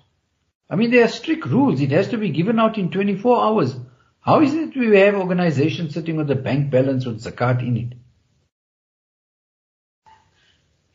I 0.71 0.77
mean, 0.77 0.91
there 0.91 1.05
are 1.05 1.09
strict 1.09 1.47
rules. 1.47 1.81
It 1.81 1.91
has 1.93 2.09
to 2.09 2.19
be 2.19 2.31
given 2.31 2.59
out 2.59 2.77
in 2.77 2.91
24 2.91 3.45
hours. 3.45 3.77
How 4.21 4.43
is 4.43 4.55
it 4.55 4.77
we 4.77 4.97
have 4.99 5.15
organizations 5.15 5.95
sitting 5.95 6.17
with 6.17 6.31
a 6.31 6.35
bank 6.35 6.71
balance 6.71 7.07
with 7.07 7.23
zakat 7.23 7.61
in 7.67 7.77
it? 7.77 7.93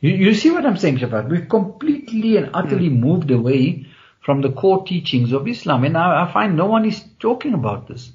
You, 0.00 0.10
you 0.10 0.34
see 0.34 0.50
what 0.50 0.66
I'm 0.66 0.76
saying, 0.76 0.98
Shafat? 0.98 1.28
We've 1.28 1.48
completely 1.48 2.36
and 2.36 2.50
utterly 2.54 2.90
mm. 2.90 2.98
moved 2.98 3.30
away 3.30 3.86
from 4.20 4.42
the 4.42 4.52
core 4.52 4.84
teachings 4.84 5.32
of 5.32 5.48
Islam. 5.48 5.84
And 5.84 5.96
I, 5.96 6.24
I 6.24 6.32
find 6.32 6.56
no 6.56 6.66
one 6.66 6.84
is 6.84 7.02
talking 7.18 7.54
about 7.54 7.88
this. 7.88 8.12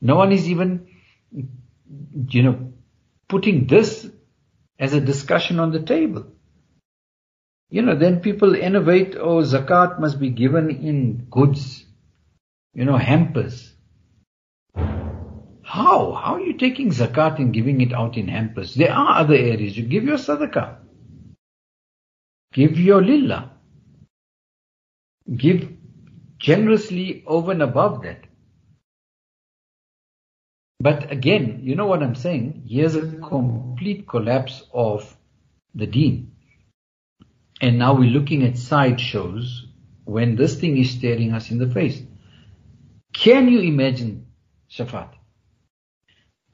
No 0.00 0.16
one 0.16 0.32
is 0.32 0.48
even, 0.48 0.86
you 2.28 2.42
know, 2.42 2.72
putting 3.28 3.66
this 3.66 4.08
as 4.78 4.94
a 4.94 5.00
discussion 5.00 5.58
on 5.60 5.72
the 5.72 5.80
table. 5.80 6.26
You 7.70 7.82
know, 7.82 7.96
then 7.96 8.20
people 8.20 8.54
innovate, 8.54 9.16
oh, 9.18 9.42
zakat 9.42 9.98
must 9.98 10.20
be 10.20 10.30
given 10.30 10.70
in 10.70 11.26
goods, 11.30 11.84
you 12.72 12.84
know, 12.84 12.96
hampers. 12.96 13.72
How? 14.74 16.12
How 16.12 16.34
are 16.34 16.40
you 16.40 16.56
taking 16.56 16.90
zakat 16.90 17.38
and 17.38 17.52
giving 17.52 17.80
it 17.80 17.92
out 17.92 18.16
in 18.16 18.28
hampers? 18.28 18.74
There 18.74 18.92
are 18.92 19.20
other 19.20 19.34
areas. 19.34 19.76
You 19.76 19.84
give 19.84 20.04
your 20.04 20.18
sadaqah. 20.18 20.76
Give 22.52 22.78
your 22.78 23.02
lillah. 23.02 23.50
Give 25.34 25.72
generously 26.38 27.24
over 27.26 27.52
and 27.52 27.62
above 27.62 28.02
that. 28.02 28.26
But 30.78 31.10
again, 31.10 31.60
you 31.62 31.74
know 31.76 31.86
what 31.86 32.02
I'm 32.02 32.14
saying? 32.14 32.64
Here's 32.68 32.94
a 32.94 33.16
complete 33.16 34.06
collapse 34.06 34.62
of 34.72 35.16
the 35.74 35.86
deen. 35.86 36.33
And 37.60 37.78
now 37.78 37.94
we're 37.94 38.10
looking 38.10 38.42
at 38.42 38.58
sideshows 38.58 39.66
when 40.04 40.36
this 40.36 40.58
thing 40.58 40.76
is 40.76 40.90
staring 40.90 41.32
us 41.32 41.50
in 41.50 41.58
the 41.58 41.70
face. 41.70 42.02
Can 43.12 43.48
you 43.48 43.60
imagine, 43.60 44.26
Shafat? 44.70 45.10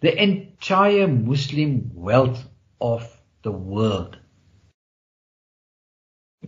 The 0.00 0.22
entire 0.22 1.08
Muslim 1.08 1.90
wealth 1.94 2.46
of 2.80 3.20
the 3.42 3.52
world, 3.52 4.18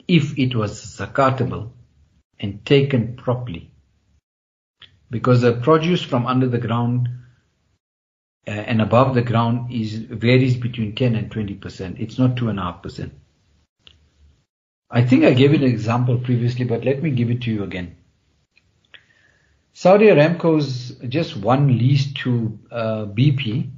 if 0.07 0.39
it 0.39 0.55
was 0.55 0.85
zakatable 0.85 1.73
and 2.39 2.65
taken 2.65 3.17
properly, 3.17 3.73
because 5.11 5.43
the 5.43 5.53
produce 5.53 6.03
from 6.03 6.27
under 6.27 6.49
the 6.49 6.59
ground 6.59 7.09
uh, 8.47 8.51
and 8.51 8.83
above 8.83 9.15
the 9.15 9.23
ground 9.23 9.73
is 9.73 9.95
varies 9.95 10.57
between 10.57 10.95
10 10.95 11.15
and 11.15 11.31
20%. 11.31 12.01
It's 12.01 12.19
not 12.19 12.35
2.5%. 12.37 13.11
I 14.93 15.03
think 15.03 15.25
I 15.25 15.35
gave 15.35 15.55
an 15.55 15.65
example 15.65 16.19
previously, 16.21 16.65
but 16.65 16.85
let 16.85 17.03
me 17.03 17.11
give 17.11 17.31
it 17.33 17.43
to 17.43 17.51
you 17.51 17.65
again. 17.65 17.97
Saudi 19.75 20.07
Aramco's 20.07 20.93
just 21.09 21.37
one 21.37 21.79
lease 21.79 22.13
to 22.15 22.59
uh, 22.71 23.07
BP 23.07 23.71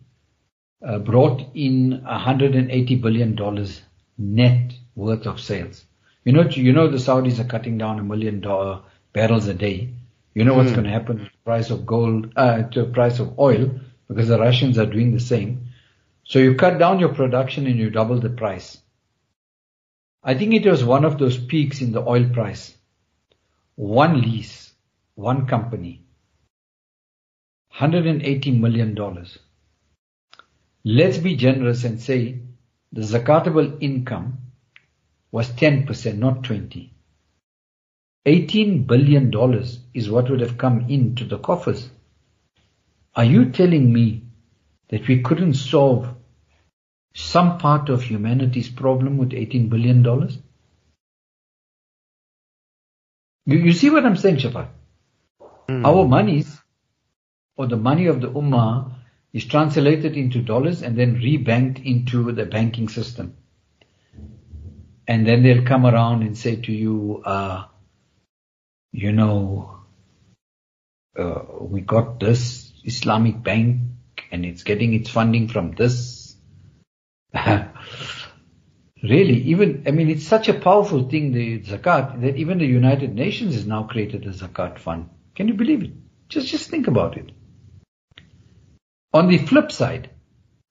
uh, 0.86 0.98
brought 1.00 1.42
in 1.54 2.02
180 2.04 2.96
billion 2.96 3.34
dollars 3.34 3.82
net 4.18 4.74
worth 4.94 5.26
of 5.26 5.40
sales. 5.40 5.84
You 6.24 6.32
know, 6.32 6.42
you 6.48 6.72
know 6.72 6.88
the 6.88 6.98
Saudis 6.98 7.38
are 7.40 7.44
cutting 7.44 7.78
down 7.78 7.98
a 7.98 8.04
million 8.04 8.40
dollar 8.40 8.82
barrels 9.12 9.48
a 9.48 9.54
day. 9.54 9.94
You 10.34 10.44
know 10.44 10.54
what's 10.54 10.72
Hmm. 10.72 10.74
going 10.74 10.84
to 10.86 10.92
happen 10.92 11.18
to 11.18 11.24
the 11.24 11.30
price 11.44 11.70
of 11.70 11.86
gold, 11.86 12.32
uh, 12.36 12.62
to 12.64 12.82
the 12.84 12.92
price 12.92 13.20
of 13.20 13.38
oil, 13.38 13.80
because 14.08 14.28
the 14.28 14.38
Russians 14.38 14.78
are 14.78 14.86
doing 14.86 15.12
the 15.12 15.20
same. 15.20 15.68
So 16.24 16.38
you 16.40 16.54
cut 16.56 16.78
down 16.78 17.00
your 17.00 17.14
production 17.14 17.66
and 17.66 17.78
you 17.78 17.90
double 17.90 18.20
the 18.20 18.30
price. 18.30 18.78
I 20.26 20.34
think 20.34 20.54
it 20.54 20.66
was 20.66 20.82
one 20.82 21.04
of 21.04 21.18
those 21.18 21.36
peaks 21.36 21.82
in 21.82 21.92
the 21.92 22.00
oil 22.00 22.30
price. 22.30 22.74
One 23.76 24.22
lease, 24.22 24.72
one 25.16 25.46
company, 25.46 26.02
180 27.76 28.52
million 28.52 28.94
dollars. 28.94 29.38
Let's 30.82 31.18
be 31.18 31.36
generous 31.36 31.84
and 31.84 32.00
say 32.00 32.40
the 32.92 33.02
zakatable 33.02 33.76
income 33.82 34.38
was 35.30 35.50
10%, 35.50 36.16
not 36.16 36.44
20. 36.44 36.92
18 38.24 38.84
billion 38.84 39.30
dollars 39.30 39.80
is 39.92 40.08
what 40.08 40.30
would 40.30 40.40
have 40.40 40.56
come 40.56 40.86
into 40.88 41.24
the 41.24 41.38
coffers. 41.38 41.90
Are 43.14 43.24
you 43.24 43.50
telling 43.50 43.92
me 43.92 44.22
that 44.88 45.06
we 45.06 45.20
couldn't 45.20 45.54
solve 45.54 46.13
some 47.14 47.58
part 47.58 47.88
of 47.88 48.02
humanity's 48.02 48.68
problem 48.68 49.18
with 49.18 49.32
18 49.32 49.68
billion 49.68 50.02
dollars? 50.02 50.38
You, 53.46 53.58
you 53.58 53.72
see 53.72 53.90
what 53.90 54.04
I'm 54.04 54.16
saying, 54.16 54.38
Shafat? 54.38 54.68
Hmm. 55.68 55.84
Our 55.84 56.06
monies, 56.06 56.60
or 57.56 57.66
the 57.66 57.76
money 57.76 58.06
of 58.06 58.20
the 58.20 58.28
Ummah, 58.28 58.92
is 59.32 59.44
translated 59.44 60.16
into 60.16 60.40
dollars 60.40 60.82
and 60.82 60.96
then 60.96 61.16
rebanked 61.16 61.84
into 61.84 62.32
the 62.32 62.46
banking 62.46 62.88
system. 62.88 63.36
And 65.06 65.26
then 65.26 65.42
they'll 65.42 65.64
come 65.64 65.84
around 65.84 66.22
and 66.22 66.38
say 66.38 66.56
to 66.56 66.72
you, 66.72 67.22
uh, 67.24 67.64
you 68.92 69.12
know, 69.12 69.80
uh, 71.18 71.42
we 71.60 71.80
got 71.80 72.20
this 72.20 72.72
Islamic 72.84 73.42
bank 73.42 73.80
and 74.30 74.44
it's 74.46 74.62
getting 74.62 74.94
its 74.94 75.10
funding 75.10 75.48
from 75.48 75.72
this. 75.72 76.23
really, 79.02 79.42
even, 79.42 79.84
I 79.86 79.90
mean, 79.90 80.08
it's 80.08 80.26
such 80.26 80.48
a 80.48 80.54
powerful 80.54 81.08
thing, 81.08 81.32
the 81.32 81.60
zakat, 81.60 82.20
that 82.20 82.36
even 82.36 82.58
the 82.58 82.66
United 82.66 83.14
Nations 83.14 83.54
has 83.54 83.66
now 83.66 83.84
created 83.84 84.24
a 84.26 84.30
zakat 84.30 84.78
fund. 84.78 85.10
Can 85.34 85.48
you 85.48 85.54
believe 85.54 85.82
it? 85.82 85.92
Just, 86.28 86.48
just 86.48 86.70
think 86.70 86.86
about 86.86 87.16
it. 87.16 87.30
On 89.12 89.28
the 89.28 89.38
flip 89.38 89.70
side, 89.70 90.10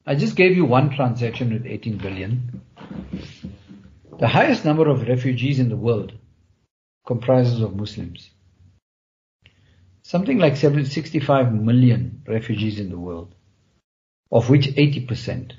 I 0.05 0.15
just 0.15 0.35
gave 0.35 0.55
you 0.55 0.65
one 0.65 0.89
transaction 0.93 1.53
with 1.53 1.65
18 1.65 1.97
billion. 1.97 2.61
The 4.19 4.27
highest 4.27 4.65
number 4.65 4.89
of 4.89 5.07
refugees 5.07 5.59
in 5.59 5.69
the 5.69 5.77
world 5.77 6.13
comprises 7.05 7.61
of 7.61 7.75
Muslims. 7.75 8.29
Something 10.01 10.39
like 10.39 10.57
7, 10.57 10.85
65 10.85 11.53
million 11.53 12.21
refugees 12.27 12.79
in 12.79 12.89
the 12.89 12.99
world, 12.99 13.33
of 14.31 14.49
which 14.49 14.67
80%. 14.67 15.53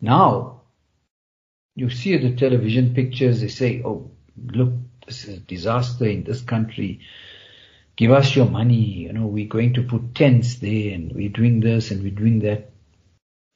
Now, 0.00 0.62
you 1.74 1.90
see 1.90 2.16
the 2.16 2.36
television 2.36 2.94
pictures, 2.94 3.40
they 3.40 3.48
say, 3.48 3.82
oh, 3.84 4.10
look, 4.36 4.72
this 5.06 5.24
is 5.24 5.36
a 5.36 5.40
disaster 5.40 6.06
in 6.06 6.24
this 6.24 6.42
country. 6.42 7.00
Give 7.96 8.10
us 8.10 8.36
your 8.36 8.46
money, 8.46 8.74
you 8.74 9.12
know, 9.12 9.26
we're 9.26 9.48
going 9.48 9.74
to 9.74 9.82
put 9.82 10.14
tents 10.14 10.56
there 10.56 10.94
and 10.94 11.12
we're 11.12 11.30
doing 11.30 11.60
this 11.60 11.90
and 11.90 12.02
we're 12.02 12.10
doing 12.10 12.40
that. 12.40 12.72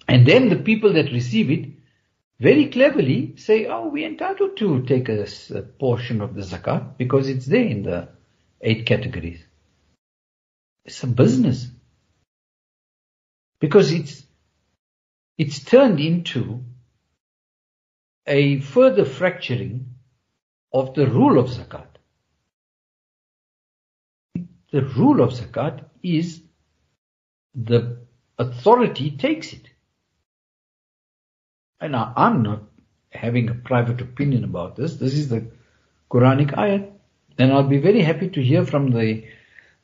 And 0.09 0.27
then 0.27 0.49
the 0.49 0.57
people 0.57 0.95
that 0.95 1.13
receive 1.13 1.51
it 1.51 1.69
very 2.39 2.71
cleverly 2.71 3.35
say, 3.37 3.67
oh, 3.67 3.89
we're 3.89 4.09
entitled 4.09 4.57
to 4.57 4.83
take 4.85 5.11
a 5.11 5.27
portion 5.79 6.23
of 6.23 6.35
the 6.35 6.41
zakat 6.41 6.97
because 6.97 7.29
it's 7.29 7.45
there 7.47 7.67
in 7.67 7.83
the 7.83 8.09
eight 8.63 8.87
categories. 8.87 9.45
It's 10.87 11.03
a 11.03 11.07
business. 11.07 11.69
Because 13.61 13.93
it's, 13.93 14.23
it's 15.41 15.61
turned 15.65 16.01
into 16.01 16.63
a 18.27 18.61
further 18.61 19.07
fracturing 19.07 19.95
of 20.71 20.93
the 20.93 21.07
rule 21.07 21.39
of 21.39 21.47
zakat. 21.49 21.87
The 24.71 24.83
rule 24.83 25.23
of 25.23 25.31
zakat 25.31 25.87
is 26.03 26.43
the 27.55 28.01
authority 28.39 29.13
takes 29.13 29.55
it. 29.55 29.67
And 31.81 31.97
I'm 31.97 32.43
not 32.43 32.65
having 33.11 33.49
a 33.49 33.55
private 33.55 34.03
opinion 34.03 34.45
about 34.45 34.77
this. 34.77 34.97
This 34.97 35.15
is 35.15 35.31
the 35.31 35.47
Quranic 36.11 36.51
ayat. 36.51 36.93
And 37.39 37.51
I'll 37.51 37.73
be 37.77 37.79
very 37.79 38.03
happy 38.03 38.29
to 38.29 38.43
hear 38.43 38.67
from 38.67 38.91
the 38.91 39.25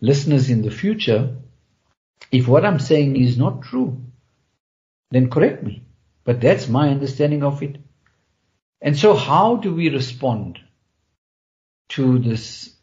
listeners 0.03 0.51
in 0.51 0.61
the 0.61 0.71
future 0.71 1.35
if 2.31 2.47
what 2.47 2.67
I'm 2.67 2.79
saying 2.79 3.17
is 3.17 3.39
not 3.39 3.63
true. 3.63 4.03
Then 5.11 5.31
correct 5.31 5.63
me. 5.63 5.85
But 6.25 6.41
that's 6.41 6.69
my 6.69 6.91
understanding 6.91 7.43
of 7.43 7.63
it. 7.63 7.77
And 8.81 8.97
so 8.97 9.15
how 9.15 9.57
do 9.57 9.75
we 9.75 9.89
respond 9.89 10.59
to 11.91 12.19
this 12.19 12.75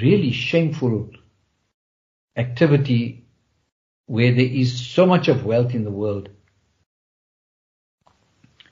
really 0.00 0.32
shameful 0.32 1.10
activity 2.36 3.26
where 4.06 4.32
there 4.32 4.46
is 4.46 4.86
so 4.86 5.06
much 5.06 5.28
of 5.28 5.44
wealth 5.44 5.74
in 5.74 5.84
the 5.84 5.90
world 5.90 6.30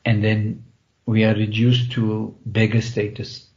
and 0.04 0.22
then 0.22 0.64
we 1.04 1.24
are 1.24 1.34
reduced 1.34 1.92
to 1.92 2.36
beggar 2.46 2.80
status. 2.80 3.48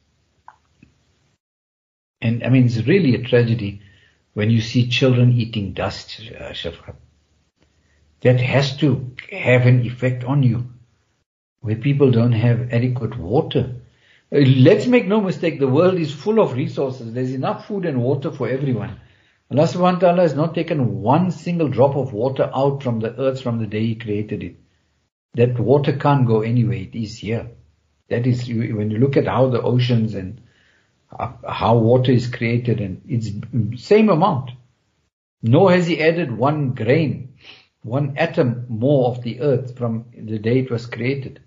And 2.22 2.44
I 2.44 2.50
mean, 2.50 2.66
it's 2.66 2.86
really 2.86 3.16
a 3.16 3.24
tragedy 3.24 3.82
when 4.34 4.50
you 4.50 4.62
see 4.62 4.90
children 4.90 5.32
eating 5.32 5.74
dust, 5.74 6.20
uh, 6.38 6.52
Shafat. 6.52 6.96
That 8.22 8.42
has 8.42 8.78
to 8.78 9.16
have 9.32 9.66
an 9.66 9.86
effect 9.86 10.24
on 10.24 10.44
you 10.44 10.70
where 11.62 11.76
people 11.76 12.12
don't 12.12 12.34
have 12.34 12.74
adequate 12.74 13.18
water. 13.18 13.76
Uh, 14.32 14.40
Let's 14.40 14.88
make 14.88 15.08
no 15.08 15.22
mistake, 15.22 15.60
the 15.60 15.68
world 15.68 15.96
is 16.00 16.14
full 16.14 16.40
of 16.40 16.54
resources. 16.54 17.14
There's 17.14 17.34
enough 17.34 17.68
food 17.68 17.86
and 17.86 18.02
water 18.02 18.32
for 18.32 18.50
everyone. 18.50 19.00
Allah 19.52 19.64
subhanahu 19.64 19.94
wa 19.94 20.00
ta'ala 20.00 20.22
has 20.22 20.36
not 20.36 20.54
taken 20.54 21.02
one 21.02 21.32
single 21.32 21.70
drop 21.70 21.96
of 21.96 22.14
water 22.14 22.50
out 22.54 22.84
from 22.84 23.00
the 23.00 23.20
earth 23.20 23.42
from 23.42 23.60
the 23.60 23.66
day 23.66 23.88
He 23.88 23.96
created 23.96 24.44
it. 24.44 24.58
That 25.34 25.60
water 25.60 25.94
can't 25.98 26.28
go 26.28 26.42
anywhere. 26.42 26.78
It 26.78 26.96
is 26.96 27.18
here. 27.18 27.50
That 28.10 28.28
is, 28.28 28.48
when 28.48 28.92
you 28.92 29.00
look 29.00 29.18
at 29.18 29.28
how 29.28 29.50
the 29.50 29.62
oceans 29.62 30.14
and 30.14 30.42
uh, 31.18 31.32
how 31.48 31.78
water 31.78 32.12
is 32.12 32.28
created 32.28 32.80
and 32.80 33.02
it's 33.08 33.84
same 33.84 34.10
amount. 34.10 34.52
Nor 35.42 35.72
has 35.72 35.88
He 35.88 36.02
added 36.02 36.32
one 36.32 36.74
grain, 36.74 37.36
one 37.90 38.18
atom 38.18 38.66
more 38.70 39.10
of 39.10 39.24
the 39.24 39.42
earth 39.42 39.78
from 39.78 40.06
the 40.16 40.38
day 40.38 40.60
it 40.60 40.70
was 40.70 40.86
created. 40.86 41.42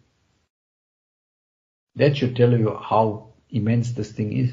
That 1.95 2.17
should 2.17 2.37
tell 2.37 2.51
you 2.51 2.77
how 2.77 3.35
immense 3.49 3.93
this 3.93 4.11
thing 4.11 4.37
is. 4.37 4.53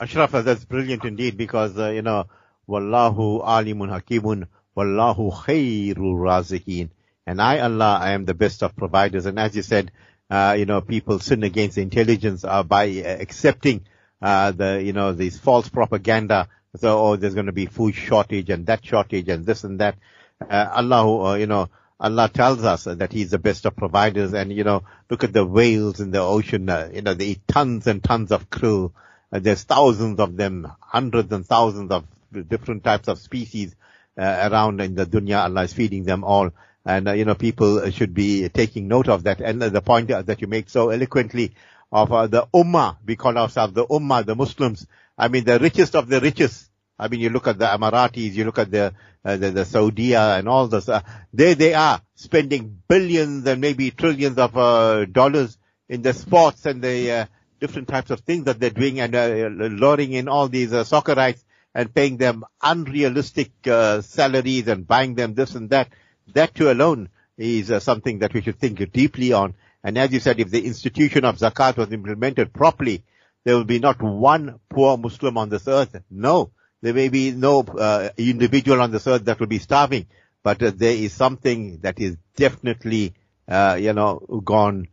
Ashraf, 0.00 0.32
that's 0.32 0.64
brilliant 0.64 1.04
indeed 1.04 1.36
because, 1.36 1.78
uh, 1.78 1.90
you 1.90 2.02
know, 2.02 2.24
Wallahu 2.68 3.44
alimun 3.44 3.90
hakimun, 3.94 4.48
Wallahu 4.76 5.32
khairul 5.32 6.16
razikin. 6.16 6.90
And 7.26 7.40
I, 7.40 7.60
Allah, 7.60 7.98
I 8.00 8.12
am 8.12 8.24
the 8.24 8.34
best 8.34 8.62
of 8.62 8.74
providers. 8.74 9.26
And 9.26 9.38
as 9.38 9.54
you 9.54 9.62
said, 9.62 9.92
uh, 10.28 10.56
you 10.58 10.66
know, 10.66 10.80
people 10.80 11.20
sin 11.20 11.42
against 11.44 11.78
intelligence 11.78 12.42
uh, 12.44 12.64
by 12.64 12.88
uh, 12.88 13.16
accepting, 13.20 13.86
uh, 14.20 14.50
the, 14.50 14.82
you 14.82 14.92
know, 14.92 15.12
these 15.12 15.38
false 15.38 15.68
propaganda. 15.68 16.48
So, 16.76 16.98
oh, 16.98 17.16
there's 17.16 17.34
going 17.34 17.46
to 17.46 17.52
be 17.52 17.66
food 17.66 17.94
shortage 17.94 18.50
and 18.50 18.66
that 18.66 18.84
shortage 18.84 19.28
and 19.28 19.46
this 19.46 19.64
and 19.64 19.80
that. 19.80 19.96
Uh, 20.40 20.68
Allah, 20.72 21.32
uh, 21.32 21.34
you 21.34 21.46
know, 21.46 21.68
Allah 22.00 22.28
tells 22.28 22.64
us 22.64 22.84
that 22.84 23.12
He's 23.12 23.30
the 23.30 23.38
best 23.38 23.64
of 23.64 23.76
providers. 23.76 24.34
And, 24.34 24.52
you 24.52 24.64
know, 24.64 24.82
look 25.08 25.22
at 25.22 25.32
the 25.32 25.46
whales 25.46 26.00
in 26.00 26.10
the 26.10 26.20
ocean, 26.20 26.68
uh, 26.68 26.90
you 26.92 27.02
know, 27.02 27.14
they 27.14 27.26
eat 27.26 27.46
tons 27.46 27.86
and 27.86 28.02
tons 28.02 28.32
of 28.32 28.50
krill. 28.50 28.92
Uh, 29.32 29.38
there's 29.38 29.62
thousands 29.62 30.18
of 30.18 30.36
them, 30.36 30.70
hundreds 30.80 31.32
and 31.32 31.46
thousands 31.46 31.92
of 31.92 32.04
different 32.48 32.82
types 32.82 33.06
of 33.06 33.18
species 33.18 33.74
uh, 34.18 34.48
around 34.50 34.80
in 34.80 34.96
the 34.96 35.06
dunya. 35.06 35.44
Allah 35.44 35.62
is 35.62 35.72
feeding 35.72 36.04
them 36.04 36.24
all. 36.24 36.50
And, 36.84 37.08
uh, 37.08 37.12
you 37.12 37.24
know, 37.24 37.34
people 37.34 37.88
should 37.90 38.14
be 38.14 38.48
taking 38.48 38.88
note 38.88 39.08
of 39.08 39.22
that. 39.22 39.40
And 39.40 39.62
the 39.62 39.80
point 39.80 40.08
that 40.08 40.40
you 40.40 40.48
make 40.48 40.68
so 40.68 40.90
eloquently 40.90 41.54
of 41.92 42.08
the 42.30 42.46
ummah, 42.52 42.96
we 43.06 43.14
call 43.16 43.38
ourselves 43.38 43.74
the 43.74 43.86
ummah, 43.86 44.26
the 44.26 44.34
Muslims. 44.34 44.86
I 45.16 45.28
mean, 45.28 45.44
the 45.44 45.58
richest 45.58 45.94
of 45.94 46.08
the 46.08 46.20
richest 46.20 46.70
I 46.98 47.08
mean, 47.08 47.20
you 47.20 47.30
look 47.30 47.48
at 47.48 47.58
the 47.58 47.66
Emiratis, 47.66 48.34
you 48.34 48.44
look 48.44 48.58
at 48.58 48.70
the 48.70 48.94
uh, 49.24 49.36
the, 49.36 49.50
the 49.50 49.64
Saudi 49.64 50.14
and 50.14 50.48
all 50.48 50.68
this. 50.68 50.88
Uh, 50.88 51.00
they 51.32 51.54
they 51.54 51.74
are 51.74 52.00
spending 52.14 52.82
billions 52.86 53.46
and 53.46 53.60
maybe 53.60 53.90
trillions 53.90 54.38
of 54.38 54.56
uh, 54.56 55.04
dollars 55.06 55.58
in 55.88 56.02
the 56.02 56.12
sports 56.12 56.66
and 56.66 56.82
the 56.82 57.10
uh, 57.10 57.26
different 57.60 57.88
types 57.88 58.10
of 58.10 58.20
things 58.20 58.44
that 58.44 58.60
they're 58.60 58.70
doing 58.70 59.00
and 59.00 59.14
uh, 59.14 59.48
luring 59.48 60.12
in 60.12 60.28
all 60.28 60.48
these 60.48 60.72
uh, 60.72 60.84
soccerites 60.84 61.42
and 61.74 61.92
paying 61.92 62.16
them 62.16 62.44
unrealistic 62.62 63.50
uh, 63.66 64.00
salaries 64.00 64.68
and 64.68 64.86
buying 64.86 65.14
them 65.14 65.34
this 65.34 65.54
and 65.56 65.70
that. 65.70 65.88
That 66.32 66.54
too 66.54 66.70
alone 66.70 67.08
is 67.36 67.70
uh, 67.70 67.80
something 67.80 68.20
that 68.20 68.32
we 68.32 68.42
should 68.42 68.58
think 68.58 68.92
deeply 68.92 69.32
on. 69.32 69.54
And 69.82 69.98
as 69.98 70.12
you 70.12 70.20
said, 70.20 70.38
if 70.38 70.50
the 70.50 70.64
institution 70.64 71.24
of 71.24 71.38
zakat 71.38 71.76
was 71.76 71.92
implemented 71.92 72.52
properly, 72.52 73.02
there 73.44 73.56
will 73.56 73.64
be 73.64 73.78
not 73.78 74.02
one 74.02 74.58
poor 74.68 74.96
Muslim 74.96 75.38
on 75.38 75.50
this 75.50 75.68
earth. 75.68 75.96
No, 76.10 76.50
there 76.82 76.94
may 76.94 77.08
be 77.08 77.30
no 77.30 77.60
uh, 77.60 78.10
individual 78.16 78.80
on 78.82 78.90
this 78.90 79.06
earth 79.06 79.24
that 79.26 79.38
will 79.38 79.46
be 79.46 79.58
starving, 79.58 80.06
but 80.42 80.62
uh, 80.62 80.72
there 80.74 80.94
is 80.94 81.12
something 81.12 81.80
that 81.80 82.00
is 82.00 82.16
definitely, 82.36 83.14
uh, 83.46 83.78
you 83.80 83.92
know, 83.92 84.18
gone 84.44 84.88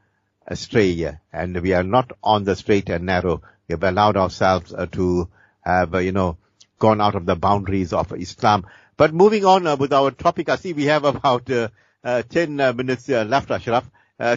astray 0.45 0.93
here. 0.93 1.21
And 1.31 1.59
we 1.61 1.73
are 1.73 1.83
not 1.83 2.11
on 2.23 2.43
the 2.43 2.55
straight 2.55 2.89
and 2.89 3.05
narrow. 3.05 3.41
We 3.67 3.73
have 3.73 3.83
allowed 3.83 4.17
ourselves 4.17 4.73
uh, 4.73 4.85
to 4.93 5.29
have, 5.61 5.95
uh, 5.95 5.99
you 5.99 6.11
know, 6.11 6.37
gone 6.79 6.99
out 6.99 7.15
of 7.15 7.25
the 7.25 7.35
boundaries 7.35 7.93
of 7.93 8.11
Islam. 8.13 8.65
But 8.97 9.13
moving 9.13 9.45
on 9.45 9.65
uh, 9.65 9.75
with 9.77 9.93
our 9.93 10.11
topic, 10.11 10.49
I 10.49 10.57
see 10.57 10.73
we 10.73 10.85
have 10.85 11.05
about 11.05 11.45
10 11.45 12.55
minutes 12.57 13.07
left, 13.07 13.51
Ashraf, 13.51 13.89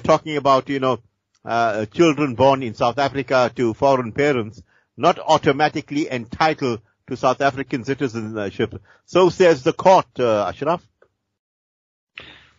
talking 0.03 0.37
about, 0.37 0.69
you 0.69 0.79
know, 0.81 1.01
uh, 1.45 1.87
children 1.87 2.35
born 2.35 2.63
in 2.63 2.75
South 2.75 2.99
Africa 2.99 3.51
to 3.57 3.75
foreign 3.75 4.13
parents 4.13 4.63
not 4.97 5.19
automatically 5.19 6.11
entitled 6.11 6.81
to 7.09 7.17
South 7.17 7.41
African 7.41 7.85
citizenship. 7.85 8.81
So 9.05 9.29
says 9.29 9.63
the 9.63 9.73
court, 9.73 10.07
uh, 10.19 10.47
Ashraf. 10.47 10.87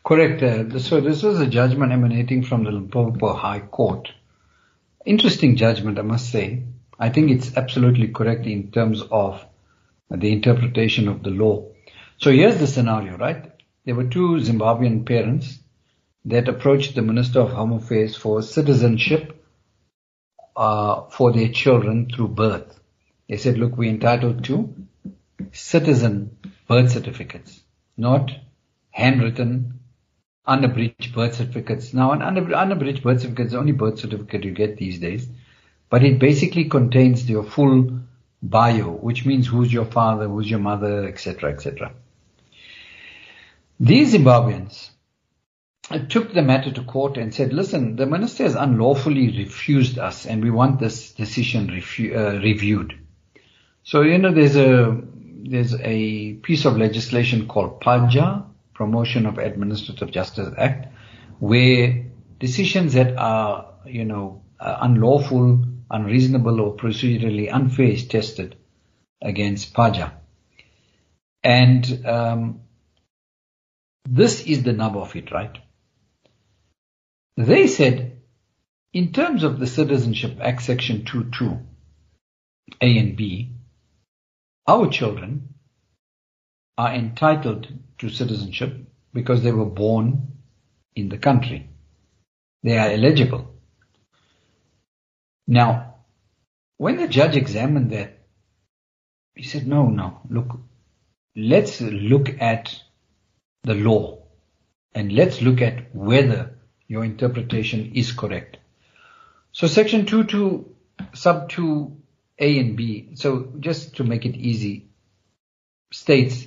Correct. 0.04 0.44
Uh, 0.44 0.80
so 0.80 1.02
this 1.02 1.24
was 1.24 1.40
a 1.40 1.48
judgment 1.48 1.92
emanating 1.92 2.44
from 2.44 2.64
the 2.64 2.72
Limpopo 2.72 3.34
High 3.34 3.62
Court. 3.62 4.12
Interesting 5.06 5.56
judgment, 5.56 5.98
I 5.98 6.04
must 6.04 6.30
say. 6.30 6.64
I 7.00 7.10
think 7.10 7.32
it's 7.32 7.58
absolutely 7.58 8.10
correct 8.10 8.46
in 8.46 8.72
terms 8.72 9.02
of 9.12 9.44
the 10.10 10.32
interpretation 10.32 11.08
of 11.08 11.24
the 11.24 11.32
law. 11.32 11.70
So 12.18 12.32
here's 12.32 12.60
the 12.60 12.68
scenario, 12.68 13.18
right? 13.18 13.52
There 13.86 13.96
were 13.96 14.06
two 14.06 14.38
Zimbabwean 14.38 15.06
parents 15.06 15.60
that 16.26 16.48
approached 16.48 16.96
the 16.96 17.02
Minister 17.02 17.40
of 17.40 17.52
Home 17.52 17.74
Affairs 17.74 18.16
for 18.16 18.42
citizenship 18.42 19.46
uh, 20.56 21.04
for 21.10 21.32
their 21.32 21.50
children 21.50 22.10
through 22.14 22.30
birth. 22.30 22.80
They 23.30 23.38
said, 23.38 23.58
look, 23.58 23.78
we're 23.78 23.92
entitled 23.92 24.44
to 24.46 24.74
citizen 25.52 26.38
birth 26.68 26.92
certificates, 26.92 27.62
not 27.98 28.32
handwritten, 28.90 29.80
unabridged 30.46 31.14
birth 31.14 31.36
certificates. 31.36 31.94
Now, 31.94 32.12
an 32.12 32.22
unabridged 32.22 33.04
birth 33.04 33.22
certificate 33.22 33.48
is 33.48 33.52
the 33.52 33.60
only 33.60 33.72
birth 33.72 34.00
certificate 34.00 34.44
you 34.44 34.52
get 34.52 34.78
these 34.78 35.00
days, 35.00 35.28
but 35.90 36.04
it 36.04 36.20
basically 36.20 36.66
contains 36.66 37.30
your 37.30 37.44
full 37.44 38.00
bio, 38.42 38.92
which 38.92 39.26
means 39.26 39.48
who's 39.48 39.72
your 39.72 39.86
father, 39.86 40.28
who's 40.28 40.50
your 40.50 40.60
mother, 40.60 41.08
etc., 41.08 41.52
etc. 41.52 41.94
These 43.80 44.14
Zimbabweans 44.14 44.90
took 45.90 46.34
the 46.34 46.42
matter 46.42 46.72
to 46.72 46.84
court 46.84 47.18
and 47.18 47.34
said, 47.34 47.54
listen, 47.54 47.96
the 47.96 48.08
minister 48.08 48.44
has 48.44 48.56
unlawfully 48.56 49.38
refused 49.38 50.00
us 50.00 50.26
and 50.26 50.44
we 50.44 50.50
want 50.50 50.80
this 50.80 51.12
decision 51.12 51.68
refu- 51.68 52.16
uh, 52.16 52.40
reviewed. 52.42 52.98
So, 53.84 54.02
you 54.02 54.18
know, 54.18 54.34
there's 54.34 54.56
a, 54.56 55.00
there's 55.14 55.76
a 55.80 56.34
piece 56.34 56.66
of 56.66 56.78
legislation 56.78 57.48
called 57.48 57.82
PAJA, 57.82 58.46
Promotion 58.74 59.28
of 59.28 59.38
Administrative 59.38 60.10
Justice 60.10 60.54
Act, 60.58 60.88
where 61.40 62.06
decisions 62.40 62.94
that 62.94 63.16
are, 63.16 63.76
you 63.86 64.06
know, 64.06 64.42
uh, 64.60 64.78
unlawful, 64.82 65.64
unreasonable 65.92 66.62
or 66.62 66.76
procedurally 66.76 67.54
unfair 67.54 67.90
is 67.92 68.08
tested 68.08 68.56
against 69.22 69.74
PAJA. 69.76 70.14
And, 71.44 72.06
um, 72.08 72.62
this 74.10 74.42
is 74.46 74.64
the 74.64 74.74
nub 74.74 74.98
of 74.98 75.16
it, 75.16 75.32
right? 75.32 75.60
They 77.38 77.68
said, 77.68 78.22
in 78.94 79.12
terms 79.12 79.44
of 79.44 79.60
the 79.60 79.68
Citizenship 79.68 80.38
Act 80.42 80.62
Section 80.62 81.04
2.2, 81.04 81.66
A 82.82 82.98
and 82.98 83.18
B, 83.18 83.52
our 84.68 84.90
children 84.90 85.56
are 86.78 86.94
entitled 86.94 87.68
to 87.98 88.10
citizenship 88.10 88.78
because 89.14 89.44
they 89.44 89.52
were 89.52 89.66
born 89.66 90.32
in 90.96 91.10
the 91.10 91.18
country. 91.18 91.70
They 92.64 92.78
are 92.78 92.90
eligible. 92.90 93.54
Now, 95.48 95.96
when 96.78 96.98
the 96.98 97.08
judge 97.08 97.36
examined 97.36 97.92
that, 97.92 98.18
he 99.36 99.44
said, 99.44 99.68
no, 99.68 99.88
no, 99.88 100.22
look, 100.30 100.58
let's 101.36 101.82
look 101.82 102.30
at 102.42 102.80
the 103.64 103.76
law 103.76 104.24
and 104.94 105.12
let's 105.12 105.42
look 105.42 105.62
at 105.62 105.94
whether 105.94 106.55
your 106.88 107.04
interpretation 107.04 107.92
is 107.96 108.12
correct. 108.12 108.58
So 109.52 109.68
section 109.68 110.06
2 110.06 110.24
to 110.26 110.76
sub 111.14 111.50
2 111.50 111.96
A 112.40 112.60
and 112.60 112.76
B. 112.76 113.12
So 113.16 113.54
just 113.60 113.96
to 113.98 114.04
make 114.04 114.26
it 114.26 114.36
easy, 114.36 114.90
states, 115.92 116.46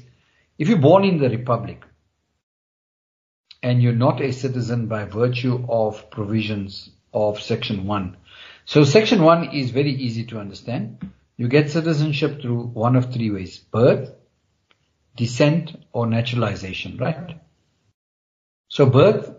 if 0.58 0.68
you're 0.68 0.78
born 0.78 1.04
in 1.04 1.18
the 1.18 1.30
republic 1.30 1.84
and 3.62 3.82
you're 3.82 3.92
not 3.92 4.20
a 4.20 4.32
citizen 4.32 4.86
by 4.86 5.04
virtue 5.04 5.64
of 5.68 6.10
provisions 6.10 6.90
of 7.12 7.40
section 7.40 7.86
1. 7.86 8.16
So 8.64 8.84
section 8.84 9.22
1 9.22 9.54
is 9.54 9.70
very 9.70 9.92
easy 9.92 10.24
to 10.26 10.38
understand. 10.38 11.10
You 11.36 11.48
get 11.48 11.70
citizenship 11.70 12.40
through 12.40 12.64
one 12.64 12.96
of 12.96 13.12
three 13.12 13.30
ways. 13.30 13.58
Birth, 13.58 14.10
descent, 15.16 15.76
or 15.92 16.06
naturalization, 16.06 16.98
right? 16.98 17.40
So 18.68 18.86
birth 18.86 19.37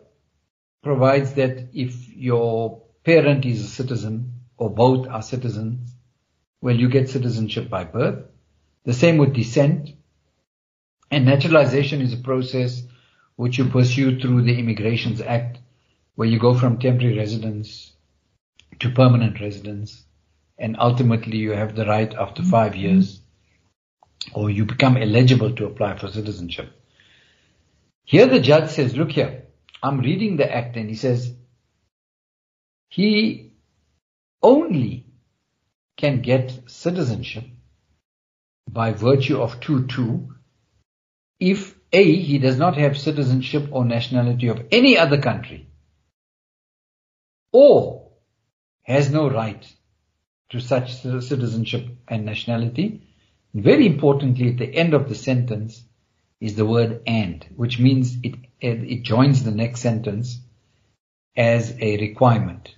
provides 0.83 1.33
that 1.33 1.69
if 1.73 2.09
your 2.15 2.81
parent 3.03 3.45
is 3.45 3.63
a 3.63 3.67
citizen 3.67 4.33
or 4.57 4.69
both 4.69 5.07
are 5.07 5.21
citizens, 5.21 5.91
well, 6.61 6.75
you 6.75 6.89
get 6.89 7.09
citizenship 7.09 7.69
by 7.69 7.83
birth. 7.83 8.25
The 8.85 8.93
same 8.93 9.17
with 9.17 9.33
descent. 9.33 9.91
And 11.11 11.25
naturalization 11.25 12.01
is 12.01 12.13
a 12.13 12.17
process 12.17 12.83
which 13.35 13.57
you 13.57 13.65
pursue 13.65 14.19
through 14.19 14.43
the 14.43 14.59
Immigrations 14.59 15.21
Act, 15.21 15.59
where 16.15 16.27
you 16.27 16.39
go 16.39 16.53
from 16.53 16.77
temporary 16.77 17.17
residence 17.17 17.93
to 18.79 18.89
permanent 18.89 19.39
residence, 19.39 20.03
and 20.57 20.75
ultimately 20.77 21.37
you 21.37 21.51
have 21.51 21.75
the 21.75 21.85
right 21.85 22.13
after 22.13 22.43
five 22.43 22.73
mm-hmm. 22.73 22.81
years, 22.81 23.21
or 24.33 24.49
you 24.49 24.65
become 24.65 24.97
eligible 24.97 25.55
to 25.55 25.65
apply 25.65 25.97
for 25.97 26.09
citizenship. 26.09 26.69
Here 28.03 28.27
the 28.27 28.39
judge 28.39 28.69
says, 28.69 28.95
look 28.95 29.11
here, 29.11 29.43
I'm 29.81 29.99
reading 29.99 30.37
the 30.37 30.53
act 30.53 30.75
and 30.75 30.89
he 30.89 30.95
says, 30.95 31.33
he 32.89 33.53
only 34.41 35.05
can 35.97 36.21
get 36.21 36.69
citizenship 36.69 37.43
by 38.67 38.91
virtue 38.91 39.41
of 39.41 39.59
2-2 39.59 40.27
if 41.39 41.75
A, 41.93 42.15
he 42.15 42.37
does 42.37 42.57
not 42.57 42.77
have 42.77 42.97
citizenship 42.97 43.69
or 43.71 43.85
nationality 43.85 44.47
of 44.47 44.67
any 44.71 44.97
other 44.97 45.21
country 45.21 45.67
or 47.51 48.11
has 48.83 49.09
no 49.09 49.29
right 49.29 49.65
to 50.49 50.59
such 50.59 50.95
citizenship 50.95 51.87
and 52.07 52.25
nationality. 52.25 53.01
Very 53.53 53.85
importantly, 53.85 54.49
at 54.49 54.57
the 54.57 54.75
end 54.75 54.93
of 54.93 55.07
the 55.09 55.15
sentence 55.15 55.83
is 56.39 56.55
the 56.55 56.65
word 56.65 57.01
and, 57.05 57.45
which 57.55 57.79
means 57.79 58.17
it 58.23 58.35
it 58.61 59.03
joins 59.03 59.43
the 59.43 59.51
next 59.51 59.81
sentence 59.81 60.39
as 61.35 61.75
a 61.79 61.97
requirement. 61.97 62.75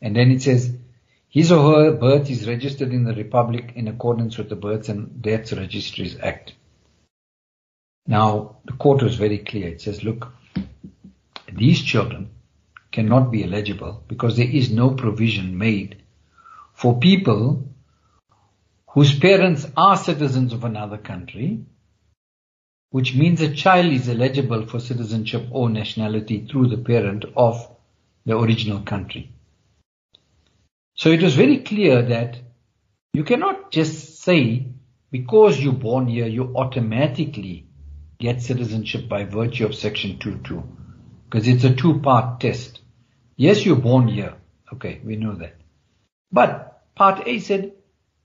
And 0.00 0.14
then 0.14 0.30
it 0.30 0.42
says, 0.42 0.72
his 1.28 1.52
or 1.52 1.84
her 1.84 1.92
birth 1.92 2.30
is 2.30 2.48
registered 2.48 2.92
in 2.92 3.04
the 3.04 3.14
Republic 3.14 3.72
in 3.74 3.88
accordance 3.88 4.38
with 4.38 4.48
the 4.48 4.56
Births 4.56 4.88
and 4.88 5.20
Deaths 5.20 5.52
Registries 5.52 6.16
Act. 6.20 6.54
Now, 8.06 8.56
the 8.64 8.72
court 8.72 9.02
was 9.02 9.16
very 9.16 9.38
clear. 9.38 9.68
It 9.68 9.80
says, 9.80 10.02
look, 10.02 10.32
these 11.52 11.82
children 11.82 12.30
cannot 12.90 13.30
be 13.30 13.44
eligible 13.44 14.02
because 14.08 14.36
there 14.36 14.50
is 14.50 14.70
no 14.70 14.90
provision 14.90 15.56
made 15.58 16.02
for 16.72 16.98
people 16.98 17.68
whose 18.88 19.16
parents 19.16 19.66
are 19.76 19.96
citizens 19.96 20.52
of 20.52 20.64
another 20.64 20.98
country 20.98 21.64
which 22.90 23.14
means 23.14 23.40
a 23.40 23.54
child 23.54 23.92
is 23.92 24.08
eligible 24.08 24.66
for 24.66 24.80
citizenship 24.80 25.46
or 25.50 25.70
nationality 25.70 26.46
through 26.46 26.68
the 26.68 26.78
parent 26.78 27.24
of 27.36 27.68
the 28.26 28.36
original 28.36 28.80
country. 28.80 29.32
So 30.94 31.10
it 31.10 31.22
was 31.22 31.34
very 31.34 31.58
clear 31.58 32.02
that 32.02 32.38
you 33.12 33.24
cannot 33.24 33.70
just 33.70 34.20
say 34.22 34.66
because 35.10 35.58
you're 35.58 35.72
born 35.72 36.06
here, 36.06 36.26
you 36.26 36.54
automatically 36.56 37.66
get 38.18 38.42
citizenship 38.42 39.08
by 39.08 39.24
virtue 39.24 39.64
of 39.64 39.74
section 39.74 40.18
2.2. 40.18 40.62
Because 41.24 41.48
it's 41.48 41.64
a 41.64 41.74
two-part 41.74 42.40
test. 42.40 42.80
Yes, 43.36 43.64
you're 43.64 43.76
born 43.76 44.08
here. 44.08 44.34
Okay, 44.72 45.00
we 45.04 45.16
know 45.16 45.34
that. 45.36 45.54
But 46.30 46.82
part 46.94 47.26
A 47.26 47.38
said 47.38 47.72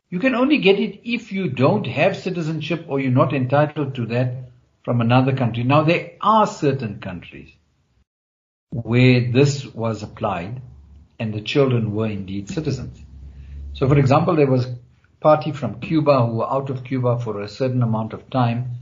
you 0.09 0.19
can 0.19 0.35
only 0.35 0.57
get 0.57 0.79
it 0.79 1.01
if 1.03 1.31
you 1.31 1.49
don't 1.49 1.87
have 1.87 2.17
citizenship 2.17 2.85
or 2.87 2.99
you're 2.99 3.11
not 3.11 3.33
entitled 3.33 3.95
to 3.95 4.05
that 4.07 4.45
from 4.85 5.01
another 5.01 5.35
country. 5.35 5.63
Now 5.63 5.83
there 5.83 6.11
are 6.21 6.45
certain 6.45 6.99
countries 6.99 7.51
where 8.69 9.31
this 9.31 9.65
was 9.65 10.03
applied 10.03 10.61
and 11.19 11.33
the 11.33 11.41
children 11.41 11.95
were 11.95 12.05
indeed 12.05 12.49
citizens. 12.49 13.03
So 13.73 13.87
for 13.87 13.97
example, 13.97 14.35
there 14.35 14.45
was 14.45 14.65
a 14.65 14.77
party 15.19 15.51
from 15.51 15.79
Cuba 15.79 16.27
who 16.27 16.35
were 16.35 16.49
out 16.49 16.69
of 16.69 16.83
Cuba 16.83 17.19
for 17.19 17.41
a 17.41 17.47
certain 17.47 17.81
amount 17.81 18.13
of 18.13 18.29
time 18.29 18.75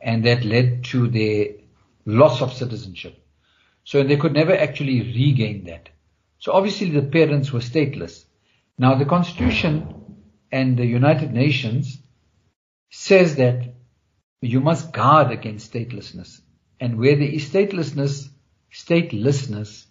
and 0.00 0.24
that 0.24 0.46
led 0.46 0.84
to 0.84 1.08
their 1.08 1.48
loss 2.06 2.40
of 2.40 2.54
citizenship. 2.54 3.22
So 3.84 4.02
they 4.02 4.16
could 4.16 4.32
never 4.32 4.56
actually 4.56 5.00
regain 5.02 5.64
that. 5.64 5.90
So 6.38 6.52
obviously 6.52 6.88
the 6.88 7.02
parents 7.02 7.52
were 7.52 7.60
stateless. 7.60 8.24
Now 8.78 8.94
the 8.94 9.04
constitution 9.04 10.16
and 10.50 10.78
the 10.78 10.86
United 10.86 11.34
Nations 11.34 11.98
says 12.90 13.36
that 13.36 13.69
you 14.40 14.60
must 14.60 14.92
guard 14.92 15.30
against 15.30 15.72
statelessness. 15.72 16.40
And 16.78 16.98
where 16.98 17.16
there 17.16 17.28
is 17.28 17.48
statelessness, 17.48 18.28
statelessness, 18.72 19.84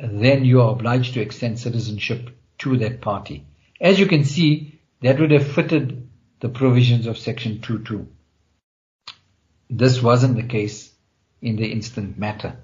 then 0.00 0.44
you 0.44 0.60
are 0.60 0.72
obliged 0.72 1.14
to 1.14 1.20
extend 1.20 1.58
citizenship 1.58 2.30
to 2.58 2.76
that 2.78 3.00
party. 3.00 3.46
As 3.80 3.98
you 3.98 4.06
can 4.06 4.24
see, 4.24 4.80
that 5.02 5.18
would 5.18 5.30
have 5.30 5.46
fitted 5.46 6.08
the 6.40 6.48
provisions 6.48 7.06
of 7.06 7.18
section 7.18 7.58
2.2. 7.58 8.06
This 9.70 10.02
wasn't 10.02 10.36
the 10.36 10.42
case 10.42 10.92
in 11.40 11.56
the 11.56 11.70
instant 11.70 12.18
matter. 12.18 12.56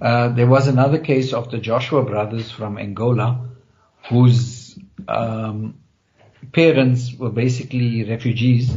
Uh, 0.00 0.28
there 0.28 0.46
was 0.46 0.68
another 0.68 0.98
case 0.98 1.32
of 1.32 1.50
the 1.50 1.58
Joshua 1.58 2.04
brothers 2.04 2.50
from 2.50 2.78
Angola 2.78 3.48
whose 4.08 4.78
um, 5.08 5.78
parents 6.52 7.12
were 7.14 7.30
basically 7.30 8.04
refugees 8.04 8.76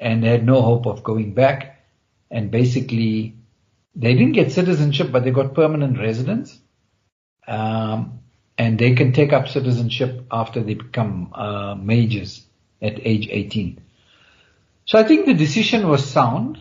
and 0.00 0.22
they 0.22 0.28
had 0.28 0.44
no 0.44 0.62
hope 0.62 0.86
of 0.86 1.02
going 1.02 1.34
back. 1.34 1.84
And 2.30 2.50
basically, 2.50 3.36
they 3.94 4.14
didn't 4.14 4.32
get 4.32 4.52
citizenship, 4.52 5.10
but 5.10 5.24
they 5.24 5.30
got 5.30 5.54
permanent 5.54 5.98
residence. 5.98 6.58
Um, 7.46 8.20
and 8.56 8.78
they 8.78 8.94
can 8.94 9.12
take 9.12 9.32
up 9.32 9.48
citizenship 9.48 10.26
after 10.30 10.62
they 10.62 10.74
become 10.74 11.32
uh, 11.34 11.74
majors 11.74 12.44
at 12.82 13.06
age 13.06 13.28
18. 13.30 13.80
So 14.84 14.98
I 14.98 15.04
think 15.04 15.26
the 15.26 15.34
decision 15.34 15.88
was 15.88 16.04
sound, 16.04 16.58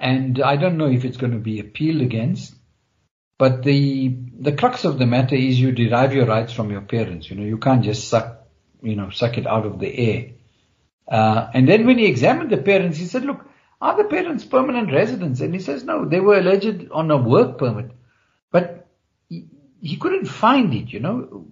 and 0.00 0.40
I 0.40 0.56
don't 0.56 0.78
know 0.78 0.90
if 0.90 1.04
it's 1.04 1.16
going 1.16 1.32
to 1.32 1.38
be 1.38 1.60
appealed 1.60 2.02
against. 2.02 2.54
But 3.38 3.62
the 3.62 4.08
the 4.40 4.52
crux 4.52 4.84
of 4.84 4.98
the 4.98 5.06
matter 5.06 5.36
is 5.36 5.60
you 5.60 5.70
derive 5.70 6.12
your 6.12 6.26
rights 6.26 6.52
from 6.52 6.70
your 6.70 6.80
parents. 6.80 7.30
You 7.30 7.36
know, 7.36 7.44
you 7.44 7.58
can't 7.58 7.84
just 7.84 8.08
suck 8.08 8.38
you 8.82 8.96
know, 8.96 9.10
suck 9.10 9.38
it 9.38 9.46
out 9.46 9.66
of 9.66 9.78
the 9.78 9.96
air. 9.96 10.30
Uh, 11.10 11.50
and 11.54 11.68
then 11.68 11.86
when 11.86 11.98
he 11.98 12.06
examined 12.06 12.50
the 12.50 12.58
parents, 12.58 12.98
he 12.98 13.06
said, 13.06 13.24
look, 13.24 13.44
are 13.80 13.96
the 13.96 14.04
parents 14.04 14.44
permanent 14.44 14.92
residents? 14.92 15.40
And 15.40 15.54
he 15.54 15.60
says, 15.60 15.84
no, 15.84 16.04
they 16.04 16.20
were 16.20 16.38
alleged 16.38 16.90
on 16.90 17.10
a 17.10 17.16
work 17.16 17.58
permit. 17.58 17.90
But 18.50 18.86
he, 19.28 19.46
he 19.80 19.96
couldn't 19.96 20.26
find 20.26 20.74
it, 20.74 20.92
you 20.92 21.00
know. 21.00 21.46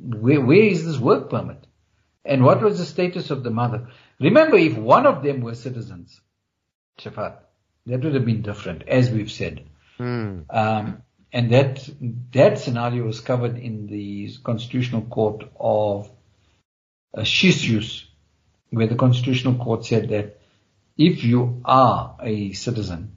Where, 0.00 0.40
where 0.40 0.62
is 0.62 0.84
this 0.84 0.98
work 0.98 1.30
permit? 1.30 1.66
And 2.24 2.44
what 2.44 2.62
was 2.62 2.78
the 2.78 2.84
status 2.84 3.30
of 3.30 3.42
the 3.42 3.50
mother? 3.50 3.88
Remember, 4.20 4.56
if 4.56 4.76
one 4.76 5.06
of 5.06 5.22
them 5.22 5.40
were 5.40 5.54
citizens, 5.54 6.20
Shafat, 6.98 7.38
that 7.86 8.02
would 8.02 8.14
have 8.14 8.24
been 8.24 8.42
different, 8.42 8.86
as 8.88 9.10
we've 9.10 9.30
said. 9.30 9.64
Hmm. 9.96 10.40
Um, 10.50 11.02
and 11.32 11.50
that 11.52 11.88
that 12.32 12.58
scenario 12.58 13.04
was 13.04 13.20
covered 13.20 13.58
in 13.58 13.86
the 13.86 14.32
Constitutional 14.42 15.02
Court 15.02 15.44
of 15.58 16.10
uh, 17.16 17.22
Chisuse, 17.22 18.04
where 18.70 18.86
the 18.86 18.94
Constitutional 18.94 19.54
Court 19.54 19.84
said 19.84 20.08
that 20.10 20.40
if 20.96 21.24
you 21.24 21.60
are 21.64 22.16
a 22.22 22.52
citizen, 22.52 23.16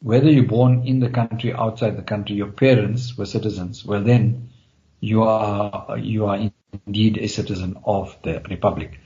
whether 0.00 0.30
you're 0.30 0.44
born 0.44 0.86
in 0.86 1.00
the 1.00 1.08
country, 1.08 1.52
outside 1.52 1.96
the 1.96 2.02
country, 2.02 2.36
your 2.36 2.50
parents 2.50 3.16
were 3.16 3.26
citizens, 3.26 3.84
well 3.84 4.02
then 4.02 4.50
you 5.00 5.22
are, 5.22 5.96
you 5.98 6.26
are 6.26 6.50
indeed 6.86 7.18
a 7.18 7.28
citizen 7.28 7.78
of 7.84 8.16
the 8.22 8.42
Republic. 8.48 8.98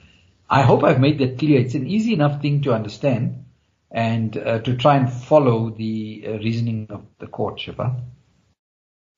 I 0.49 0.63
hope 0.63 0.85
I've 0.85 1.01
made 1.01 1.19
that 1.19 1.39
clear. 1.39 1.61
It's 1.61 1.75
an 1.75 1.87
easy 1.87 2.13
enough 2.13 2.41
thing 2.41 2.63
to 2.63 2.73
understand 2.73 3.45
and 3.91 4.37
uh, 4.37 4.59
to 4.61 4.77
try 4.77 4.97
and 4.97 5.13
follow 5.13 5.71
the 5.71 6.25
uh, 6.27 6.31
reasoning 6.39 6.87
of 6.91 7.05
the 7.19 7.27
court, 7.27 7.61
Shiva. 7.61 8.03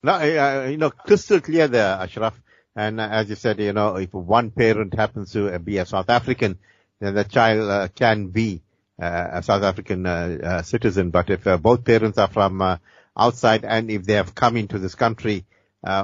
No, 0.01 0.13
uh, 0.13 0.67
you 0.69 0.77
know, 0.77 0.89
crystal 0.89 1.41
clear 1.41 1.67
there, 1.67 1.93
Ashraf. 1.93 2.39
And 2.79 3.01
uh, 3.01 3.09
as 3.11 3.29
you 3.29 3.35
said, 3.35 3.59
you 3.59 3.73
know, 3.73 3.97
if 3.97 4.13
one 4.13 4.51
parent 4.51 4.93
happens 4.93 5.33
to 5.33 5.59
be 5.59 5.79
a 5.79 5.85
South 5.85 6.09
African, 6.09 6.57
then 7.01 7.13
the 7.13 7.25
child 7.25 7.69
uh, 7.69 7.87
can 7.89 8.27
be 8.27 8.61
uh, 9.01 9.27
a 9.33 9.43
South 9.43 9.63
African 9.63 10.05
uh, 10.05 10.37
uh, 10.41 10.61
citizen. 10.61 11.09
But 11.09 11.29
if 11.29 11.45
uh, 11.45 11.57
both 11.57 11.83
parents 11.83 12.17
are 12.17 12.29
from 12.29 12.79
outside 13.17 13.65
and 13.65 13.91
if 13.91 14.05
they 14.05 14.13
have 14.13 14.33
come 14.33 14.55
into 14.55 14.79
this 14.79 14.95
country 14.95 15.45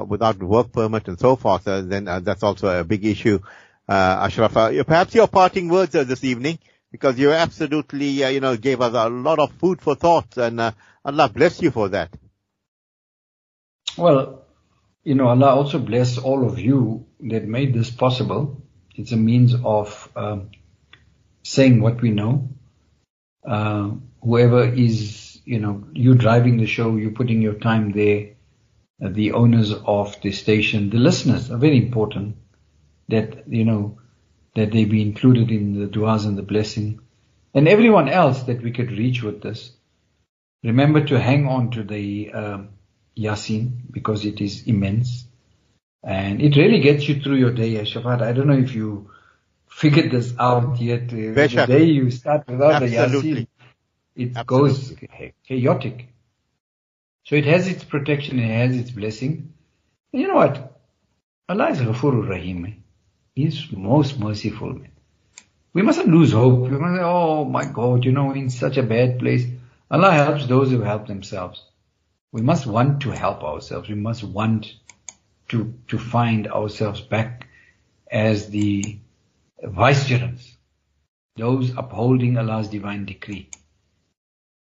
without 0.05 0.43
work 0.43 0.73
permit 0.73 1.07
and 1.07 1.17
so 1.17 1.37
forth, 1.37 1.63
then 1.63 2.05
that's 2.05 2.43
also 2.43 2.67
a 2.67 2.83
big 2.83 3.05
issue. 3.05 3.39
Ashraf, 3.87 4.53
perhaps 4.53 5.15
your 5.15 5.27
parting 5.27 5.69
words 5.69 5.93
this 5.93 6.25
evening, 6.25 6.59
because 6.91 7.17
you 7.17 7.31
absolutely, 7.31 8.09
you 8.33 8.41
know, 8.41 8.57
gave 8.57 8.81
us 8.81 8.93
a 8.93 9.09
lot 9.09 9.39
of 9.39 9.53
food 9.53 9.81
for 9.81 9.95
thought, 9.95 10.37
and 10.37 10.59
Allah 10.59 11.29
bless 11.29 11.61
you 11.61 11.71
for 11.71 11.87
that. 11.89 12.09
Well, 13.97 14.44
you 15.05 15.13
know, 15.13 15.27
Allah 15.27 15.55
also 15.55 15.77
bless 15.79 16.17
all 16.17 16.45
of 16.45 16.59
you 16.59 17.05
that 17.21 17.47
made 17.47 17.73
this 17.73 17.91
possible. 17.91 18.61
It's 18.95 19.11
a 19.11 19.17
means 19.17 19.53
of 19.63 20.09
um, 20.15 20.49
saying 21.43 21.79
what 21.79 22.01
we 22.01 22.09
know. 22.09 22.49
Uh, 23.47 23.91
whoever 24.23 24.63
is, 24.63 25.39
you 25.45 25.59
know, 25.59 25.83
you 25.93 26.15
driving 26.15 26.57
the 26.57 26.65
show, 26.65 26.95
you 26.95 27.11
putting 27.11 27.39
your 27.39 27.53
time 27.53 27.91
there, 27.91 28.31
uh, 29.03 29.09
the 29.09 29.33
owners 29.33 29.71
of 29.73 30.19
the 30.21 30.31
station, 30.31 30.89
the 30.89 30.97
listeners 30.97 31.51
are 31.51 31.57
very 31.59 31.77
important 31.77 32.37
that, 33.09 33.47
you 33.47 33.63
know, 33.63 33.99
that 34.55 34.71
they 34.71 34.85
be 34.85 35.03
included 35.03 35.51
in 35.51 35.79
the 35.79 35.85
du'as 35.85 36.25
and 36.25 36.35
the 36.35 36.41
blessing. 36.41 36.99
And 37.53 37.67
everyone 37.67 38.09
else 38.09 38.43
that 38.43 38.63
we 38.63 38.71
could 38.71 38.89
reach 38.89 39.21
with 39.21 39.43
this. 39.43 39.71
Remember 40.63 41.05
to 41.05 41.19
hang 41.19 41.45
on 41.45 41.69
to 41.71 41.83
the, 41.83 42.31
um, 42.33 42.69
Yasin 43.17 43.91
because 43.91 44.25
it 44.25 44.41
is 44.41 44.67
immense. 44.67 45.25
And 46.03 46.41
it 46.41 46.55
really 46.55 46.81
gets 46.81 47.07
you 47.07 47.21
through 47.21 47.37
your 47.37 47.51
day, 47.51 47.77
eh, 47.77 47.83
Shafat. 47.83 48.21
I 48.21 48.31
don't 48.33 48.47
know 48.47 48.57
if 48.57 48.75
you 48.75 49.09
figured 49.67 50.11
this 50.11 50.33
out 50.37 50.79
yet. 50.79 51.11
Eh, 51.13 51.33
the 51.33 51.65
day 51.67 51.83
you 51.85 52.11
start 52.11 52.47
without 52.47 52.83
Absolutely. 52.83 53.33
the 53.33 53.41
Yasin, 53.41 53.47
it 54.15 54.37
Absolutely. 54.37 55.07
goes 55.07 55.33
chaotic. 55.47 56.07
So 57.23 57.35
it 57.35 57.45
has 57.45 57.67
its 57.67 57.83
protection, 57.83 58.39
it 58.39 58.51
has 58.51 58.75
its 58.75 58.91
blessing. 58.91 59.53
And 60.13 60.21
you 60.21 60.27
know 60.27 60.35
what? 60.35 60.79
Allah 61.49 61.69
is 61.69 61.79
Ghafurur 61.79 62.29
Rahim. 62.29 62.65
Eh? 62.65 62.71
He's 63.33 63.71
most 63.71 64.19
merciful. 64.19 64.79
We 65.73 65.81
mustn't 65.81 66.07
lose 66.07 66.31
hope. 66.31 66.69
We 66.69 66.77
must 66.77 66.95
say, 66.95 67.03
oh 67.03 67.45
my 67.45 67.65
God, 67.65 68.05
you 68.05 68.11
know, 68.11 68.31
in 68.31 68.49
such 68.49 68.77
a 68.77 68.83
bad 68.83 69.19
place. 69.19 69.45
Allah 69.89 70.11
helps 70.11 70.45
those 70.47 70.69
who 70.71 70.81
help 70.81 71.07
themselves 71.07 71.61
we 72.35 72.41
must 72.41 72.67
want 72.67 73.03
to 73.03 73.11
help 73.11 73.43
ourselves. 73.43 73.87
We 73.87 73.95
must 73.95 74.21
want 74.21 74.73
to, 75.47 75.73
to 75.87 75.97
find 75.97 76.49
ourselves 76.49 76.99
back 76.99 77.47
as 78.11 78.49
the 78.49 78.99
vicegerents, 79.63 80.57
those 81.37 81.71
upholding 81.77 82.37
Allah's 82.37 82.67
divine 82.67 83.05
decree, 83.05 83.49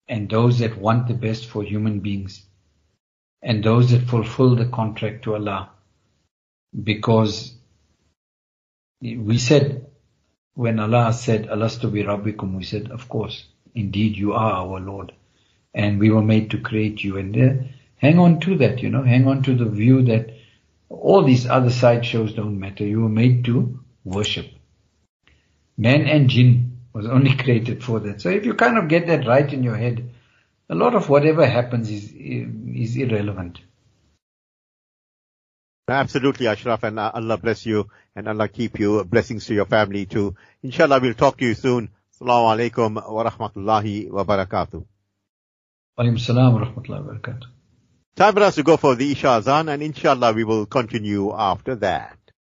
and 0.06 0.28
those 0.28 0.58
that 0.58 0.76
want 0.76 1.08
the 1.08 1.14
best 1.14 1.46
for 1.46 1.62
human 1.62 2.00
beings, 2.00 2.44
and 3.40 3.64
those 3.64 3.90
that 3.92 4.06
fulfill 4.06 4.54
the 4.54 4.66
contract 4.66 5.24
to 5.24 5.34
Allah. 5.36 5.70
Because 6.78 7.54
we 9.00 9.38
said, 9.38 9.86
when 10.52 10.78
Allah 10.78 11.14
said, 11.14 11.46
Alastu 11.46 11.90
bi 11.90 12.00
Rabbikum, 12.00 12.54
we 12.54 12.64
said, 12.64 12.90
of 12.90 13.08
course, 13.08 13.46
indeed 13.74 14.18
you 14.18 14.34
are 14.34 14.52
our 14.52 14.78
Lord 14.78 15.14
and 15.74 15.98
we 15.98 16.10
were 16.10 16.22
made 16.22 16.50
to 16.50 16.58
create 16.58 17.02
you. 17.02 17.18
And 17.18 17.36
uh, 17.36 17.64
hang 17.96 18.18
on 18.18 18.40
to 18.40 18.58
that, 18.58 18.82
you 18.82 18.90
know, 18.90 19.02
hang 19.02 19.26
on 19.26 19.42
to 19.44 19.54
the 19.54 19.64
view 19.64 20.02
that 20.02 20.30
all 20.88 21.24
these 21.24 21.46
other 21.46 21.70
side 21.70 22.04
shows 22.04 22.34
don't 22.34 22.58
matter. 22.58 22.84
You 22.84 23.02
were 23.02 23.08
made 23.08 23.44
to 23.46 23.80
worship. 24.04 24.50
Man 25.76 26.02
and 26.06 26.28
jinn 26.28 26.78
was 26.92 27.06
only 27.06 27.34
created 27.44 27.82
for 27.82 28.00
that. 28.00 28.20
So 28.20 28.28
if 28.28 28.44
you 28.44 28.54
kind 28.54 28.78
of 28.78 28.88
get 28.88 29.06
that 29.06 29.26
right 29.26 29.50
in 29.52 29.62
your 29.62 29.76
head, 29.76 30.10
a 30.68 30.74
lot 30.74 30.94
of 30.94 31.08
whatever 31.08 31.46
happens 31.46 31.90
is 31.90 32.12
is 32.12 32.96
irrelevant. 32.96 33.60
Absolutely, 35.88 36.46
Ashraf, 36.46 36.84
and 36.84 36.98
uh, 36.98 37.10
Allah 37.12 37.36
bless 37.36 37.66
you 37.66 37.88
and 38.14 38.28
Allah 38.28 38.48
keep 38.48 38.78
you. 38.78 39.04
Blessings 39.04 39.46
to 39.46 39.54
your 39.54 39.66
family 39.66 40.06
too. 40.06 40.36
Inshallah, 40.62 41.00
we'll 41.00 41.14
talk 41.14 41.36
to 41.38 41.44
you 41.44 41.54
soon. 41.54 41.90
Assalamu 42.14 42.70
alaikum 42.70 42.94
wa 42.94 43.24
rahmatullahi 43.28 44.10
wa 44.10 44.24
barakatuh. 44.24 44.84
Alaikum 45.98 46.18
salam 46.18 46.54
wa 46.54 46.60
rahmatullahi 46.64 47.04
wa 47.04 47.12
barakatuh. 47.12 47.46
Time 48.16 48.32
for 48.34 48.42
us 48.42 48.54
to 48.54 48.62
go 48.62 48.78
for 48.78 48.94
the 48.94 49.12
Isha 49.12 49.28
Azan 49.28 49.68
and 49.68 49.82
inshallah 49.82 50.32
we 50.32 50.42
will 50.44 50.64
continue 50.64 51.32
after 51.34 51.74
that. 51.76 52.16